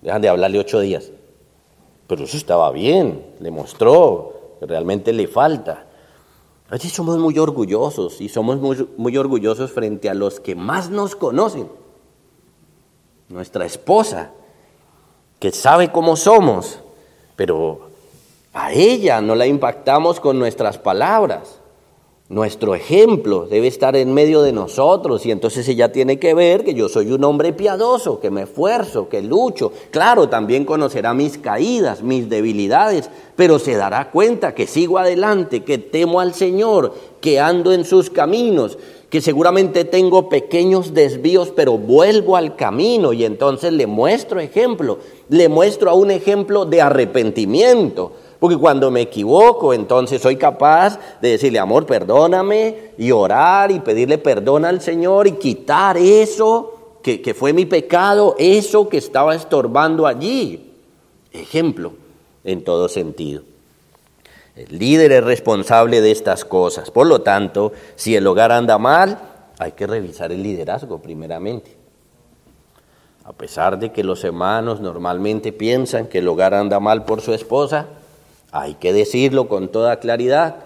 Dejan 0.00 0.22
de 0.22 0.28
hablarle 0.28 0.58
ocho 0.58 0.80
días. 0.80 1.10
Pero 2.06 2.24
eso 2.24 2.36
estaba 2.36 2.70
bien, 2.70 3.24
le 3.40 3.50
mostró 3.50 4.56
que 4.60 4.66
realmente 4.66 5.12
le 5.12 5.26
falta. 5.26 5.86
A 6.68 6.72
veces 6.72 6.92
somos 6.92 7.18
muy 7.18 7.38
orgullosos 7.38 8.20
y 8.20 8.28
somos 8.28 8.58
muy, 8.58 8.88
muy 8.96 9.16
orgullosos 9.16 9.70
frente 9.70 10.08
a 10.08 10.14
los 10.14 10.40
que 10.40 10.54
más 10.54 10.90
nos 10.90 11.14
conocen. 11.14 11.68
Nuestra 13.28 13.64
esposa 13.64 14.30
que 15.38 15.52
sabe 15.52 15.92
cómo 15.92 16.16
somos, 16.16 16.80
pero 17.34 17.90
a 18.52 18.72
ella 18.72 19.20
no 19.20 19.34
la 19.34 19.46
impactamos 19.46 20.18
con 20.18 20.38
nuestras 20.38 20.78
palabras. 20.78 21.60
Nuestro 22.28 22.74
ejemplo 22.74 23.46
debe 23.46 23.68
estar 23.68 23.94
en 23.94 24.12
medio 24.12 24.42
de 24.42 24.50
nosotros 24.50 25.24
y 25.24 25.30
entonces 25.30 25.68
ella 25.68 25.92
tiene 25.92 26.18
que 26.18 26.34
ver 26.34 26.64
que 26.64 26.74
yo 26.74 26.88
soy 26.88 27.12
un 27.12 27.22
hombre 27.22 27.52
piadoso, 27.52 28.18
que 28.18 28.32
me 28.32 28.42
esfuerzo, 28.42 29.08
que 29.08 29.22
lucho. 29.22 29.70
Claro, 29.92 30.28
también 30.28 30.64
conocerá 30.64 31.14
mis 31.14 31.38
caídas, 31.38 32.02
mis 32.02 32.28
debilidades, 32.28 33.10
pero 33.36 33.60
se 33.60 33.76
dará 33.76 34.10
cuenta 34.10 34.56
que 34.56 34.66
sigo 34.66 34.98
adelante, 34.98 35.62
que 35.62 35.78
temo 35.78 36.18
al 36.18 36.34
Señor, 36.34 36.94
que 37.20 37.38
ando 37.38 37.72
en 37.72 37.84
sus 37.84 38.10
caminos, 38.10 38.76
que 39.08 39.20
seguramente 39.20 39.84
tengo 39.84 40.28
pequeños 40.28 40.94
desvíos, 40.94 41.52
pero 41.54 41.78
vuelvo 41.78 42.36
al 42.36 42.56
camino 42.56 43.12
y 43.12 43.24
entonces 43.24 43.72
le 43.72 43.86
muestro 43.86 44.40
ejemplo, 44.40 44.98
le 45.28 45.48
muestro 45.48 45.90
a 45.90 45.94
un 45.94 46.10
ejemplo 46.10 46.64
de 46.64 46.82
arrepentimiento. 46.82 48.14
Porque 48.38 48.56
cuando 48.56 48.90
me 48.90 49.02
equivoco, 49.02 49.72
entonces 49.72 50.20
soy 50.20 50.36
capaz 50.36 50.98
de 51.20 51.30
decirle, 51.30 51.58
amor, 51.58 51.86
perdóname, 51.86 52.92
y 52.98 53.10
orar 53.10 53.70
y 53.70 53.80
pedirle 53.80 54.18
perdón 54.18 54.64
al 54.64 54.80
Señor 54.80 55.26
y 55.26 55.32
quitar 55.32 55.96
eso 55.96 56.98
que, 57.02 57.22
que 57.22 57.34
fue 57.34 57.52
mi 57.52 57.64
pecado, 57.64 58.34
eso 58.38 58.88
que 58.88 58.98
estaba 58.98 59.34
estorbando 59.34 60.06
allí. 60.06 60.72
Ejemplo 61.32 61.92
en 62.44 62.62
todo 62.62 62.88
sentido. 62.88 63.42
El 64.54 64.78
líder 64.78 65.12
es 65.12 65.24
responsable 65.24 66.00
de 66.00 66.10
estas 66.10 66.46
cosas. 66.46 66.90
Por 66.90 67.06
lo 67.06 67.20
tanto, 67.20 67.72
si 67.94 68.16
el 68.16 68.26
hogar 68.26 68.52
anda 68.52 68.78
mal, 68.78 69.18
hay 69.58 69.72
que 69.72 69.86
revisar 69.86 70.32
el 70.32 70.42
liderazgo 70.42 70.98
primeramente. 70.98 71.76
A 73.24 73.32
pesar 73.32 73.78
de 73.78 73.92
que 73.92 74.04
los 74.04 74.24
hermanos 74.24 74.80
normalmente 74.80 75.52
piensan 75.52 76.06
que 76.06 76.18
el 76.18 76.28
hogar 76.28 76.54
anda 76.54 76.80
mal 76.80 77.04
por 77.04 77.20
su 77.20 77.34
esposa, 77.34 77.86
hay 78.60 78.74
que 78.74 78.92
decirlo 78.92 79.48
con 79.48 79.68
toda 79.68 79.98
claridad. 80.00 80.56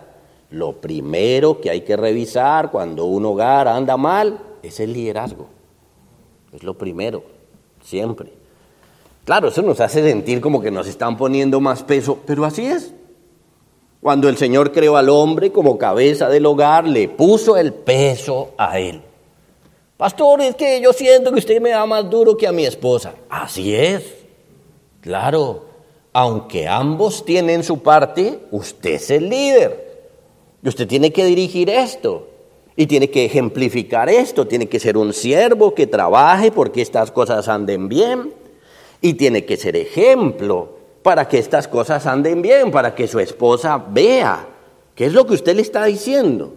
Lo 0.50 0.80
primero 0.80 1.60
que 1.60 1.70
hay 1.70 1.82
que 1.82 1.96
revisar 1.96 2.70
cuando 2.70 3.04
un 3.04 3.24
hogar 3.24 3.68
anda 3.68 3.96
mal 3.96 4.38
es 4.62 4.80
el 4.80 4.92
liderazgo. 4.92 5.46
Es 6.52 6.62
lo 6.62 6.74
primero, 6.74 7.22
siempre. 7.82 8.32
Claro, 9.24 9.48
eso 9.48 9.62
nos 9.62 9.80
hace 9.80 10.02
sentir 10.02 10.40
como 10.40 10.60
que 10.60 10.70
nos 10.70 10.86
están 10.86 11.16
poniendo 11.16 11.60
más 11.60 11.82
peso, 11.82 12.18
pero 12.26 12.44
así 12.44 12.66
es. 12.66 12.92
Cuando 14.00 14.28
el 14.28 14.36
Señor 14.36 14.72
creó 14.72 14.96
al 14.96 15.08
hombre 15.08 15.52
como 15.52 15.78
cabeza 15.78 16.28
del 16.28 16.46
hogar, 16.46 16.88
le 16.88 17.08
puso 17.08 17.56
el 17.56 17.72
peso 17.72 18.50
a 18.56 18.78
él. 18.80 19.02
Pastor, 19.96 20.40
es 20.40 20.56
que 20.56 20.80
yo 20.80 20.92
siento 20.94 21.30
que 21.30 21.40
usted 21.40 21.60
me 21.60 21.70
da 21.70 21.84
más 21.84 22.08
duro 22.08 22.36
que 22.36 22.46
a 22.46 22.52
mi 22.52 22.64
esposa. 22.64 23.14
Así 23.28 23.74
es. 23.74 24.02
Claro, 25.02 25.69
aunque 26.12 26.66
ambos 26.66 27.24
tienen 27.24 27.62
su 27.62 27.82
parte, 27.82 28.40
usted 28.50 28.94
es 28.94 29.10
el 29.10 29.28
líder. 29.28 29.90
Y 30.62 30.68
usted 30.68 30.88
tiene 30.88 31.12
que 31.12 31.24
dirigir 31.24 31.70
esto. 31.70 32.26
Y 32.76 32.86
tiene 32.86 33.10
que 33.10 33.24
ejemplificar 33.24 34.08
esto. 34.08 34.46
Tiene 34.46 34.68
que 34.68 34.80
ser 34.80 34.96
un 34.96 35.12
siervo 35.12 35.74
que 35.74 35.86
trabaje 35.86 36.50
porque 36.50 36.82
estas 36.82 37.10
cosas 37.10 37.48
anden 37.48 37.88
bien. 37.88 38.34
Y 39.00 39.14
tiene 39.14 39.44
que 39.44 39.56
ser 39.56 39.76
ejemplo 39.76 40.80
para 41.02 41.28
que 41.28 41.38
estas 41.38 41.68
cosas 41.68 42.06
anden 42.06 42.42
bien, 42.42 42.70
para 42.70 42.94
que 42.94 43.08
su 43.08 43.18
esposa 43.20 43.82
vea 43.90 44.46
qué 44.94 45.06
es 45.06 45.12
lo 45.12 45.26
que 45.26 45.34
usted 45.34 45.56
le 45.56 45.62
está 45.62 45.84
diciendo, 45.84 46.52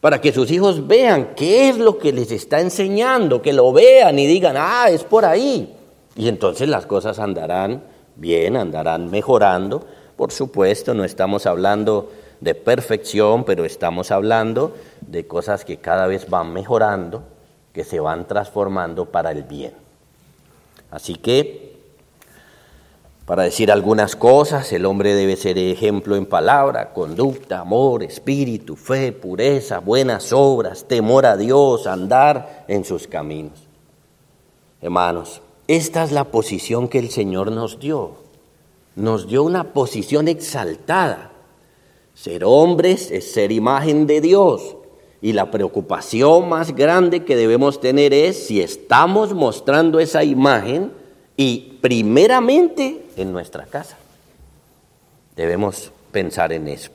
para 0.00 0.20
que 0.20 0.32
sus 0.32 0.50
hijos 0.52 0.86
vean 0.86 1.32
qué 1.34 1.68
es 1.68 1.76
lo 1.76 1.98
que 1.98 2.12
les 2.12 2.30
está 2.30 2.60
enseñando, 2.60 3.42
que 3.42 3.52
lo 3.52 3.72
vean 3.72 4.16
y 4.18 4.26
digan, 4.26 4.54
ah, 4.56 4.86
es 4.90 5.02
por 5.02 5.24
ahí. 5.24 5.74
Y 6.14 6.28
entonces 6.28 6.68
las 6.68 6.86
cosas 6.86 7.18
andarán 7.18 7.82
bien, 8.18 8.56
andarán 8.56 9.10
mejorando. 9.10 9.86
Por 10.16 10.32
supuesto, 10.32 10.94
no 10.94 11.04
estamos 11.04 11.46
hablando 11.46 12.10
de 12.40 12.54
perfección, 12.54 13.44
pero 13.44 13.64
estamos 13.64 14.10
hablando 14.10 14.74
de 15.00 15.26
cosas 15.26 15.64
que 15.64 15.78
cada 15.78 16.06
vez 16.06 16.28
van 16.28 16.52
mejorando, 16.52 17.22
que 17.72 17.84
se 17.84 18.00
van 18.00 18.26
transformando 18.26 19.06
para 19.06 19.30
el 19.30 19.44
bien. 19.44 19.72
Así 20.90 21.14
que 21.14 21.68
para 23.28 23.42
decir 23.42 23.70
algunas 23.70 24.16
cosas, 24.16 24.72
el 24.72 24.86
hombre 24.86 25.14
debe 25.14 25.36
ser 25.36 25.58
ejemplo 25.58 26.16
en 26.16 26.24
palabra, 26.24 26.94
conducta, 26.94 27.58
amor, 27.58 28.02
espíritu, 28.02 28.74
fe, 28.74 29.12
pureza, 29.12 29.80
buenas 29.80 30.32
obras, 30.32 30.86
temor 30.88 31.26
a 31.26 31.36
Dios, 31.36 31.86
andar 31.86 32.64
en 32.68 32.86
sus 32.86 33.06
caminos. 33.06 33.68
Hermanos, 34.80 35.42
esta 35.68 36.02
es 36.02 36.12
la 36.12 36.24
posición 36.24 36.88
que 36.88 36.98
el 36.98 37.10
Señor 37.10 37.52
nos 37.52 37.78
dio. 37.78 38.12
Nos 38.96 39.28
dio 39.28 39.44
una 39.44 39.72
posición 39.74 40.26
exaltada. 40.26 41.30
Ser 42.14 42.42
hombres 42.44 43.10
es 43.10 43.30
ser 43.30 43.52
imagen 43.52 44.06
de 44.06 44.22
Dios. 44.22 44.76
Y 45.20 45.34
la 45.34 45.50
preocupación 45.50 46.48
más 46.48 46.74
grande 46.74 47.24
que 47.24 47.36
debemos 47.36 47.80
tener 47.80 48.14
es 48.14 48.46
si 48.46 48.62
estamos 48.62 49.34
mostrando 49.34 50.00
esa 50.00 50.24
imagen 50.24 50.90
y 51.36 51.78
primeramente 51.82 53.04
en 53.16 53.32
nuestra 53.32 53.66
casa. 53.66 53.98
Debemos 55.36 55.92
pensar 56.10 56.52
en 56.52 56.66
eso. 56.68 56.90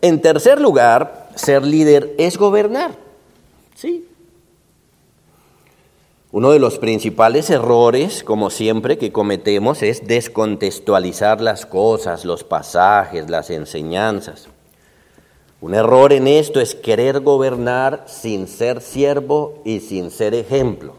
En 0.00 0.20
tercer 0.22 0.60
lugar, 0.60 1.28
ser 1.34 1.62
líder 1.62 2.14
es 2.18 2.38
gobernar. 2.38 2.92
Sí. 3.74 4.08
Uno 6.30 6.50
de 6.50 6.58
los 6.58 6.78
principales 6.78 7.48
errores, 7.48 8.22
como 8.22 8.50
siempre, 8.50 8.98
que 8.98 9.12
cometemos 9.12 9.82
es 9.82 10.06
descontextualizar 10.06 11.40
las 11.40 11.64
cosas, 11.64 12.26
los 12.26 12.44
pasajes, 12.44 13.30
las 13.30 13.48
enseñanzas. 13.48 14.48
Un 15.62 15.74
error 15.74 16.12
en 16.12 16.28
esto 16.28 16.60
es 16.60 16.74
querer 16.74 17.20
gobernar 17.20 18.04
sin 18.06 18.46
ser 18.46 18.82
siervo 18.82 19.62
y 19.64 19.80
sin 19.80 20.10
ser 20.10 20.34
ejemplo. 20.34 20.96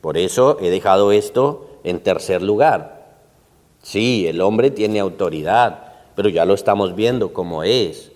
Por 0.00 0.16
eso 0.16 0.56
he 0.60 0.70
dejado 0.70 1.10
esto 1.10 1.66
en 1.82 1.98
tercer 1.98 2.40
lugar. 2.40 3.18
Sí, 3.82 4.28
el 4.28 4.40
hombre 4.40 4.70
tiene 4.70 5.00
autoridad, 5.00 5.94
pero 6.14 6.28
ya 6.28 6.44
lo 6.44 6.54
estamos 6.54 6.94
viendo 6.94 7.32
como 7.32 7.64
es. 7.64 8.12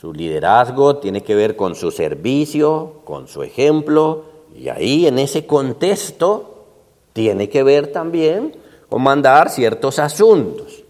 Su 0.00 0.12
liderazgo 0.12 0.98
tiene 0.98 1.24
que 1.24 1.34
ver 1.34 1.56
con 1.56 1.74
su 1.74 1.90
servicio, 1.90 3.00
con 3.04 3.26
su 3.26 3.42
ejemplo, 3.42 4.35
y 4.58 4.68
ahí 4.68 5.06
en 5.06 5.18
ese 5.18 5.46
contexto 5.46 6.64
tiene 7.12 7.48
que 7.48 7.62
ver 7.62 7.92
también 7.92 8.56
con 8.88 9.02
mandar 9.02 9.50
ciertos 9.50 9.98
asuntos, 9.98 10.84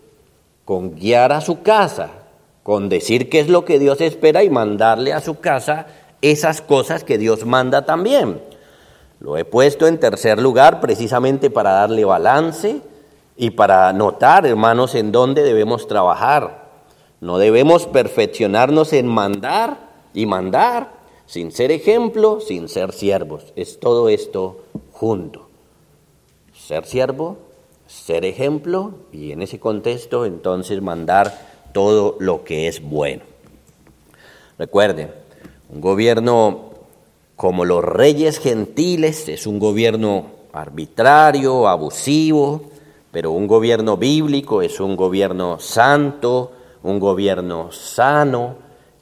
con 0.64 0.94
guiar 0.94 1.32
a 1.32 1.40
su 1.40 1.62
casa, 1.62 2.10
con 2.62 2.88
decir 2.88 3.28
qué 3.28 3.40
es 3.40 3.48
lo 3.48 3.64
que 3.64 3.78
Dios 3.78 4.00
espera 4.00 4.42
y 4.42 4.50
mandarle 4.50 5.12
a 5.12 5.20
su 5.20 5.40
casa 5.40 5.86
esas 6.20 6.60
cosas 6.60 7.04
que 7.04 7.18
Dios 7.18 7.46
manda 7.46 7.84
también. 7.84 8.40
Lo 9.20 9.36
he 9.36 9.44
puesto 9.44 9.86
en 9.86 9.98
tercer 9.98 10.40
lugar 10.40 10.80
precisamente 10.80 11.50
para 11.50 11.70
darle 11.70 12.04
balance 12.04 12.80
y 13.36 13.50
para 13.50 13.92
notar, 13.92 14.46
hermanos, 14.46 14.94
en 14.94 15.12
dónde 15.12 15.42
debemos 15.42 15.88
trabajar. 15.88 16.66
No 17.20 17.38
debemos 17.38 17.86
perfeccionarnos 17.86 18.92
en 18.92 19.06
mandar 19.06 19.78
y 20.12 20.26
mandar, 20.26 20.95
sin 21.26 21.52
ser 21.52 21.72
ejemplo, 21.72 22.40
sin 22.40 22.68
ser 22.68 22.92
siervos. 22.92 23.52
Es 23.56 23.78
todo 23.80 24.08
esto 24.08 24.62
junto. 24.92 25.48
Ser 26.54 26.86
siervo, 26.86 27.36
ser 27.86 28.24
ejemplo 28.24 28.94
y 29.12 29.32
en 29.32 29.42
ese 29.42 29.60
contexto 29.60 30.24
entonces 30.24 30.82
mandar 30.82 31.56
todo 31.72 32.16
lo 32.20 32.44
que 32.44 32.68
es 32.68 32.82
bueno. 32.82 33.22
Recuerden, 34.58 35.10
un 35.68 35.80
gobierno 35.80 36.70
como 37.36 37.66
los 37.66 37.84
reyes 37.84 38.38
gentiles, 38.38 39.28
es 39.28 39.46
un 39.46 39.58
gobierno 39.58 40.26
arbitrario, 40.52 41.68
abusivo, 41.68 42.70
Pero 43.12 43.30
un 43.30 43.46
gobierno 43.46 43.96
bíblico 43.96 44.60
es 44.60 44.78
un 44.78 44.94
gobierno 44.94 45.58
santo, 45.58 46.52
un 46.82 46.98
gobierno 47.00 47.72
sano, 47.72 48.56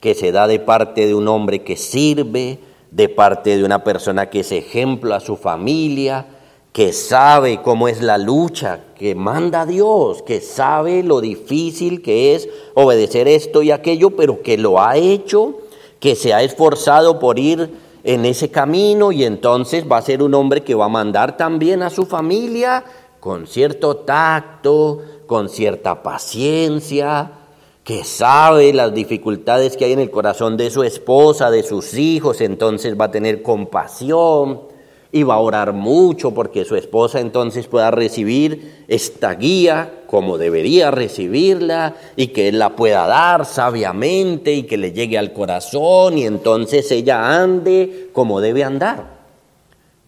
que 0.05 0.15
se 0.15 0.33
da 0.33 0.47
de 0.47 0.59
parte 0.59 1.07
de 1.07 1.15
un 1.15 1.29
hombre 1.29 1.63
que 1.63 1.77
sirve, 1.77 2.59
de 2.91 3.09
parte 3.09 3.57
de 3.57 3.65
una 3.65 3.83
persona 3.85 4.29
que 4.29 4.41
es 4.41 4.53
ejemplo 4.53 5.15
a 5.15 5.21
su 5.21 5.35
familia, 5.35 6.27
que 6.75 6.93
sabe 6.93 7.63
cómo 7.63 7.89
es 7.89 8.03
la 8.03 8.19
lucha, 8.19 8.81
que 8.97 9.15
manda 9.15 9.63
a 9.63 9.67
Dios, 9.67 10.23
que 10.23 10.43
sabe 10.43 11.03
lo 11.03 11.23
difícil 11.23 12.03
que 12.03 12.35
es 12.35 12.51
obedecer 12.75 13.29
esto 13.29 13.63
y 13.63 13.71
aquello, 13.71 14.11
pero 14.11 14.43
que 14.43 14.59
lo 14.59 14.79
ha 14.79 14.99
hecho, 14.99 15.55
que 16.01 16.17
se 16.17 16.35
ha 16.35 16.43
esforzado 16.43 17.19
por 17.19 17.39
ir 17.39 17.71
en 18.03 18.27
ese 18.27 18.51
camino 18.51 19.11
y 19.11 19.25
entonces 19.25 19.91
va 19.91 19.97
a 19.97 20.03
ser 20.03 20.23
un 20.23 20.35
hombre 20.35 20.63
que 20.63 20.75
va 20.75 20.85
a 20.85 20.91
mandar 20.91 21.39
también 21.39 21.83
a 21.83 21.89
su 21.89 22.05
familia 22.05 22.85
con 23.21 23.47
cierto 23.47 23.97
tacto, 23.97 25.01
con 25.27 25.49
cierta 25.49 26.03
paciencia, 26.03 27.44
que 27.85 28.03
sabe 28.03 28.73
las 28.73 28.95
dificultades 28.95 29.77
que 29.77 29.85
hay 29.85 29.93
en 29.93 30.01
el 30.01 30.11
corazón 30.11 30.57
de 30.57 30.71
su 30.71 30.83
esposa, 30.83 31.51
de 31.51 31.63
sus 31.63 31.95
hijos, 31.95 32.41
entonces 32.41 32.99
va 32.99 33.07
a 33.07 33.11
tener 33.11 33.43
compasión 33.43 34.63
y 35.13 35.23
va 35.23 35.35
a 35.35 35.41
orar 35.41 35.75
mucho 35.75 36.33
porque 36.33 36.65
su 36.65 36.77
esposa 36.77 37.21
entonces 37.21 37.69
pueda 37.69 37.91
recibir 37.91 38.85
esta 38.89 39.35
guía 39.35 40.03
como 40.07 40.39
debería 40.39 40.91
recibirla 40.91 41.95
y 42.17 42.29
que 42.29 42.49
él 42.49 42.59
la 42.59 42.75
pueda 42.75 43.07
dar 43.07 43.45
sabiamente 43.45 44.55
y 44.55 44.63
que 44.63 44.79
le 44.79 44.93
llegue 44.93 45.19
al 45.19 45.35
corazón 45.35 46.17
y 46.17 46.25
entonces 46.25 46.91
ella 46.91 47.41
ande 47.43 48.09
como 48.15 48.41
debe 48.41 48.65
andar. 48.65 49.19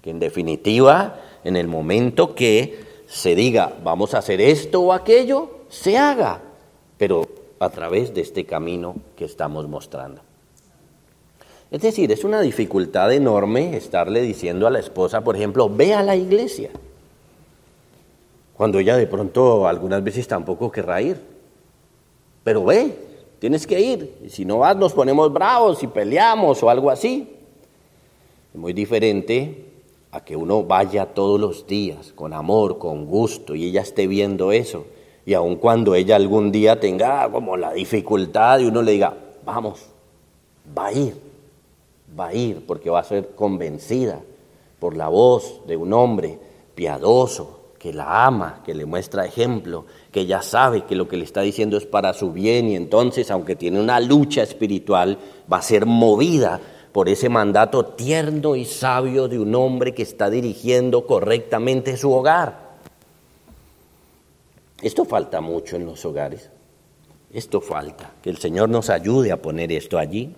Que 0.01 0.11
en 0.11 0.19
definitiva, 0.19 1.21
en 1.45 1.57
el 1.57 1.69
momento 1.69 2.35
que 2.35 2.79
se 3.07 3.35
diga 3.35 3.77
vamos 3.85 4.15
a 4.15 4.19
hacer 4.19 4.41
esto 4.41 4.81
o 4.81 4.93
aquello, 4.95 5.51
se 5.69 5.99
haga, 5.99 6.41
pero 6.97 7.46
a 7.59 7.71
través 7.71 8.15
de 8.15 8.21
este 8.21 8.45
camino 8.45 8.97
que 9.17 9.25
estamos 9.25 9.69
mostrando. 9.69 10.21
Es 11.71 11.83
decir, 11.83 12.13
es 12.13 12.25
una 12.25 12.41
dificultad 12.41 13.13
enorme 13.13 13.77
estarle 13.77 14.23
diciendo 14.23 14.67
a 14.67 14.71
la 14.71 14.79
esposa, 14.79 15.23
por 15.23 15.37
ejemplo, 15.37 15.69
ve 15.69 15.95
a 15.95 16.03
la 16.03 16.15
iglesia, 16.15 16.71
cuando 18.57 18.79
ella 18.79 18.97
de 18.97 19.07
pronto 19.07 19.67
algunas 19.67 20.03
veces 20.03 20.29
tampoco 20.29 20.71
querrá 20.71 21.03
ir. 21.03 21.21
Pero 22.45 22.65
ve, 22.65 22.97
tienes 23.41 23.67
que 23.67 23.81
ir, 23.81 24.17
y 24.25 24.31
si 24.31 24.45
no 24.45 24.59
vas 24.59 24.77
nos 24.77 24.93
ponemos 24.93 25.33
bravos 25.33 25.83
y 25.83 25.89
peleamos 25.89 26.63
o 26.63 26.71
algo 26.71 26.91
así. 26.91 27.29
Es 28.55 28.61
muy 28.61 28.73
diferente 28.73 29.65
a 30.13 30.25
que 30.25 30.37
uno 30.37 30.63
vaya 30.63 31.07
todos 31.07 31.41
los 31.41 31.67
días 31.67 32.13
con 32.13 32.33
amor, 32.33 32.79
con 32.79 33.07
gusto, 33.07 33.55
y 33.55 33.65
ella 33.65 33.83
esté 33.83 34.07
viendo 34.07 34.53
eso 34.53 34.87
y 35.27 35.35
aun 35.35 35.57
cuando 35.57 35.97
ella 35.97 36.15
algún 36.15 36.53
día 36.53 36.79
tenga 36.79 37.29
como 37.31 37.57
la 37.57 37.73
dificultad 37.73 38.61
y 38.61 38.67
uno 38.67 38.81
le 38.81 38.93
diga, 38.93 39.13
vamos, 39.45 39.85
va 40.77 40.87
a 40.87 40.93
ir, 40.93 41.17
va 42.19 42.29
a 42.29 42.35
ir, 42.35 42.65
porque 42.65 42.91
va 42.91 43.01
a 43.01 43.05
ser 43.05 43.31
convencida 43.35 44.21
por 44.79 44.97
la 44.97 45.09
voz 45.09 45.67
de 45.67 45.77
un 45.77 45.93
hombre 45.93 46.39
piadoso, 46.77 47.55
que 47.77 47.93
la 47.93 48.25
ama, 48.25 48.63
que 48.65 48.73
le 48.73 48.87
muestra 48.87 49.27
ejemplo, 49.27 49.85
que 50.13 50.27
ya 50.27 50.43
sabe 50.43 50.85
que 50.85 50.95
lo 50.95 51.09
que 51.09 51.17
le 51.17 51.25
está 51.25 51.41
diciendo 51.41 51.77
es 51.77 51.87
para 51.87 52.15
su 52.15 52.33
bien 52.33 52.69
y 52.69 52.77
entonces, 52.77 53.31
aunque 53.33 53.57
tiene 53.57 53.81
una 53.81 53.99
lucha 53.99 54.45
espiritual, 54.45 55.19
va 55.53 55.59
a 55.59 55.63
ser 55.63 55.87
movida 55.87 56.61
por 56.93 57.09
ese 57.09 57.29
mandato 57.29 57.85
tierno 57.85 58.55
y 58.55 58.65
sabio 58.65 59.27
de 59.27 59.41
un 59.41 59.55
hombre 59.57 59.93
que 59.93 60.03
está 60.03 60.31
dirigiendo 60.31 61.05
correctamente 61.05 61.97
su 61.97 62.13
hogar. 62.13 62.66
Esto 64.83 65.05
falta 65.05 65.41
mucho 65.41 65.77
en 65.77 65.87
los 65.87 66.05
hogares. 66.05 66.51
Esto 67.33 67.61
falta. 67.61 68.13
Que 68.23 68.31
el 68.31 68.39
Señor 68.39 68.69
nos 68.69 68.91
ayude 68.91 69.33
a 69.33 69.41
poner 69.41 69.73
esto 69.73 69.99
allí. 69.99 70.35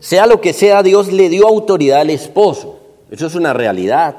Sea 0.00 0.26
lo 0.26 0.40
que 0.40 0.52
sea, 0.52 0.82
Dios 0.82 1.12
le 1.12 1.28
dio 1.28 1.46
autoridad 1.46 2.00
al 2.00 2.10
esposo. 2.10 2.80
Eso 3.10 3.26
es 3.26 3.34
una 3.34 3.52
realidad. 3.52 4.16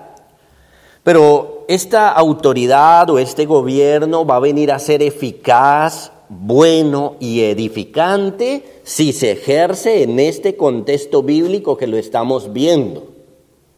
Pero 1.03 1.65
esta 1.67 2.09
autoridad 2.09 3.09
o 3.09 3.19
este 3.19 3.45
gobierno 3.45 4.25
va 4.25 4.37
a 4.37 4.39
venir 4.39 4.71
a 4.71 4.79
ser 4.79 5.01
eficaz, 5.01 6.11
bueno 6.29 7.15
y 7.19 7.41
edificante 7.41 8.63
si 8.83 9.13
se 9.13 9.31
ejerce 9.31 10.03
en 10.03 10.19
este 10.19 10.55
contexto 10.55 11.21
bíblico 11.23 11.77
que 11.77 11.87
lo 11.87 11.97
estamos 11.97 12.53
viendo. 12.53 13.07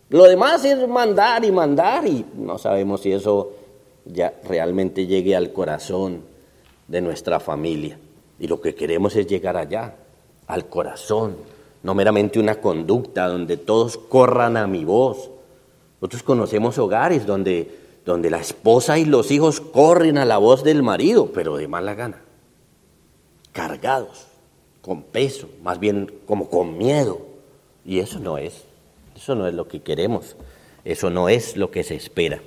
Lo 0.09 0.25
demás 0.25 0.63
es 0.63 0.87
mandar 0.87 1.43
y 1.43 1.51
mandar 1.51 2.07
y 2.07 2.25
no 2.37 2.57
sabemos 2.57 3.01
si 3.01 3.11
eso 3.11 3.51
ya 4.05 4.33
realmente 4.47 5.07
llegue 5.07 5.35
al 5.35 5.51
corazón 5.51 6.21
de 6.87 7.01
nuestra 7.01 7.39
familia. 7.39 7.97
Y 8.39 8.47
lo 8.47 8.61
que 8.61 8.75
queremos 8.75 9.15
es 9.15 9.27
llegar 9.27 9.57
allá, 9.57 9.95
al 10.47 10.67
corazón, 10.67 11.37
no 11.83 11.95
meramente 11.95 12.39
una 12.39 12.55
conducta 12.55 13.27
donde 13.27 13.57
todos 13.57 13.97
corran 13.97 14.57
a 14.57 14.67
mi 14.67 14.85
voz. 14.85 15.29
Nosotros 16.01 16.23
conocemos 16.23 16.77
hogares 16.77 17.25
donde, 17.25 17.71
donde 18.05 18.29
la 18.29 18.39
esposa 18.39 18.97
y 18.97 19.05
los 19.05 19.31
hijos 19.31 19.59
corren 19.61 20.17
a 20.17 20.25
la 20.25 20.37
voz 20.37 20.63
del 20.63 20.83
marido, 20.83 21.31
pero 21.33 21.57
de 21.57 21.67
mala 21.67 21.95
gana, 21.95 22.21
cargados, 23.51 24.27
con 24.81 25.03
peso, 25.03 25.49
más 25.63 25.79
bien 25.79 26.11
como 26.25 26.49
con 26.49 26.77
miedo. 26.77 27.21
Y 27.85 27.99
eso 27.99 28.19
no 28.19 28.37
es, 28.37 28.63
eso 29.15 29.35
no 29.35 29.47
es 29.47 29.53
lo 29.53 29.67
que 29.67 29.81
queremos, 29.81 30.35
eso 30.83 31.09
no 31.09 31.29
es 31.29 31.55
lo 31.55 31.71
que 31.71 31.83
se 31.83 31.95
espera. 31.95 32.41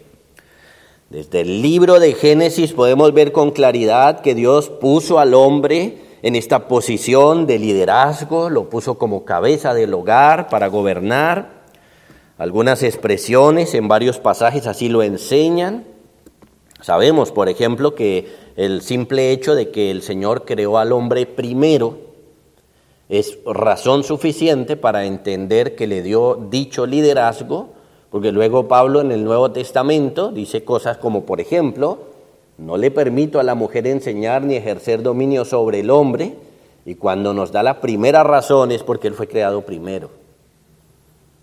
Desde 1.11 1.41
el 1.41 1.63
libro 1.63 2.01
de 2.01 2.13
Génesis 2.13 2.75
podemos 2.75 3.15
ver 3.15 3.33
con 3.33 3.51
claridad 3.51 4.21
que 4.21 4.35
Dios 4.35 4.69
puso 4.69 5.19
al 5.19 5.33
hombre 5.33 5.97
en 6.21 6.37
esta 6.37 6.69
posición 6.69 7.47
de 7.47 7.59
liderazgo, 7.59 8.51
lo 8.51 8.69
puso 8.69 8.99
como 8.99 9.25
cabeza 9.25 9.73
del 9.73 9.95
hogar 9.95 10.51
para 10.51 10.67
gobernar. 10.67 11.63
Algunas 12.37 12.83
expresiones 12.83 13.73
en 13.73 13.89
varios 13.89 14.19
pasajes 14.19 14.67
así 14.67 14.91
lo 14.91 15.03
enseñan. 15.03 15.87
Sabemos, 16.83 17.33
por 17.33 17.49
ejemplo, 17.49 17.95
que 17.95 18.29
el 18.57 18.83
simple 18.83 19.31
hecho 19.33 19.55
de 19.55 19.71
que 19.71 19.91
el 19.91 20.03
Señor 20.03 20.45
creó 20.45 20.77
al 20.77 20.93
hombre 20.93 21.25
primero 21.25 21.97
es 23.09 23.39
razón 23.47 24.05
suficiente 24.05 24.77
para 24.77 25.07
entender 25.07 25.75
que 25.75 25.87
le 25.87 26.03
dio 26.03 26.35
dicho 26.51 26.85
liderazgo 26.85 27.78
porque 28.11 28.33
luego 28.33 28.69
Pablo 28.69 29.01
en 29.01 29.13
el 29.13 29.25
Nuevo 29.25 29.51
Testamento 29.51 30.31
dice 30.31 30.65
cosas 30.65 30.97
como, 30.99 31.25
por 31.25 31.41
ejemplo, 31.41 31.99
no 32.57 32.77
le 32.77 32.91
permito 32.91 33.39
a 33.39 33.43
la 33.43 33.55
mujer 33.55 33.87
enseñar 33.87 34.43
ni 34.43 34.57
ejercer 34.57 35.03
dominio 35.03 35.45
sobre 35.45 35.81
el 35.81 35.91
hombre, 35.91 36.35
y 36.85 36.95
cuando 36.95 37.35
nos 37.35 37.53
da 37.53 37.63
la 37.63 37.81
primera 37.81 38.25
razón 38.25 38.73
es 38.73 38.83
porque 38.83 39.09
él 39.09 39.15
fue 39.15 39.29
creado 39.29 39.63
primero. 39.63 40.11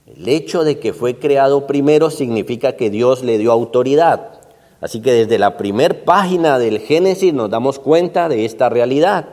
El 0.08 0.28
hecho 0.28 0.64
de 0.64 0.80
que 0.80 0.94
fue 0.94 1.18
creado 1.18 1.68
primero 1.68 2.10
significa 2.10 2.76
que 2.76 2.90
Dios 2.90 3.24
le 3.24 3.38
dio 3.38 3.52
autoridad. 3.52 4.40
Así 4.82 5.02
que 5.02 5.12
desde 5.12 5.40
la 5.40 5.58
primera 5.58 6.04
página 6.06 6.60
del 6.60 6.80
Génesis 6.80 7.34
nos 7.34 7.50
damos 7.50 7.80
cuenta 7.80 8.30
de 8.30 8.46
esta 8.46 8.70
realidad. 8.70 9.28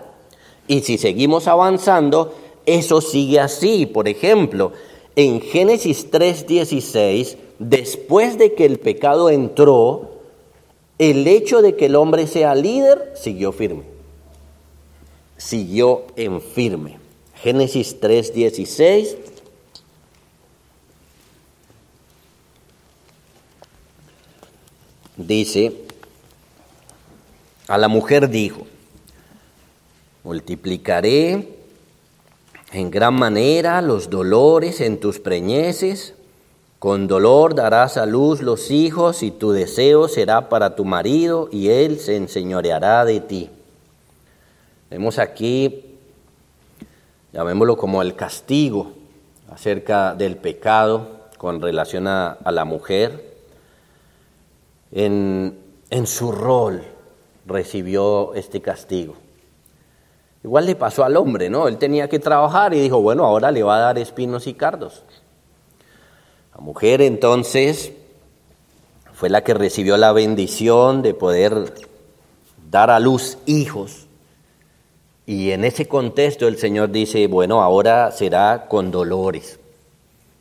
Y 0.69 0.81
si 0.81 0.97
seguimos 0.97 1.47
avanzando, 1.47 2.35
eso 2.65 3.01
sigue 3.01 3.41
así. 3.41 3.87
Por 3.87 4.09
ejemplo, 4.09 4.73
en 5.17 5.41
Génesis 5.41 6.11
3:16, 6.11 7.37
después 7.59 8.39
de 8.39 8.55
que 8.55 8.65
el 8.65 8.79
pecado 8.79 9.31
entró, 9.31 10.21
el 10.99 11.27
hecho 11.27 11.63
de 11.63 11.77
que 11.77 11.87
el 11.87 11.97
hombre 11.97 12.27
sea 12.27 12.55
líder 12.55 13.13
siguió 13.17 13.53
firme. 13.53 13.83
Siguió 15.37 16.05
en 16.17 16.41
firme. 16.41 16.99
Génesis 17.35 18.01
3:16. 18.01 19.17
Dice, 25.17 25.73
a 27.69 27.79
la 27.79 27.89
mujer 27.89 28.29
dijo, 28.29 28.67
multiplicaré 30.25 31.62
en 32.73 32.91
gran 32.91 33.15
manera 33.15 33.83
los 33.83 34.09
dolores 34.09 34.81
en 34.81 34.99
tus 34.99 35.21
preñeces, 35.21 36.15
con 36.79 37.07
dolor 37.07 37.55
darás 37.55 37.97
a 37.97 38.07
luz 38.07 38.41
los 38.43 38.71
hijos 38.71 39.23
y 39.23 39.31
tu 39.31 39.53
deseo 39.53 40.09
será 40.09 40.49
para 40.49 40.75
tu 40.75 40.85
marido 40.85 41.49
y 41.53 41.69
él 41.69 42.01
se 42.01 42.17
enseñoreará 42.17 43.05
de 43.05 43.21
ti. 43.21 43.51
Vemos 44.91 45.19
aquí, 45.19 45.85
llamémoslo 47.33 47.77
como 47.77 48.03
el 48.03 48.17
castigo 48.17 48.93
acerca 49.51 50.15
del 50.15 50.37
pecado 50.37 51.21
con 51.39 51.61
relación 51.61 52.07
a, 52.09 52.39
la 52.51 52.65
mujer. 52.65 53.33
En, 54.91 55.59
en 55.91 56.07
su 56.07 56.33
rol 56.33 56.83
recibió 57.47 58.35
este 58.35 58.61
castigo. 58.61 59.22
Igual 60.45 60.67
le 60.67 60.75
pasó 60.75 61.05
al 61.05 61.17
hombre, 61.17 61.49
¿no? 61.49 61.69
Él 61.69 61.79
tenía 61.79 62.09
que 62.09 62.19
trabajar 62.19 62.75
y 62.75 62.81
dijo, 62.81 63.01
bueno, 63.01 63.25
ahora 63.25 63.51
le 63.53 63.63
va 63.63 63.77
a 63.77 63.81
dar 63.81 63.99
espinos 63.99 64.47
y 64.47 64.55
cardos. 64.55 65.05
La 66.55 66.61
mujer 66.61 67.01
entonces 67.01 67.93
fue 69.15 69.31
la 69.31 69.45
que 69.45 69.55
recibió 69.55 69.97
la 69.97 70.13
bendición 70.13 71.03
de 71.03 71.15
poder 71.15 71.73
dar 72.71 72.91
a 72.91 72.99
luz 72.99 73.39
hijos. 73.47 74.07
Y 75.27 75.53
en 75.53 75.65
ese 75.65 75.87
contexto 75.87 76.49
el 76.49 76.59
Señor 76.59 76.91
dice, 76.91 77.29
bueno, 77.29 77.63
ahora 77.63 78.11
será 78.11 78.67
con 78.69 78.91
dolores. 78.91 79.61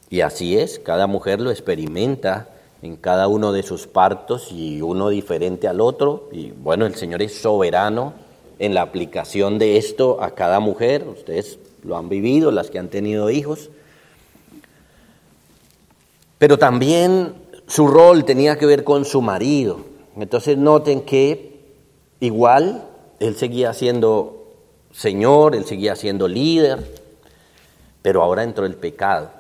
Y 0.10 0.22
así 0.22 0.58
es, 0.58 0.80
cada 0.80 1.06
mujer 1.06 1.40
lo 1.40 1.52
experimenta 1.52 2.50
en 2.82 2.96
cada 2.96 3.28
uno 3.28 3.52
de 3.52 3.62
sus 3.62 3.86
partos 3.86 4.52
y 4.52 4.82
uno 4.82 5.10
diferente 5.10 5.68
al 5.68 5.80
otro. 5.80 6.28
Y 6.32 6.50
bueno, 6.50 6.88
el 6.88 6.96
Señor 6.96 7.22
es 7.22 7.40
soberano 7.40 8.31
en 8.62 8.76
la 8.76 8.84
aplicación 8.84 9.58
de 9.58 9.78
esto 9.78 10.22
a 10.22 10.36
cada 10.36 10.60
mujer. 10.60 11.08
Ustedes 11.08 11.58
lo 11.84 11.98
han 11.98 12.10
vivido, 12.10 12.52
las 12.52 12.70
que 12.70 12.78
han 12.78 12.90
tenido 12.90 13.32
hijos. 13.32 13.72
Pero 16.38 16.60
también 16.60 17.34
su 17.66 17.88
rol 17.88 18.24
tenía 18.24 18.60
que 18.60 18.68
ver 18.68 18.84
con 18.84 19.04
su 19.04 19.24
marido. 19.24 19.80
Entonces 20.16 20.60
noten 20.60 21.02
que 21.02 21.60
igual 22.20 22.88
él 23.20 23.36
seguía 23.36 23.74
siendo 23.74 24.38
Señor, 24.94 25.56
él 25.56 25.66
seguía 25.66 25.96
siendo 25.96 26.28
líder, 26.28 26.86
pero 28.04 28.22
ahora 28.22 28.44
entró 28.44 28.66
el 28.66 28.76
pecado 28.76 29.32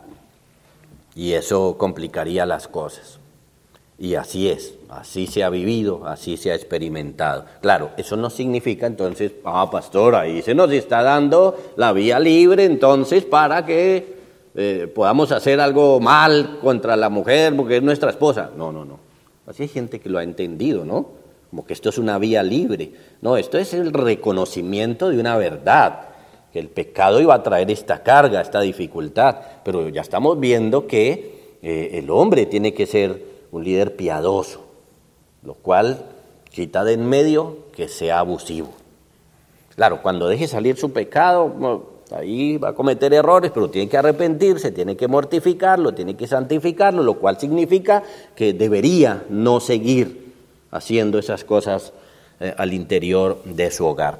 y 1.14 1.34
eso 1.34 1.78
complicaría 1.78 2.48
las 2.48 2.68
cosas. 2.68 3.21
Y 4.02 4.16
así 4.16 4.50
es, 4.50 4.74
así 4.90 5.28
se 5.28 5.44
ha 5.44 5.52
vivido, 5.52 6.08
así 6.08 6.36
se 6.36 6.52
ha 6.52 6.56
experimentado. 6.56 7.46
Claro, 7.62 7.92
eso 7.98 8.18
no 8.18 8.32
significa 8.32 8.88
entonces, 8.88 9.34
ah, 9.46 9.70
pastor, 9.70 10.16
ahí 10.16 10.42
se 10.42 10.56
nos 10.56 10.72
está 10.72 11.04
dando 11.04 11.56
la 11.76 11.94
vía 11.94 12.20
libre 12.20 12.66
entonces 12.66 13.24
para 13.26 13.64
que 13.64 14.16
eh, 14.56 14.92
podamos 14.96 15.32
hacer 15.32 15.60
algo 15.60 16.00
mal 16.00 16.58
contra 16.64 16.96
la 16.96 17.10
mujer 17.10 17.56
porque 17.56 17.78
es 17.78 17.84
nuestra 17.84 18.10
esposa. 18.10 18.50
No, 18.58 18.72
no, 18.72 18.86
no. 18.86 18.98
Así 19.46 19.62
hay 19.62 19.70
gente 19.70 20.00
que 20.00 20.10
lo 20.10 20.18
ha 20.18 20.24
entendido, 20.24 20.84
¿no? 20.84 21.10
Como 21.52 21.64
que 21.64 21.74
esto 21.74 21.90
es 21.90 22.00
una 22.00 22.18
vía 22.18 22.42
libre. 22.42 22.94
No, 23.22 23.38
esto 23.38 23.60
es 23.60 23.72
el 23.76 23.94
reconocimiento 23.94 25.10
de 25.10 25.20
una 25.20 25.38
verdad, 25.38 26.08
que 26.52 26.58
el 26.58 26.70
pecado 26.70 27.22
iba 27.22 27.36
a 27.36 27.44
traer 27.44 27.70
esta 27.70 28.02
carga, 28.02 28.42
esta 28.42 28.62
dificultad, 28.62 29.36
pero 29.64 29.90
ya 29.90 30.02
estamos 30.02 30.40
viendo 30.40 30.88
que 30.88 31.60
eh, 31.62 32.00
el 32.00 32.10
hombre 32.10 32.48
tiene 32.48 32.74
que 32.74 32.88
ser 32.88 33.30
un 33.52 33.64
líder 33.64 33.96
piadoso, 33.96 34.62
lo 35.44 35.54
cual 35.56 36.06
quita 36.50 36.84
de 36.84 36.94
en 36.94 37.08
medio 37.08 37.58
que 37.74 37.88
sea 37.88 38.20
abusivo. 38.20 38.70
Claro, 39.76 40.02
cuando 40.02 40.28
deje 40.28 40.48
salir 40.48 40.78
su 40.78 40.92
pecado, 40.92 41.92
ahí 42.12 42.58
va 42.58 42.70
a 42.70 42.74
cometer 42.74 43.14
errores, 43.14 43.52
pero 43.54 43.70
tiene 43.70 43.90
que 43.90 43.98
arrepentirse, 43.98 44.72
tiene 44.72 44.98
que 44.98 45.08
mortificarlo, 45.08 45.94
tiene 45.94 46.16
que 46.16 46.28
santificarlo, 46.28 47.04
lo 47.04 47.16
cual 47.16 47.40
significa 47.40 48.04
que 48.36 48.54
debería 48.54 49.24
no 49.30 49.60
seguir 49.60 50.34
haciendo 50.72 51.20
esas 51.20 51.44
cosas 51.44 51.94
eh, 52.40 52.54
al 52.58 52.74
interior 52.74 53.42
de 53.46 53.72
su 53.72 53.86
hogar. 53.86 54.20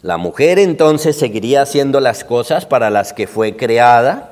La 0.00 0.16
mujer 0.16 0.58
entonces 0.58 1.16
seguiría 1.16 1.62
haciendo 1.62 2.00
las 2.00 2.24
cosas 2.24 2.66
para 2.66 2.90
las 2.90 3.12
que 3.12 3.26
fue 3.26 3.56
creada, 3.56 4.31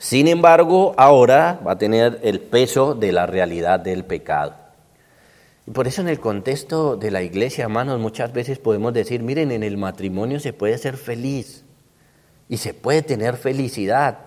sin 0.00 0.28
embargo, 0.28 0.94
ahora 0.96 1.60
va 1.64 1.72
a 1.72 1.78
tener 1.78 2.20
el 2.22 2.40
peso 2.40 2.94
de 2.94 3.12
la 3.12 3.26
realidad 3.26 3.80
del 3.80 4.02
pecado. 4.06 4.54
Y 5.66 5.72
por 5.72 5.86
eso 5.86 6.00
en 6.00 6.08
el 6.08 6.18
contexto 6.18 6.96
de 6.96 7.10
la 7.10 7.20
iglesia, 7.20 7.64
hermanos, 7.64 8.00
muchas 8.00 8.32
veces 8.32 8.58
podemos 8.58 8.94
decir, 8.94 9.22
miren, 9.22 9.50
en 9.50 9.62
el 9.62 9.76
matrimonio 9.76 10.40
se 10.40 10.54
puede 10.54 10.78
ser 10.78 10.96
feliz 10.96 11.66
y 12.48 12.56
se 12.56 12.72
puede 12.72 13.02
tener 13.02 13.36
felicidad, 13.36 14.20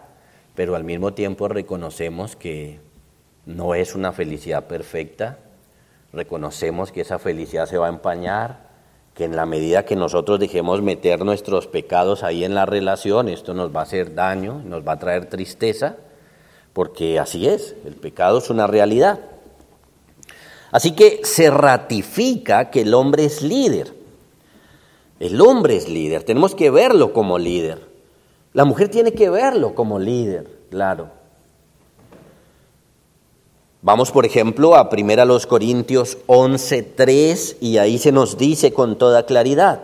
pero 0.54 0.76
al 0.76 0.84
mismo 0.84 1.16
tiempo 1.16 1.48
reconocemos 1.48 2.36
que 2.36 2.80
no 3.48 3.74
es 3.74 3.96
una 3.96 4.12
felicidad 4.12 4.68
perfecta, 4.68 5.40
reconocemos 6.14 6.92
que 6.92 7.02
esa 7.02 7.18
felicidad 7.18 7.66
se 7.66 7.80
va 7.80 7.88
a 7.88 7.90
empañar, 7.90 8.63
que 9.14 9.26
en 9.26 9.36
la 9.36 9.46
medida 9.46 9.86
que 9.86 9.96
nosotros 9.96 10.40
dejemos 10.40 10.82
meter 10.82 11.24
nuestros 11.24 11.68
pecados 11.68 12.24
ahí 12.24 12.44
en 12.44 12.56
la 12.56 12.66
relación, 12.66 13.30
esto 13.30 13.54
nos 13.54 13.74
va 13.74 13.82
a 13.82 13.84
hacer 13.84 14.16
daño, 14.16 14.62
nos 14.66 14.86
va 14.88 14.94
a 14.94 15.00
traer 15.00 15.28
tristeza, 15.28 15.98
porque 16.74 17.20
así 17.20 17.48
es, 17.48 17.76
el 17.86 17.96
pecado 17.96 18.40
es 18.40 18.50
una 18.50 18.66
realidad. 18.66 19.20
Así 20.72 20.94
que 20.94 21.22
se 21.24 21.52
ratifica 21.52 22.72
que 22.72 22.82
el 22.82 22.96
hombre 22.96 23.26
es 23.26 23.44
líder. 23.44 23.94
El 25.20 25.40
hombre 25.42 25.76
es 25.76 25.88
líder, 25.88 26.24
tenemos 26.24 26.56
que 26.56 26.72
verlo 26.72 27.14
como 27.14 27.38
líder. 27.38 27.88
La 28.54 28.66
mujer 28.66 28.90
tiene 28.90 29.14
que 29.14 29.30
verlo 29.30 29.76
como 29.76 30.00
líder, 30.00 30.48
claro. 30.72 31.10
Vamos, 33.84 34.12
por 34.12 34.26
ejemplo, 34.26 34.78
a 34.78 34.90
1 34.90 35.40
Corintios 35.46 36.18
11.3 36.28 37.58
y 37.60 37.80
ahí 37.80 37.98
se 37.98 38.14
nos 38.14 38.38
dice 38.38 38.72
con 38.72 38.98
toda 38.98 39.26
claridad. 39.26 39.84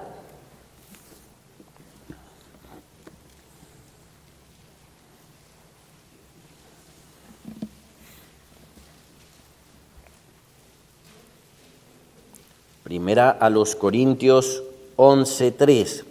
Primera 12.83 13.31
a 13.31 13.49
los 13.49 13.75
Corintios 13.75 14.63
11.3. 14.95 16.05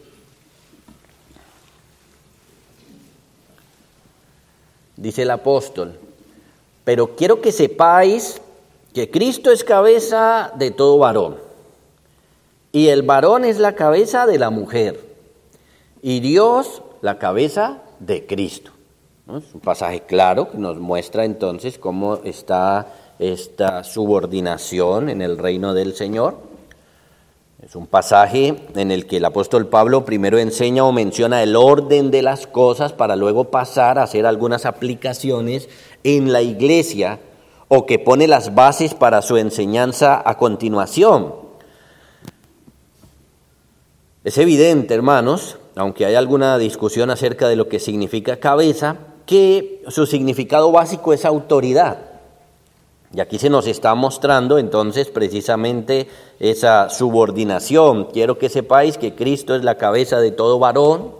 Dice 4.98 5.22
el 5.22 5.30
apóstol, 5.30 5.98
pero 6.88 7.16
quiero 7.16 7.42
que 7.42 7.52
sepáis 7.52 8.40
que 8.94 9.10
Cristo 9.10 9.50
es 9.50 9.62
cabeza 9.62 10.52
de 10.56 10.70
todo 10.70 10.96
varón. 10.96 11.36
Y 12.72 12.88
el 12.88 13.02
varón 13.02 13.44
es 13.44 13.58
la 13.58 13.74
cabeza 13.74 14.26
de 14.26 14.38
la 14.38 14.48
mujer. 14.48 14.98
Y 16.00 16.20
Dios 16.20 16.80
la 17.02 17.18
cabeza 17.18 17.82
de 17.98 18.24
Cristo. 18.24 18.70
Es 19.26 19.52
un 19.52 19.60
pasaje 19.60 20.00
claro 20.00 20.50
que 20.50 20.56
nos 20.56 20.78
muestra 20.78 21.26
entonces 21.26 21.76
cómo 21.76 22.20
está 22.24 22.86
esta 23.18 23.84
subordinación 23.84 25.10
en 25.10 25.20
el 25.20 25.36
reino 25.36 25.74
del 25.74 25.94
Señor. 25.94 26.38
Es 27.60 27.74
un 27.74 27.88
pasaje 27.88 28.54
en 28.76 28.92
el 28.92 29.06
que 29.06 29.16
el 29.16 29.24
apóstol 29.24 29.66
Pablo 29.66 30.04
primero 30.04 30.38
enseña 30.38 30.84
o 30.84 30.92
menciona 30.92 31.42
el 31.42 31.56
orden 31.56 32.12
de 32.12 32.22
las 32.22 32.46
cosas 32.46 32.92
para 32.92 33.16
luego 33.16 33.50
pasar 33.50 33.98
a 33.98 34.04
hacer 34.04 34.26
algunas 34.26 34.64
aplicaciones 34.64 35.68
en 36.04 36.32
la 36.32 36.40
iglesia 36.40 37.18
o 37.66 37.84
que 37.84 37.98
pone 37.98 38.28
las 38.28 38.54
bases 38.54 38.94
para 38.94 39.22
su 39.22 39.36
enseñanza 39.38 40.22
a 40.24 40.38
continuación. 40.38 41.34
Es 44.22 44.38
evidente, 44.38 44.94
hermanos, 44.94 45.58
aunque 45.74 46.06
hay 46.06 46.14
alguna 46.14 46.58
discusión 46.58 47.10
acerca 47.10 47.48
de 47.48 47.56
lo 47.56 47.68
que 47.68 47.80
significa 47.80 48.36
cabeza, 48.36 48.98
que 49.26 49.82
su 49.88 50.06
significado 50.06 50.70
básico 50.70 51.12
es 51.12 51.24
autoridad. 51.24 52.07
Y 53.14 53.20
aquí 53.20 53.38
se 53.38 53.48
nos 53.48 53.66
está 53.66 53.94
mostrando 53.94 54.58
entonces 54.58 55.08
precisamente 55.08 56.08
esa 56.38 56.90
subordinación. 56.90 58.06
Quiero 58.06 58.38
que 58.38 58.50
sepáis 58.50 58.98
que 58.98 59.14
Cristo 59.14 59.54
es 59.54 59.64
la 59.64 59.76
cabeza 59.76 60.20
de 60.20 60.30
todo 60.30 60.58
varón. 60.58 61.12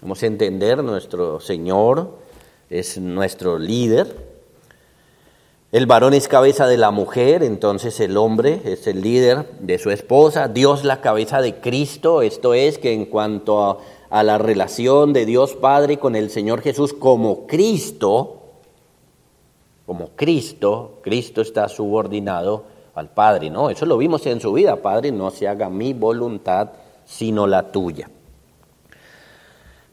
Vamos 0.00 0.22
a 0.22 0.26
entender, 0.26 0.84
nuestro 0.84 1.40
Señor 1.40 2.10
es 2.70 2.98
nuestro 2.98 3.58
líder. 3.58 4.28
El 5.70 5.84
varón 5.84 6.14
es 6.14 6.28
cabeza 6.28 6.66
de 6.66 6.78
la 6.78 6.90
mujer, 6.90 7.42
entonces 7.42 8.00
el 8.00 8.16
hombre 8.16 8.62
es 8.64 8.86
el 8.86 9.02
líder 9.02 9.44
de 9.60 9.78
su 9.78 9.90
esposa. 9.90 10.48
Dios 10.48 10.82
la 10.82 11.02
cabeza 11.02 11.42
de 11.42 11.56
Cristo, 11.56 12.22
esto 12.22 12.54
es 12.54 12.78
que 12.78 12.94
en 12.94 13.04
cuanto 13.04 13.78
a, 14.10 14.22
la 14.22 14.38
relación 14.38 15.12
de 15.12 15.26
Dios 15.26 15.56
Padre 15.56 15.98
con 15.98 16.16
el 16.16 16.30
Señor 16.30 16.62
Jesús 16.62 16.94
como 16.94 17.46
Cristo, 17.46 18.37
como 19.88 20.10
Cristo, 20.14 20.98
Cristo 21.00 21.40
está 21.40 21.66
subordinado 21.66 22.64
al 22.94 23.08
Padre, 23.08 23.48
¿no? 23.48 23.70
Eso 23.70 23.86
lo 23.86 23.96
vimos 23.96 24.26
en 24.26 24.38
su 24.38 24.52
vida, 24.52 24.76
Padre, 24.82 25.10
no 25.12 25.30
se 25.30 25.48
haga 25.48 25.70
mi 25.70 25.94
voluntad, 25.94 26.72
sino 27.06 27.46
la 27.46 27.72
tuya. 27.72 28.10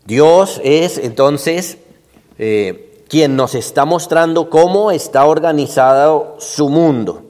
Dios 0.04 0.60
es 0.66 0.98
entonces 0.98 1.78
eh, 2.38 3.06
quien 3.08 3.38
nos 3.38 3.56
está 3.56 3.86
mostrando 3.86 4.50
cómo 4.50 4.92
está 4.92 5.26
organizado 5.26 6.36
su 6.40 6.68
mundo. 6.68 7.22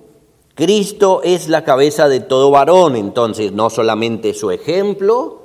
Cristo 0.56 1.22
es 1.24 1.48
la 1.48 1.64
cabeza 1.64 2.10
de 2.10 2.22
todo 2.22 2.50
varón, 2.50 2.96
entonces 2.96 3.52
no 3.52 3.70
solamente 3.70 4.34
su 4.34 4.50
ejemplo, 4.50 5.44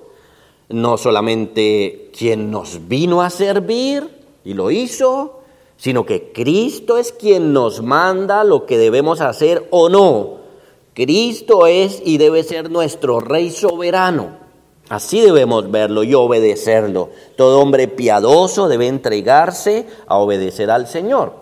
no 0.70 0.96
solamente 0.96 2.10
quien 2.16 2.50
nos 2.50 2.88
vino 2.88 3.20
a 3.20 3.28
servir 3.28 4.08
y 4.42 4.54
lo 4.54 4.70
hizo, 4.70 5.39
sino 5.80 6.04
que 6.04 6.30
Cristo 6.30 6.98
es 6.98 7.10
quien 7.10 7.54
nos 7.54 7.80
manda 7.80 8.44
lo 8.44 8.66
que 8.66 8.76
debemos 8.76 9.22
hacer 9.22 9.66
o 9.70 9.88
no. 9.88 10.40
Cristo 10.92 11.66
es 11.66 12.02
y 12.04 12.18
debe 12.18 12.42
ser 12.42 12.70
nuestro 12.70 13.18
Rey 13.18 13.48
soberano. 13.50 14.36
Así 14.90 15.22
debemos 15.22 15.70
verlo 15.70 16.02
y 16.02 16.12
obedecerlo. 16.12 17.08
Todo 17.34 17.60
hombre 17.60 17.88
piadoso 17.88 18.68
debe 18.68 18.88
entregarse 18.88 19.86
a 20.06 20.18
obedecer 20.18 20.70
al 20.70 20.86
Señor. 20.86 21.32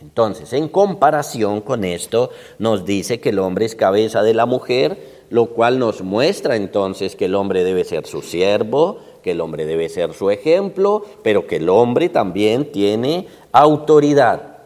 Entonces, 0.00 0.52
en 0.52 0.66
comparación 0.66 1.60
con 1.60 1.84
esto, 1.84 2.30
nos 2.58 2.84
dice 2.84 3.20
que 3.20 3.28
el 3.28 3.38
hombre 3.38 3.66
es 3.66 3.76
cabeza 3.76 4.24
de 4.24 4.34
la 4.34 4.46
mujer, 4.46 5.13
lo 5.30 5.46
cual 5.46 5.78
nos 5.78 6.02
muestra 6.02 6.56
entonces 6.56 7.16
que 7.16 7.26
el 7.26 7.34
hombre 7.34 7.64
debe 7.64 7.84
ser 7.84 8.06
su 8.06 8.22
siervo, 8.22 8.98
que 9.22 9.32
el 9.32 9.40
hombre 9.40 9.66
debe 9.66 9.88
ser 9.88 10.12
su 10.12 10.30
ejemplo, 10.30 11.02
pero 11.22 11.46
que 11.46 11.56
el 11.56 11.68
hombre 11.68 12.08
también 12.08 12.70
tiene 12.70 13.26
autoridad, 13.52 14.58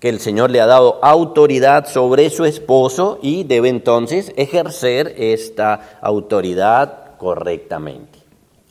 que 0.00 0.08
el 0.08 0.20
Señor 0.20 0.50
le 0.50 0.60
ha 0.60 0.66
dado 0.66 0.98
autoridad 1.02 1.86
sobre 1.86 2.30
su 2.30 2.44
esposo 2.44 3.18
y 3.22 3.44
debe 3.44 3.68
entonces 3.68 4.32
ejercer 4.36 5.14
esta 5.18 5.98
autoridad 6.00 7.16
correctamente. 7.18 8.18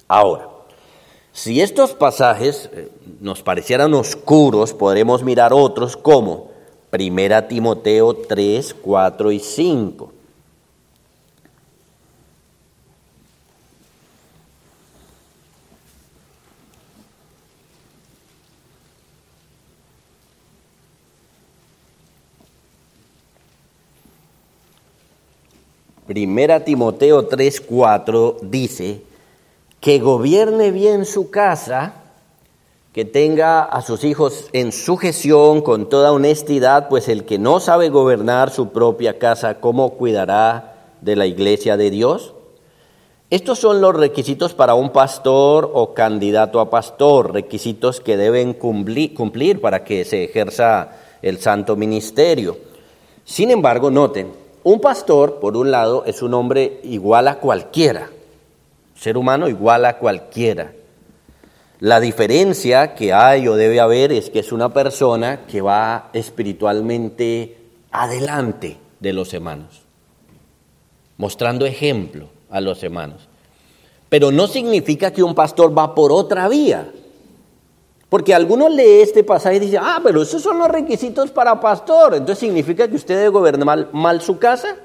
Ahora, 0.07 0.49
si 1.31 1.61
estos 1.61 1.93
pasajes 1.93 2.69
eh, 2.73 2.89
nos 3.19 3.41
parecieran 3.43 3.93
oscuros, 3.93 4.73
podremos 4.73 5.21
mirar 5.21 5.51
otros 5.51 5.97
como 5.97 6.49
Primera 6.89 7.49
Timoteo 7.49 8.13
3, 8.13 8.73
4 8.81 9.31
y 9.33 9.39
5. 9.39 10.14
Primera 26.07 26.63
Timoteo 26.63 27.25
3, 27.25 27.61
4 27.61 28.37
dice, 28.43 29.01
que 29.79 29.99
gobierne 29.99 30.71
bien 30.71 31.05
su 31.05 31.31
casa, 31.31 31.95
que 32.93 33.05
tenga 33.05 33.63
a 33.63 33.81
sus 33.81 34.03
hijos 34.03 34.49
en 34.53 34.71
sujeción 34.71 35.61
con 35.61 35.89
toda 35.89 36.11
honestidad, 36.11 36.89
pues 36.89 37.07
el 37.07 37.25
que 37.25 37.39
no 37.39 37.59
sabe 37.59 37.89
gobernar 37.89 38.51
su 38.51 38.69
propia 38.69 39.17
casa, 39.17 39.59
¿cómo 39.59 39.91
cuidará 39.95 40.75
de 41.01 41.15
la 41.15 41.25
iglesia 41.25 41.75
de 41.75 41.89
Dios? 41.89 42.33
Estos 43.31 43.57
son 43.57 43.81
los 43.81 43.95
requisitos 43.95 44.53
para 44.53 44.75
un 44.75 44.91
pastor 44.91 45.71
o 45.73 45.95
candidato 45.95 46.59
a 46.59 46.69
pastor, 46.69 47.33
requisitos 47.33 47.99
que 47.99 48.15
deben 48.15 48.53
cumplir, 48.53 49.15
cumplir 49.15 49.59
para 49.59 49.83
que 49.83 50.05
se 50.05 50.23
ejerza 50.23 50.91
el 51.23 51.39
santo 51.39 51.75
ministerio. 51.75 52.57
Sin 53.25 53.49
embargo, 53.49 53.89
noten, 53.89 54.44
un 54.65 54.79
pastor, 54.79 55.39
por 55.39 55.55
un 55.57 55.69
lado, 55.69 56.05
es 56.05 56.23
un 56.23 56.33
hombre 56.33 56.79
igual 56.81 57.27
a 57.27 57.35
cualquiera, 57.35 58.09
ser 58.95 59.15
humano 59.15 59.47
igual 59.47 59.85
a 59.85 59.99
cualquiera. 59.99 60.73
La 61.79 61.99
diferencia 61.99 62.95
que 62.95 63.13
hay 63.13 63.47
o 63.47 63.55
debe 63.55 63.79
haber 63.79 64.11
es 64.11 64.31
que 64.31 64.39
es 64.39 64.51
una 64.51 64.73
persona 64.73 65.45
que 65.45 65.61
va 65.61 66.09
espiritualmente 66.13 67.57
adelante 67.91 68.77
de 68.99 69.13
los 69.13 69.31
hermanos, 69.35 69.83
mostrando 71.17 71.67
ejemplo 71.67 72.27
a 72.49 72.59
los 72.59 72.81
hermanos. 72.81 73.27
Pero 74.09 74.31
no 74.31 74.47
significa 74.47 75.13
que 75.13 75.21
un 75.21 75.35
pastor 75.35 75.77
va 75.77 75.93
por 75.93 76.11
otra 76.11 76.47
vía. 76.47 76.89
Porque 78.09 78.33
algunos 78.33 78.71
lee 78.71 79.01
este 79.01 79.23
pasaje 79.23 79.57
y 79.57 79.59
dice, 79.59 79.77
ah, 79.79 79.99
pero 80.03 80.21
esos 80.21 80.41
son 80.41 80.59
los 80.59 80.67
requisitos 80.67 81.31
para 81.31 81.59
pastor. 81.59 82.13
Entonces 82.13 82.39
significa 82.39 82.87
que 82.87 82.95
usted 82.95 83.17
debe 83.17 83.29
gobernar 83.29 83.89
mal 83.93 84.21
su 84.21 84.37
casa. 84.37 84.75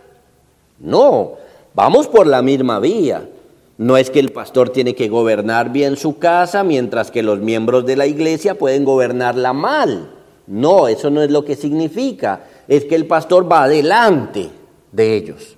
No, 0.79 1.35
vamos 1.75 2.09
por 2.09 2.27
la 2.27 2.41
misma 2.41 2.81
vía. 2.81 3.29
No 3.77 3.97
es 3.97 4.11
que 4.11 4.21
el 4.21 4.33
pastor 4.33 4.71
tiene 4.71 4.95
que 4.95 5.09
gobernar 5.09 5.73
bien 5.73 5.97
su 5.97 6.19
casa, 6.19 6.65
mientras 6.65 7.11
que 7.11 7.23
los 7.23 7.39
miembros 7.41 7.87
de 7.87 7.97
la 7.97 8.07
iglesia 8.07 8.59
pueden 8.59 8.85
gobernarla 8.85 9.53
mal. 9.53 10.11
No, 10.47 10.89
eso 10.89 11.11
no 11.11 11.23
es 11.23 11.31
lo 11.31 11.45
que 11.45 11.57
significa. 11.57 12.45
Es 12.69 12.85
que 12.85 12.95
el 12.95 13.07
pastor 13.07 13.51
va 13.51 13.65
adelante 13.65 14.51
de 14.93 15.17
ellos. 15.17 15.57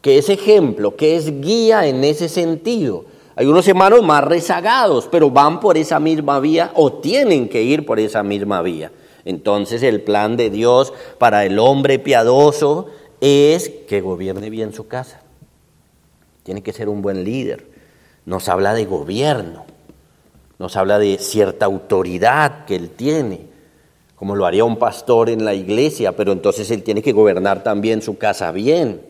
Que 0.00 0.18
es 0.18 0.28
ejemplo, 0.28 0.96
que 0.96 1.16
es 1.16 1.40
guía 1.40 1.86
en 1.86 2.04
ese 2.04 2.28
sentido. 2.28 3.04
Hay 3.36 3.46
unos 3.46 3.68
hermanos 3.68 4.02
más 4.02 4.24
rezagados, 4.24 5.08
pero 5.10 5.30
van 5.30 5.60
por 5.60 5.76
esa 5.76 6.00
misma 6.00 6.40
vía 6.40 6.72
o 6.74 6.94
tienen 6.94 7.48
que 7.48 7.62
ir 7.62 7.86
por 7.86 8.00
esa 8.00 8.22
misma 8.22 8.62
vía. 8.62 8.90
Entonces 9.24 9.82
el 9.82 10.00
plan 10.00 10.36
de 10.36 10.50
Dios 10.50 10.92
para 11.18 11.44
el 11.44 11.58
hombre 11.58 11.98
piadoso 11.98 12.86
es 13.20 13.68
que 13.86 14.00
gobierne 14.00 14.50
bien 14.50 14.72
su 14.72 14.88
casa 14.88 15.20
tiene 16.46 16.62
que 16.62 16.72
ser 16.72 16.88
un 16.88 17.02
buen 17.02 17.24
líder. 17.24 17.66
Nos 18.24 18.48
habla 18.48 18.72
de 18.72 18.84
gobierno, 18.84 19.66
nos 20.60 20.76
habla 20.76 21.00
de 21.00 21.18
cierta 21.18 21.66
autoridad 21.66 22.66
que 22.66 22.76
él 22.76 22.90
tiene, 22.90 23.40
como 24.14 24.36
lo 24.36 24.46
haría 24.46 24.64
un 24.64 24.76
pastor 24.76 25.28
en 25.28 25.44
la 25.44 25.54
iglesia, 25.54 26.12
pero 26.12 26.30
entonces 26.30 26.70
él 26.70 26.84
tiene 26.84 27.02
que 27.02 27.10
gobernar 27.10 27.64
también 27.64 28.00
su 28.00 28.16
casa 28.16 28.52
bien. 28.52 29.02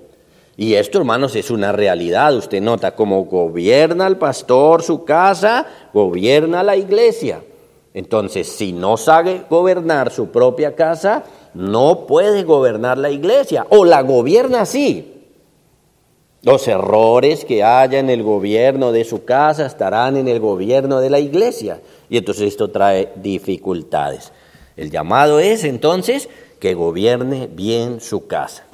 Y 0.57 0.75
esto, 0.75 0.99
hermanos, 0.99 1.37
es 1.37 1.51
una 1.51 1.73
realidad. 1.73 2.35
Usted 2.35 2.63
nota 2.63 2.95
cómo 2.95 3.25
gobierna 3.25 4.07
el 4.07 4.17
pastor 4.17 4.83
su 4.83 5.05
casa, 5.05 5.67
gobierna 5.93 6.63
la 6.63 6.77
iglesia. 6.77 7.43
Entonces, 7.93 8.49
si 8.49 8.73
no 8.73 8.97
sabe 8.97 9.43
gobernar 9.51 10.11
su 10.11 10.31
propia 10.31 10.75
casa, 10.75 11.25
no 11.55 12.07
puede 12.07 12.43
gobernar 12.43 12.97
la 12.97 13.11
iglesia. 13.11 13.67
O 13.71 13.85
la 13.85 14.03
gobierna 14.03 14.63
así, 14.63 15.17
los 16.43 16.69
errores 16.69 17.45
que 17.45 17.63
haya 17.63 17.99
en 17.99 18.09
el 18.09 18.23
gobierno 18.23 18.93
de 18.93 19.05
su 19.05 19.25
casa 19.25 19.67
estarán 19.67 20.17
en 20.17 20.29
el 20.29 20.41
gobierno 20.41 21.01
de 21.01 21.11
la 21.11 21.19
iglesia. 21.19 21.81
Y 22.09 22.19
entonces 22.19 22.49
esto 22.49 22.71
trae 22.71 23.13
dificultades. 23.17 24.33
El 24.77 24.91
llamado 24.91 25.41
es 25.41 25.65
entonces 25.65 26.29
que 26.61 26.75
gobierne 26.75 27.47
bien 27.47 28.01
su 28.01 28.27
casa. 28.27 28.66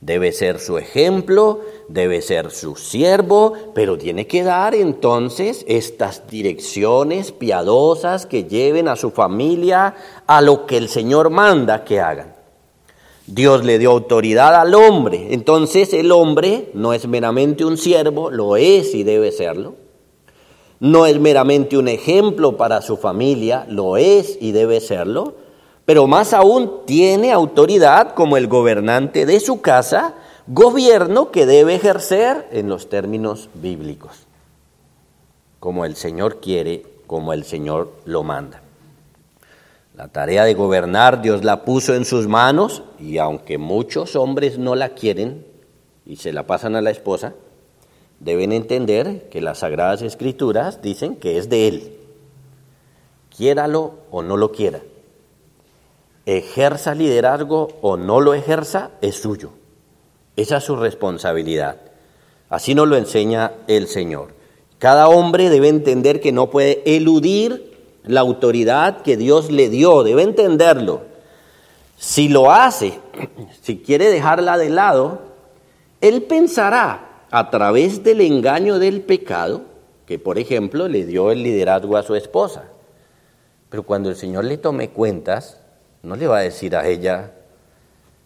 Debe 0.00 0.32
ser 0.32 0.60
su 0.60 0.78
ejemplo, 0.78 1.60
debe 1.88 2.22
ser 2.22 2.50
su 2.50 2.76
siervo, 2.76 3.52
pero 3.74 3.98
tiene 3.98 4.26
que 4.26 4.42
dar 4.42 4.74
entonces 4.74 5.64
estas 5.68 6.26
direcciones 6.26 7.32
piadosas 7.32 8.24
que 8.24 8.44
lleven 8.44 8.88
a 8.88 8.96
su 8.96 9.10
familia 9.10 9.94
a 10.26 10.40
lo 10.40 10.64
que 10.64 10.78
el 10.78 10.88
Señor 10.88 11.28
manda 11.28 11.84
que 11.84 12.00
hagan. 12.00 12.40
Dios 13.26 13.64
le 13.64 13.78
dio 13.78 13.90
autoridad 13.90 14.54
al 14.54 14.74
hombre. 14.74 15.28
Entonces 15.30 15.92
el 15.92 16.10
hombre 16.12 16.70
no 16.74 16.94
es 16.94 17.06
meramente 17.06 17.64
un 17.64 17.76
siervo, 17.76 18.30
lo 18.30 18.56
es 18.56 18.94
y 18.94 19.04
debe 19.04 19.30
serlo. 19.32 19.74
No 20.80 21.04
es 21.04 21.20
meramente 21.20 21.76
un 21.76 21.88
ejemplo 21.88 22.56
para 22.56 22.80
su 22.80 22.96
familia, 22.96 23.66
lo 23.68 23.98
es 23.98 24.38
y 24.40 24.52
debe 24.52 24.80
serlo. 24.80 25.34
Pero 25.90 26.06
más 26.06 26.34
aún 26.34 26.82
tiene 26.86 27.32
autoridad 27.32 28.14
como 28.14 28.36
el 28.36 28.46
gobernante 28.46 29.26
de 29.26 29.40
su 29.40 29.60
casa, 29.60 30.14
gobierno 30.46 31.32
que 31.32 31.46
debe 31.46 31.74
ejercer 31.74 32.46
en 32.52 32.68
los 32.68 32.88
términos 32.88 33.48
bíblicos, 33.54 34.28
como 35.58 35.84
el 35.84 35.96
Señor 35.96 36.38
quiere, 36.40 36.84
como 37.08 37.32
el 37.32 37.42
Señor 37.42 37.90
lo 38.04 38.22
manda. 38.22 38.62
La 39.96 40.06
tarea 40.06 40.44
de 40.44 40.54
gobernar 40.54 41.22
Dios 41.22 41.42
la 41.42 41.64
puso 41.64 41.96
en 41.96 42.04
sus 42.04 42.28
manos 42.28 42.84
y 43.00 43.18
aunque 43.18 43.58
muchos 43.58 44.14
hombres 44.14 44.58
no 44.58 44.76
la 44.76 44.90
quieren 44.90 45.44
y 46.06 46.18
se 46.18 46.32
la 46.32 46.46
pasan 46.46 46.76
a 46.76 46.82
la 46.82 46.90
esposa, 46.90 47.34
deben 48.20 48.52
entender 48.52 49.28
que 49.28 49.40
las 49.40 49.58
sagradas 49.58 50.02
escrituras 50.02 50.82
dicen 50.82 51.16
que 51.16 51.36
es 51.36 51.48
de 51.48 51.66
Él. 51.66 51.96
Quiéralo 53.36 53.94
o 54.12 54.22
no 54.22 54.36
lo 54.36 54.52
quiera. 54.52 54.82
Ejerza 56.26 56.94
liderazgo 56.94 57.68
o 57.80 57.96
no 57.96 58.20
lo 58.20 58.34
ejerza, 58.34 58.90
es 59.00 59.16
suyo. 59.16 59.50
Esa 60.36 60.58
es 60.58 60.64
su 60.64 60.76
responsabilidad. 60.76 61.76
Así 62.48 62.74
nos 62.74 62.88
lo 62.88 62.96
enseña 62.96 63.52
el 63.68 63.86
Señor. 63.86 64.34
Cada 64.78 65.08
hombre 65.08 65.50
debe 65.50 65.68
entender 65.68 66.20
que 66.20 66.32
no 66.32 66.50
puede 66.50 66.82
eludir 66.96 67.70
la 68.04 68.20
autoridad 68.20 69.02
que 69.02 69.16
Dios 69.16 69.50
le 69.50 69.68
dio, 69.68 70.02
debe 70.02 70.22
entenderlo. 70.22 71.02
Si 71.96 72.28
lo 72.28 72.50
hace, 72.50 72.98
si 73.60 73.78
quiere 73.78 74.08
dejarla 74.08 74.56
de 74.56 74.70
lado, 74.70 75.20
él 76.00 76.22
pensará 76.22 77.26
a 77.30 77.50
través 77.50 78.02
del 78.02 78.22
engaño 78.22 78.78
del 78.78 79.02
pecado, 79.02 79.62
que 80.06 80.18
por 80.18 80.38
ejemplo 80.38 80.88
le 80.88 81.04
dio 81.04 81.30
el 81.30 81.42
liderazgo 81.42 81.96
a 81.96 82.02
su 82.02 82.14
esposa. 82.14 82.64
Pero 83.68 83.84
cuando 83.84 84.08
el 84.08 84.16
Señor 84.16 84.44
le 84.44 84.56
tome 84.56 84.90
cuentas, 84.90 85.59
no 86.02 86.16
le 86.16 86.26
va 86.26 86.38
a 86.38 86.42
decir 86.42 86.74
a 86.76 86.86
ella 86.86 87.32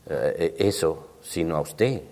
eh, 0.08 0.54
eso, 0.58 1.06
sino 1.22 1.56
a 1.56 1.60
usted. 1.60 2.02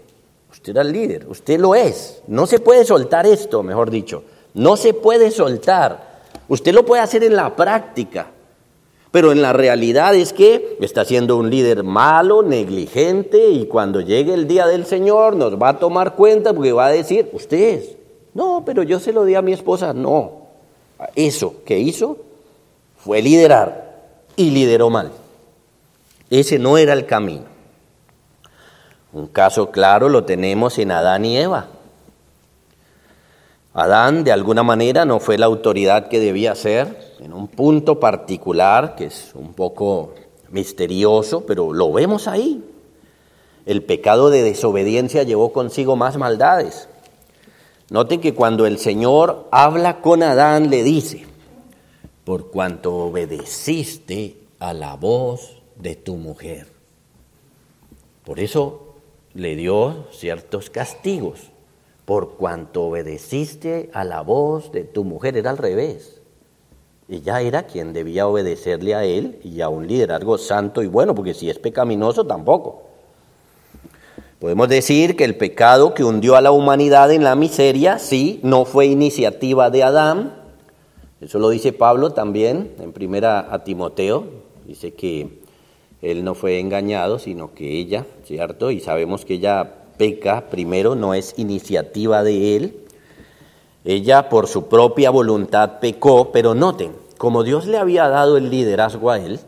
Usted 0.50 0.72
era 0.72 0.82
el 0.82 0.92
líder, 0.92 1.26
usted 1.28 1.58
lo 1.58 1.74
es. 1.74 2.22
No 2.26 2.46
se 2.46 2.58
puede 2.58 2.84
soltar 2.84 3.26
esto, 3.26 3.62
mejor 3.62 3.90
dicho. 3.90 4.24
No 4.54 4.76
se 4.76 4.92
puede 4.92 5.30
soltar. 5.30 6.20
Usted 6.48 6.74
lo 6.74 6.84
puede 6.84 7.02
hacer 7.02 7.24
en 7.24 7.36
la 7.36 7.56
práctica, 7.56 8.26
pero 9.10 9.32
en 9.32 9.40
la 9.40 9.52
realidad 9.52 10.14
es 10.14 10.32
que 10.32 10.76
está 10.80 11.04
siendo 11.04 11.36
un 11.36 11.48
líder 11.48 11.84
malo, 11.84 12.42
negligente, 12.42 13.48
y 13.48 13.66
cuando 13.66 14.00
llegue 14.00 14.34
el 14.34 14.48
día 14.48 14.66
del 14.66 14.84
Señor 14.84 15.36
nos 15.36 15.60
va 15.60 15.70
a 15.70 15.78
tomar 15.78 16.14
cuenta 16.14 16.52
porque 16.52 16.72
va 16.72 16.86
a 16.86 16.92
decir, 16.92 17.30
usted 17.32 17.58
es, 17.58 17.96
no, 18.34 18.62
pero 18.64 18.82
yo 18.82 19.00
se 19.00 19.12
lo 19.12 19.24
di 19.24 19.34
a 19.34 19.42
mi 19.42 19.52
esposa, 19.52 19.92
no. 19.92 20.42
Eso 21.14 21.56
que 21.64 21.78
hizo 21.78 22.18
fue 22.96 23.22
liderar 23.22 24.00
y 24.36 24.50
lideró 24.50 24.90
mal. 24.90 25.12
Ese 26.32 26.58
no 26.58 26.78
era 26.78 26.94
el 26.94 27.04
camino. 27.04 27.44
Un 29.12 29.26
caso 29.26 29.70
claro 29.70 30.08
lo 30.08 30.24
tenemos 30.24 30.78
en 30.78 30.90
Adán 30.90 31.26
y 31.26 31.36
Eva. 31.36 31.66
Adán 33.74 34.24
de 34.24 34.32
alguna 34.32 34.62
manera 34.62 35.04
no 35.04 35.20
fue 35.20 35.36
la 35.36 35.44
autoridad 35.44 36.08
que 36.08 36.20
debía 36.20 36.54
ser 36.54 37.16
en 37.20 37.34
un 37.34 37.48
punto 37.48 38.00
particular 38.00 38.94
que 38.96 39.04
es 39.04 39.32
un 39.34 39.52
poco 39.52 40.14
misterioso, 40.48 41.44
pero 41.44 41.74
lo 41.74 41.92
vemos 41.92 42.26
ahí. 42.26 42.64
El 43.66 43.82
pecado 43.82 44.30
de 44.30 44.42
desobediencia 44.42 45.24
llevó 45.24 45.52
consigo 45.52 45.96
más 45.96 46.16
maldades. 46.16 46.88
Noten 47.90 48.22
que 48.22 48.32
cuando 48.32 48.64
el 48.64 48.78
Señor 48.78 49.48
habla 49.52 50.00
con 50.00 50.22
Adán 50.22 50.70
le 50.70 50.82
dice, 50.82 51.26
por 52.24 52.50
cuanto 52.50 52.94
obedeciste 52.94 54.38
a 54.60 54.72
la 54.72 54.94
voz 54.96 55.61
de 55.82 55.96
tu 55.96 56.16
mujer. 56.16 56.68
Por 58.24 58.38
eso 58.38 58.94
le 59.34 59.56
dio 59.56 60.06
ciertos 60.12 60.70
castigos, 60.70 61.50
por 62.04 62.36
cuanto 62.36 62.84
obedeciste 62.84 63.90
a 63.92 64.04
la 64.04 64.20
voz 64.20 64.70
de 64.72 64.84
tu 64.84 65.04
mujer. 65.04 65.36
Era 65.36 65.50
al 65.50 65.58
revés. 65.58 66.20
Ella 67.08 67.40
era 67.40 67.64
quien 67.64 67.92
debía 67.92 68.28
obedecerle 68.28 68.94
a 68.94 69.04
él 69.04 69.40
y 69.42 69.60
a 69.60 69.68
un 69.68 69.86
liderazgo 69.86 70.38
santo 70.38 70.82
y 70.82 70.86
bueno, 70.86 71.14
porque 71.14 71.34
si 71.34 71.50
es 71.50 71.58
pecaminoso 71.58 72.26
tampoco. 72.26 72.84
Podemos 74.38 74.68
decir 74.68 75.14
que 75.16 75.24
el 75.24 75.36
pecado 75.36 75.94
que 75.94 76.04
hundió 76.04 76.36
a 76.36 76.40
la 76.40 76.52
humanidad 76.52 77.12
en 77.12 77.22
la 77.22 77.36
miseria, 77.36 77.98
sí, 77.98 78.40
no 78.42 78.64
fue 78.64 78.86
iniciativa 78.86 79.70
de 79.70 79.82
Adán. 79.82 80.34
Eso 81.20 81.38
lo 81.38 81.50
dice 81.50 81.72
Pablo 81.72 82.10
también 82.10 82.74
en 82.80 82.92
primera 82.92 83.52
a 83.52 83.62
Timoteo. 83.62 84.24
Dice 84.66 84.94
que 84.94 85.41
él 86.02 86.24
no 86.24 86.34
fue 86.34 86.58
engañado, 86.58 87.20
sino 87.20 87.54
que 87.54 87.78
ella, 87.78 88.04
¿cierto? 88.24 88.72
Y 88.72 88.80
sabemos 88.80 89.24
que 89.24 89.34
ella 89.34 89.72
peca 89.96 90.50
primero, 90.50 90.96
no 90.96 91.14
es 91.14 91.34
iniciativa 91.36 92.24
de 92.24 92.56
él. 92.56 92.76
Ella 93.84 94.28
por 94.28 94.48
su 94.48 94.66
propia 94.66 95.10
voluntad 95.10 95.78
pecó, 95.80 96.32
pero 96.32 96.54
noten, 96.54 96.92
como 97.18 97.44
Dios 97.44 97.66
le 97.66 97.78
había 97.78 98.08
dado 98.08 98.36
el 98.36 98.50
liderazgo 98.50 99.10
a 99.10 99.18
él, 99.18 99.38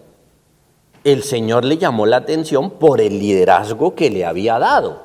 el 1.02 1.24
Señor 1.24 1.64
le 1.64 1.76
llamó 1.76 2.06
la 2.06 2.18
atención 2.18 2.70
por 2.70 3.00
el 3.00 3.18
liderazgo 3.18 3.96
que 3.96 4.10
le 4.10 4.24
había 4.24 4.60
dado. 4.60 5.02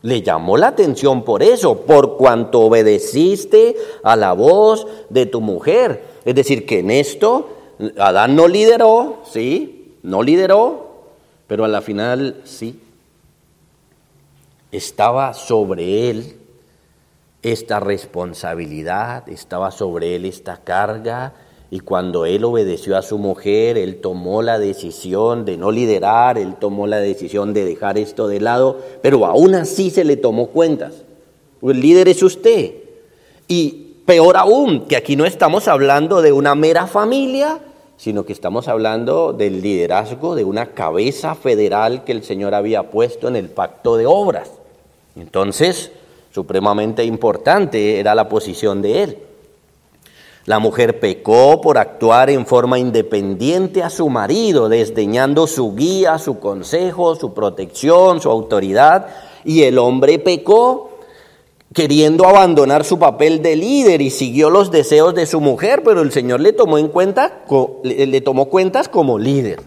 Le 0.00 0.22
llamó 0.22 0.56
la 0.56 0.68
atención 0.68 1.22
por 1.22 1.42
eso, 1.42 1.82
por 1.82 2.16
cuanto 2.16 2.62
obedeciste 2.62 3.76
a 4.02 4.16
la 4.16 4.32
voz 4.32 4.86
de 5.10 5.26
tu 5.26 5.42
mujer. 5.42 6.02
Es 6.24 6.34
decir, 6.34 6.64
que 6.64 6.78
en 6.78 6.90
esto 6.90 7.48
Adán 7.98 8.36
no 8.36 8.48
lideró, 8.48 9.18
¿sí? 9.30 9.75
No 10.06 10.22
lideró, 10.22 11.02
pero 11.48 11.64
a 11.64 11.68
la 11.68 11.82
final 11.82 12.40
sí. 12.44 12.80
Estaba 14.70 15.34
sobre 15.34 16.10
él 16.10 16.36
esta 17.42 17.80
responsabilidad, 17.80 19.28
estaba 19.28 19.72
sobre 19.72 20.14
él 20.14 20.24
esta 20.24 20.58
carga, 20.58 21.34
y 21.72 21.80
cuando 21.80 22.24
él 22.24 22.44
obedeció 22.44 22.96
a 22.96 23.02
su 23.02 23.18
mujer, 23.18 23.76
él 23.76 24.00
tomó 24.00 24.42
la 24.42 24.60
decisión 24.60 25.44
de 25.44 25.56
no 25.56 25.72
liderar, 25.72 26.38
él 26.38 26.54
tomó 26.54 26.86
la 26.86 26.98
decisión 26.98 27.52
de 27.52 27.64
dejar 27.64 27.98
esto 27.98 28.28
de 28.28 28.40
lado, 28.40 28.80
pero 29.02 29.26
aún 29.26 29.56
así 29.56 29.90
se 29.90 30.04
le 30.04 30.16
tomó 30.16 30.50
cuentas. 30.50 31.02
El 31.60 31.80
líder 31.80 32.06
es 32.06 32.22
usted. 32.22 32.74
Y 33.48 33.96
peor 34.06 34.36
aún, 34.36 34.86
que 34.86 34.94
aquí 34.94 35.16
no 35.16 35.24
estamos 35.24 35.66
hablando 35.66 36.22
de 36.22 36.30
una 36.30 36.54
mera 36.54 36.86
familia, 36.86 37.58
sino 37.96 38.24
que 38.24 38.32
estamos 38.32 38.68
hablando 38.68 39.32
del 39.32 39.62
liderazgo 39.62 40.34
de 40.34 40.44
una 40.44 40.66
cabeza 40.66 41.34
federal 41.34 42.04
que 42.04 42.12
el 42.12 42.22
Señor 42.22 42.54
había 42.54 42.90
puesto 42.90 43.28
en 43.28 43.36
el 43.36 43.48
pacto 43.48 43.96
de 43.96 44.06
obras. 44.06 44.50
Entonces, 45.16 45.90
supremamente 46.32 47.04
importante 47.04 47.98
era 47.98 48.14
la 48.14 48.28
posición 48.28 48.82
de 48.82 49.02
él. 49.02 49.18
La 50.44 50.60
mujer 50.60 51.00
pecó 51.00 51.60
por 51.60 51.76
actuar 51.76 52.30
en 52.30 52.46
forma 52.46 52.78
independiente 52.78 53.82
a 53.82 53.90
su 53.90 54.08
marido, 54.08 54.68
desdeñando 54.68 55.48
su 55.48 55.74
guía, 55.74 56.18
su 56.18 56.38
consejo, 56.38 57.16
su 57.16 57.34
protección, 57.34 58.20
su 58.20 58.30
autoridad, 58.30 59.08
y 59.44 59.62
el 59.62 59.78
hombre 59.78 60.20
pecó 60.20 60.85
queriendo 61.76 62.26
abandonar 62.26 62.84
su 62.84 62.98
papel 62.98 63.42
de 63.42 63.54
líder 63.54 64.00
y 64.00 64.08
siguió 64.08 64.48
los 64.48 64.70
deseos 64.70 65.14
de 65.14 65.26
su 65.26 65.42
mujer, 65.42 65.82
pero 65.84 66.00
el 66.00 66.10
Señor 66.10 66.40
le 66.40 66.54
tomó 66.54 66.78
en 66.78 66.88
cuenta 66.88 67.44
le 67.82 68.20
tomó 68.22 68.46
cuentas 68.46 68.88
como 68.88 69.18
líder. 69.18 69.60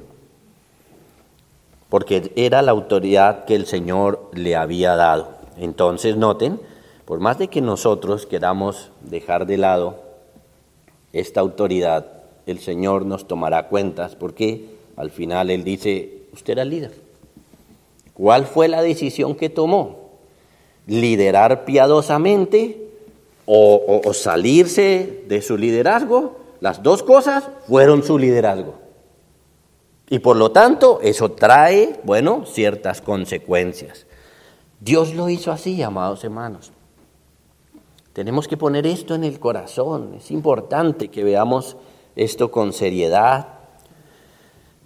Porque 1.88 2.32
era 2.36 2.64
la 2.64 2.72
autoridad 2.72 3.46
que 3.46 3.54
el 3.54 3.68
Señor 3.68 4.28
le 4.34 4.56
había 4.56 4.96
dado. 4.96 5.36
Entonces, 5.60 6.18
noten, 6.18 6.60
por 7.06 7.20
más 7.20 7.38
de 7.38 7.48
que 7.48 7.62
nosotros 7.62 8.26
queramos 8.26 8.90
dejar 9.02 9.46
de 9.46 9.58
lado 9.58 10.02
esta 11.14 11.42
autoridad, 11.42 12.08
el 12.48 12.58
Señor 12.58 13.06
nos 13.06 13.28
tomará 13.28 13.68
cuentas, 13.68 14.16
porque 14.16 14.66
al 14.96 15.12
final 15.12 15.52
Él 15.52 15.64
dice, 15.64 16.24
usted 16.34 16.54
era 16.54 16.66
líder. 16.66 16.94
¿Cuál 18.16 18.48
fue 18.48 18.68
la 18.68 18.82
decisión 18.82 19.36
que 19.36 19.50
tomó? 19.50 19.99
¿Liderar 20.88 21.66
piadosamente 21.66 22.90
o, 23.46 24.02
salirse 24.14 25.24
de 25.28 25.42
su 25.42 25.58
liderazgo? 25.58 26.38
Las 26.62 26.84
dos 26.84 27.04
cosas 27.04 27.48
fueron 27.68 28.04
su 28.04 28.18
liderazgo. 28.18 28.76
Y 30.10 30.20
por 30.20 30.36
lo 30.36 30.52
tanto, 30.52 31.00
eso 31.02 31.32
trae, 31.32 32.00
bueno, 32.04 32.46
ciertas 32.46 33.02
consecuencias. 33.02 34.08
Dios 34.80 35.14
lo 35.14 35.30
hizo 35.30 35.52
así, 35.52 35.82
amados 35.84 36.24
hermanos. 36.24 36.72
Tenemos 38.14 38.48
que 38.48 38.58
poner 38.58 38.88
esto 38.88 39.14
en 39.14 39.24
el 39.24 39.40
corazón. 39.40 40.16
Es 40.16 40.32
importante 40.32 41.10
que 41.10 41.24
veamos 41.24 41.78
esto 42.16 42.52
con 42.52 42.74
seriedad. 42.74 43.59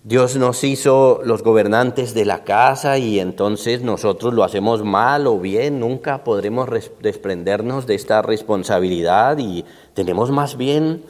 Dios 0.06 0.36
nos 0.36 0.66
hizo 0.66 1.22
los 1.24 1.44
gobernantes 1.44 2.14
de 2.14 2.26
la 2.26 2.44
casa 2.44 2.98
y 2.98 3.22
entonces 3.22 3.84
nosotros 3.84 4.34
lo 4.34 4.44
hacemos 4.44 4.84
mal 4.84 5.28
o 5.28 5.40
bien, 5.40 5.80
nunca 5.80 6.26
podremos 6.26 6.68
desprendernos 7.00 7.88
de 7.88 7.96
esta 7.96 8.22
responsabilidad 8.22 9.38
y 9.38 9.64
tenemos 9.94 10.30
más 10.30 10.58
bien 10.58 11.06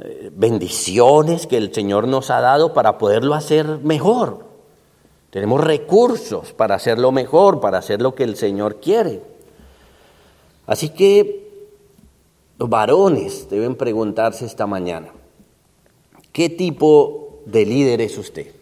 eh, 0.00 0.32
bendiciones 0.34 1.46
que 1.46 1.56
el 1.56 1.72
Señor 1.72 2.08
nos 2.08 2.30
ha 2.30 2.40
dado 2.40 2.74
para 2.74 2.98
poderlo 2.98 3.34
hacer 3.34 3.78
mejor. 3.84 4.44
Tenemos 5.30 5.62
recursos 5.62 6.52
para 6.52 6.74
hacerlo 6.74 7.12
mejor, 7.12 7.60
para 7.60 7.78
hacer 7.78 8.02
lo 8.02 8.16
que 8.16 8.24
el 8.24 8.34
Señor 8.34 8.80
quiere. 8.80 9.22
Así 10.66 10.88
que 10.88 11.68
los 12.58 12.68
varones 12.68 13.48
deben 13.48 13.76
preguntarse 13.76 14.46
esta 14.46 14.66
mañana, 14.66 15.12
¿qué 16.32 16.48
tipo 16.48 17.21
de 17.44 17.66
líder 17.66 18.00
es 18.00 18.18
usted? 18.18 18.52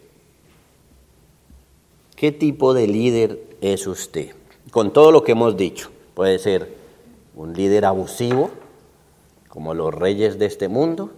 ¿Qué 2.15 2.31
tipo 2.31 2.73
de 2.73 2.87
líder 2.87 3.39
es 3.61 3.87
usted? 3.87 4.35
Con 4.71 4.93
todo 4.93 5.11
lo 5.11 5.23
que 5.23 5.31
hemos 5.33 5.57
dicho, 5.57 5.89
puede 6.13 6.39
ser 6.39 6.73
un 7.35 7.53
líder 7.53 7.85
abusivo, 7.85 8.51
como 9.47 9.73
los 9.73 9.93
reyes 9.93 10.39
de 10.39 10.45
este 10.45 10.67
mundo, 10.67 11.11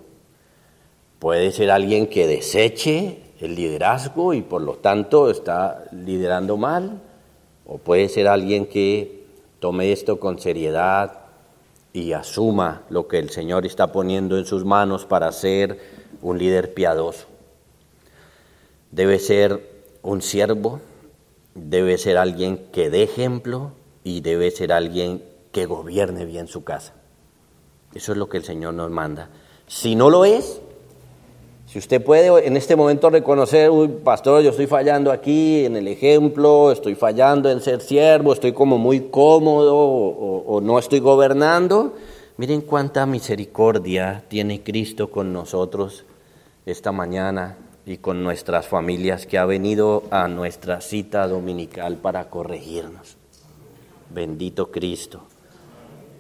puede 1.20 1.52
ser 1.52 1.72
alguien 1.72 2.08
que 2.08 2.26
deseche 2.26 3.20
el 3.40 3.56
liderazgo 3.56 4.34
y 4.34 4.42
por 4.42 4.62
lo 4.62 4.76
tanto 4.76 5.30
está 5.30 5.86
liderando 5.92 6.58
mal, 6.58 7.02
o 7.66 7.78
puede 7.78 8.10
ser 8.10 8.28
alguien 8.28 8.66
que 8.66 9.26
tome 9.60 9.92
esto 9.92 10.20
con 10.20 10.40
seriedad, 10.40 11.20
y 11.94 12.14
asuma 12.14 12.82
lo 12.90 13.08
que 13.08 13.20
el 13.20 13.30
Señor 13.30 13.66
está 13.68 13.92
poniendo 13.92 14.38
en 14.38 14.46
sus 14.46 14.66
manos 14.66 15.06
para 15.06 15.32
ser 15.32 15.80
un 16.22 16.40
líder 16.40 16.74
piadoso. 16.74 17.33
Debe 18.94 19.18
ser 19.18 19.60
un 20.04 20.22
siervo, 20.22 20.80
debe 21.56 21.98
ser 21.98 22.20
alguien 22.20 22.68
que 22.72 22.92
dé 22.92 23.02
ejemplo 23.02 23.72
y 24.04 24.22
debe 24.22 24.52
ser 24.52 24.72
alguien 24.72 25.24
que 25.52 25.66
gobierne 25.66 26.26
bien 26.26 26.48
su 26.48 26.64
casa. 26.64 26.94
Eso 27.96 28.12
es 28.12 28.20
lo 28.20 28.30
que 28.30 28.38
el 28.38 28.44
Señor 28.44 28.76
nos 28.76 28.92
manda. 28.92 29.30
Si 29.66 29.96
no 29.96 30.12
lo 30.12 30.26
es, 30.26 30.62
si 31.66 31.80
usted 31.80 32.04
puede 32.04 32.46
en 32.46 32.56
este 32.56 32.76
momento 32.76 33.10
reconocer, 33.10 33.72
uy, 33.72 33.88
pastor, 33.88 34.44
yo 34.44 34.52
estoy 34.52 34.68
fallando 34.68 35.12
aquí 35.12 35.66
en 35.66 35.76
el 35.76 35.88
ejemplo, 35.88 36.72
estoy 36.72 36.94
fallando 36.94 37.50
en 37.50 37.62
ser 37.62 37.82
siervo, 37.82 38.32
estoy 38.32 38.54
como 38.54 38.78
muy 38.78 39.10
cómodo 39.10 39.76
o, 39.76 40.44
o 40.46 40.62
no 40.62 40.78
estoy 40.78 41.00
gobernando, 41.00 41.96
miren 42.38 42.62
cuánta 42.62 43.08
misericordia 43.08 44.24
tiene 44.28 44.62
Cristo 44.62 45.10
con 45.10 45.34
nosotros 45.34 46.06
esta 46.68 46.92
mañana 46.92 47.58
y 47.86 47.98
con 47.98 48.24
nuestras 48.24 48.68
familias 48.68 49.26
que 49.26 49.38
ha 49.38 49.46
venido 49.46 50.04
a 50.10 50.28
nuestra 50.28 50.82
cita 50.82 51.28
dominical 51.28 51.98
para 51.98 52.30
corregirnos. 52.30 53.18
Bendito 54.10 54.72
Cristo. 54.72 55.24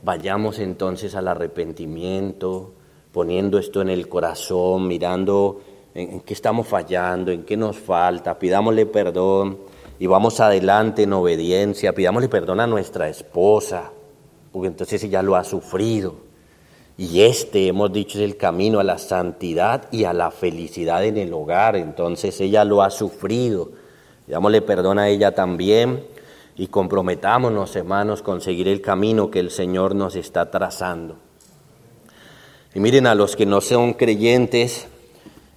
Vayamos 0.03 0.59
entonces 0.59 1.16
al 1.16 1.30
arrepentimiento, 1.30 2.74
poniendo 3.14 3.57
esto 3.57 3.82
en 3.82 3.89
el 3.89 4.09
corazón, 4.09 4.88
mirando 4.88 5.61
en, 5.93 6.22
qué 6.22 6.34
estamos 6.34 6.68
fallando, 6.68 7.32
en 7.32 7.43
qué 7.43 7.55
nos 7.55 7.78
falta, 7.78 8.38
pidámosle 8.38 8.86
perdón 8.86 9.59
y 9.99 10.07
vamos 10.07 10.39
adelante 10.41 11.03
en 11.03 11.14
obediencia, 11.14 11.93
pidámosle 11.93 12.28
perdón 12.28 12.59
a 12.59 12.68
nuestra 12.68 13.07
esposa, 13.07 13.91
porque 14.51 14.68
entonces 14.68 15.01
ella 15.03 15.22
lo 15.22 15.36
ha 15.38 15.43
sufrido. 15.45 16.33
Y 16.98 17.22
este, 17.22 17.68
hemos 17.68 17.91
dicho, 17.91 18.20
es 18.20 18.24
el 18.24 18.38
camino 18.38 18.80
a 18.80 18.84
la 18.84 19.00
santidad 19.00 19.88
y 19.91 20.04
a 20.04 20.14
la 20.14 20.30
felicidad 20.30 21.04
en 21.04 21.18
el 21.18 21.34
hogar. 21.34 21.76
Entonces 21.76 22.39
ella 22.39 22.64
lo 22.66 22.84
ha 22.84 22.91
sufrido. 22.91 23.72
Pidámosle 24.26 24.62
perdón 24.62 25.00
a 25.00 25.10
ella 25.10 25.34
también 25.34 26.06
y 26.56 26.68
comprometámonos, 26.68 27.76
hermanos, 27.76 28.22
con 28.22 28.41
seguir 28.41 28.68
el 28.68 28.82
camino 28.82 29.32
que 29.32 29.39
el 29.39 29.50
Señor 29.50 29.96
nos 29.96 30.16
está 30.16 30.52
trazando. 30.52 31.18
Y 32.76 32.80
miren 32.80 33.08
a 33.08 33.16
los 33.16 33.36
que 33.36 33.46
no 33.46 33.62
son 33.62 33.94
creyentes, 33.94 34.88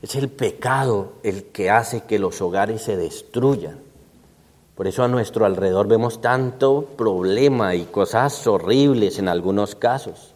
es 0.02 0.14
el 0.16 0.28
pecado 0.28 1.14
el 1.22 1.44
que 1.44 1.70
hace 1.70 2.02
que 2.02 2.18
los 2.18 2.40
hogares 2.40 2.82
se 2.82 2.96
destruyan. 2.96 3.78
Por 4.74 4.86
eso 4.86 5.02
a 5.02 5.08
nuestro 5.08 5.46
alrededor 5.46 5.88
vemos 5.88 6.20
tanto 6.20 6.84
problema 6.96 7.74
y 7.74 7.84
cosas 7.84 8.46
horribles 8.46 9.18
en 9.18 9.28
algunos 9.28 9.74
casos. 9.74 10.35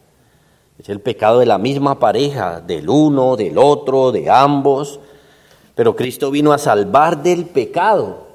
Es 0.80 0.88
el 0.88 1.00
pecado 1.00 1.40
de 1.40 1.46
la 1.46 1.58
misma 1.58 1.98
pareja, 1.98 2.62
del 2.62 2.88
uno, 2.88 3.36
del 3.36 3.58
otro, 3.58 4.12
de 4.12 4.30
ambos. 4.30 4.98
Pero 5.74 5.94
Cristo 5.94 6.30
vino 6.30 6.54
a 6.54 6.58
salvar 6.58 7.22
del 7.22 7.44
pecado, 7.44 8.28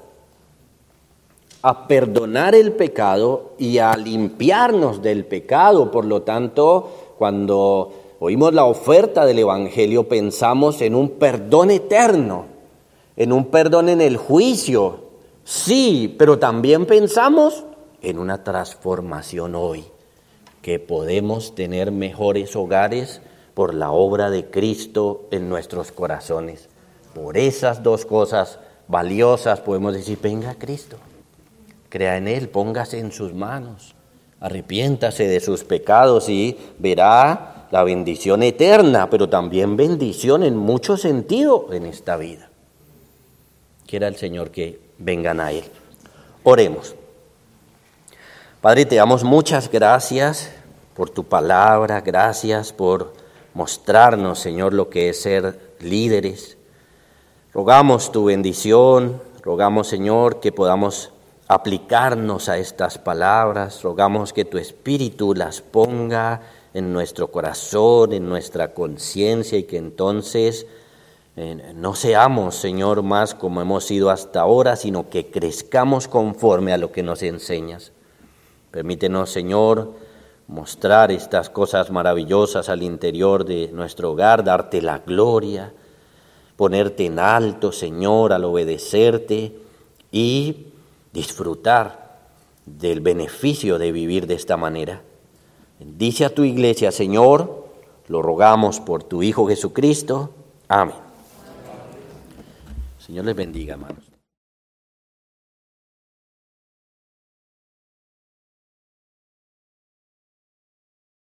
a 1.62 1.88
perdonar 1.88 2.54
el 2.54 2.70
pecado 2.70 3.54
y 3.58 3.78
a 3.78 3.96
limpiarnos 3.96 5.02
del 5.02 5.24
pecado. 5.24 5.90
Por 5.90 6.04
lo 6.04 6.22
tanto, 6.22 7.14
cuando 7.18 7.92
oímos 8.20 8.54
la 8.54 8.64
oferta 8.64 9.26
del 9.26 9.40
Evangelio, 9.40 10.06
pensamos 10.06 10.80
en 10.82 10.94
un 10.94 11.10
perdón 11.10 11.72
eterno, 11.72 12.46
en 13.16 13.32
un 13.32 13.46
perdón 13.46 13.88
en 13.88 14.00
el 14.00 14.16
juicio, 14.16 15.00
sí, 15.42 16.14
pero 16.16 16.38
también 16.38 16.86
pensamos 16.86 17.64
en 18.02 18.20
una 18.20 18.44
transformación 18.44 19.56
hoy, 19.56 19.84
que 20.66 20.80
podemos 20.80 21.54
tener 21.54 21.92
mejores 21.92 22.56
hogares 22.56 23.20
por 23.54 23.72
la 23.72 23.92
obra 23.92 24.30
de 24.30 24.46
Cristo 24.46 25.28
en 25.30 25.48
nuestros 25.48 25.92
corazones. 25.92 26.68
Por 27.14 27.38
esas 27.38 27.84
dos 27.84 28.04
cosas 28.04 28.58
valiosas 28.88 29.60
podemos 29.60 29.94
decir, 29.94 30.18
venga 30.20 30.56
Cristo, 30.56 30.96
crea 31.88 32.16
en 32.16 32.26
Él, 32.26 32.48
póngase 32.48 32.98
en 32.98 33.12
sus 33.12 33.32
manos, 33.32 33.94
arrepiéntase 34.40 35.28
de 35.28 35.38
sus 35.38 35.62
pecados 35.62 36.28
y 36.28 36.58
verá 36.80 37.68
la 37.70 37.84
bendición 37.84 38.42
eterna, 38.42 39.08
pero 39.08 39.28
también 39.28 39.76
bendición 39.76 40.42
en 40.42 40.56
mucho 40.56 40.96
sentido 40.96 41.68
en 41.70 41.86
esta 41.86 42.16
vida. 42.16 42.50
Quiera 43.86 44.08
el 44.08 44.16
Señor 44.16 44.50
que 44.50 44.80
vengan 44.98 45.38
a 45.38 45.52
Él. 45.52 45.62
Oremos. 46.42 46.96
Padre, 48.60 48.84
te 48.84 48.96
damos 48.96 49.22
muchas 49.22 49.70
gracias 49.70 50.55
por 50.96 51.10
tu 51.10 51.24
palabra, 51.24 52.00
gracias 52.00 52.72
por 52.72 53.12
mostrarnos, 53.52 54.38
Señor, 54.38 54.72
lo 54.72 54.88
que 54.88 55.10
es 55.10 55.20
ser 55.20 55.76
líderes. 55.80 56.56
Rogamos 57.52 58.10
tu 58.12 58.24
bendición, 58.24 59.20
rogamos, 59.42 59.88
Señor, 59.88 60.40
que 60.40 60.52
podamos 60.52 61.12
aplicarnos 61.48 62.48
a 62.48 62.56
estas 62.56 62.96
palabras, 62.96 63.82
rogamos 63.82 64.32
que 64.32 64.46
tu 64.46 64.56
Espíritu 64.56 65.34
las 65.34 65.60
ponga 65.60 66.40
en 66.72 66.94
nuestro 66.94 67.30
corazón, 67.30 68.14
en 68.14 68.26
nuestra 68.26 68.72
conciencia 68.72 69.58
y 69.58 69.64
que 69.64 69.76
entonces 69.76 70.66
eh, 71.36 71.74
no 71.74 71.94
seamos, 71.94 72.56
Señor, 72.56 73.02
más 73.02 73.34
como 73.34 73.60
hemos 73.60 73.84
sido 73.84 74.08
hasta 74.08 74.40
ahora, 74.40 74.76
sino 74.76 75.10
que 75.10 75.30
crezcamos 75.30 76.08
conforme 76.08 76.72
a 76.72 76.78
lo 76.78 76.90
que 76.90 77.02
nos 77.02 77.22
enseñas. 77.22 77.92
Permítenos, 78.70 79.30
Señor, 79.30 80.05
mostrar 80.48 81.10
estas 81.10 81.50
cosas 81.50 81.90
maravillosas 81.90 82.68
al 82.68 82.82
interior 82.82 83.44
de 83.44 83.70
nuestro 83.72 84.12
hogar, 84.12 84.44
darte 84.44 84.80
la 84.80 84.98
gloria, 85.00 85.72
ponerte 86.56 87.06
en 87.06 87.18
alto, 87.18 87.72
Señor, 87.72 88.32
al 88.32 88.44
obedecerte 88.44 89.58
y 90.10 90.66
disfrutar 91.12 92.18
del 92.64 93.00
beneficio 93.00 93.78
de 93.78 93.92
vivir 93.92 94.26
de 94.26 94.34
esta 94.34 94.56
manera. 94.56 95.02
Bendice 95.78 96.24
a 96.24 96.34
tu 96.34 96.44
iglesia, 96.44 96.90
Señor. 96.90 97.66
Lo 98.08 98.22
rogamos 98.22 98.80
por 98.80 99.02
tu 99.02 99.22
Hijo 99.22 99.46
Jesucristo. 99.48 100.30
Amén. 100.68 100.94
Señor 102.98 103.24
les 103.24 103.36
bendiga, 103.36 103.74
hermanos. 103.74 104.05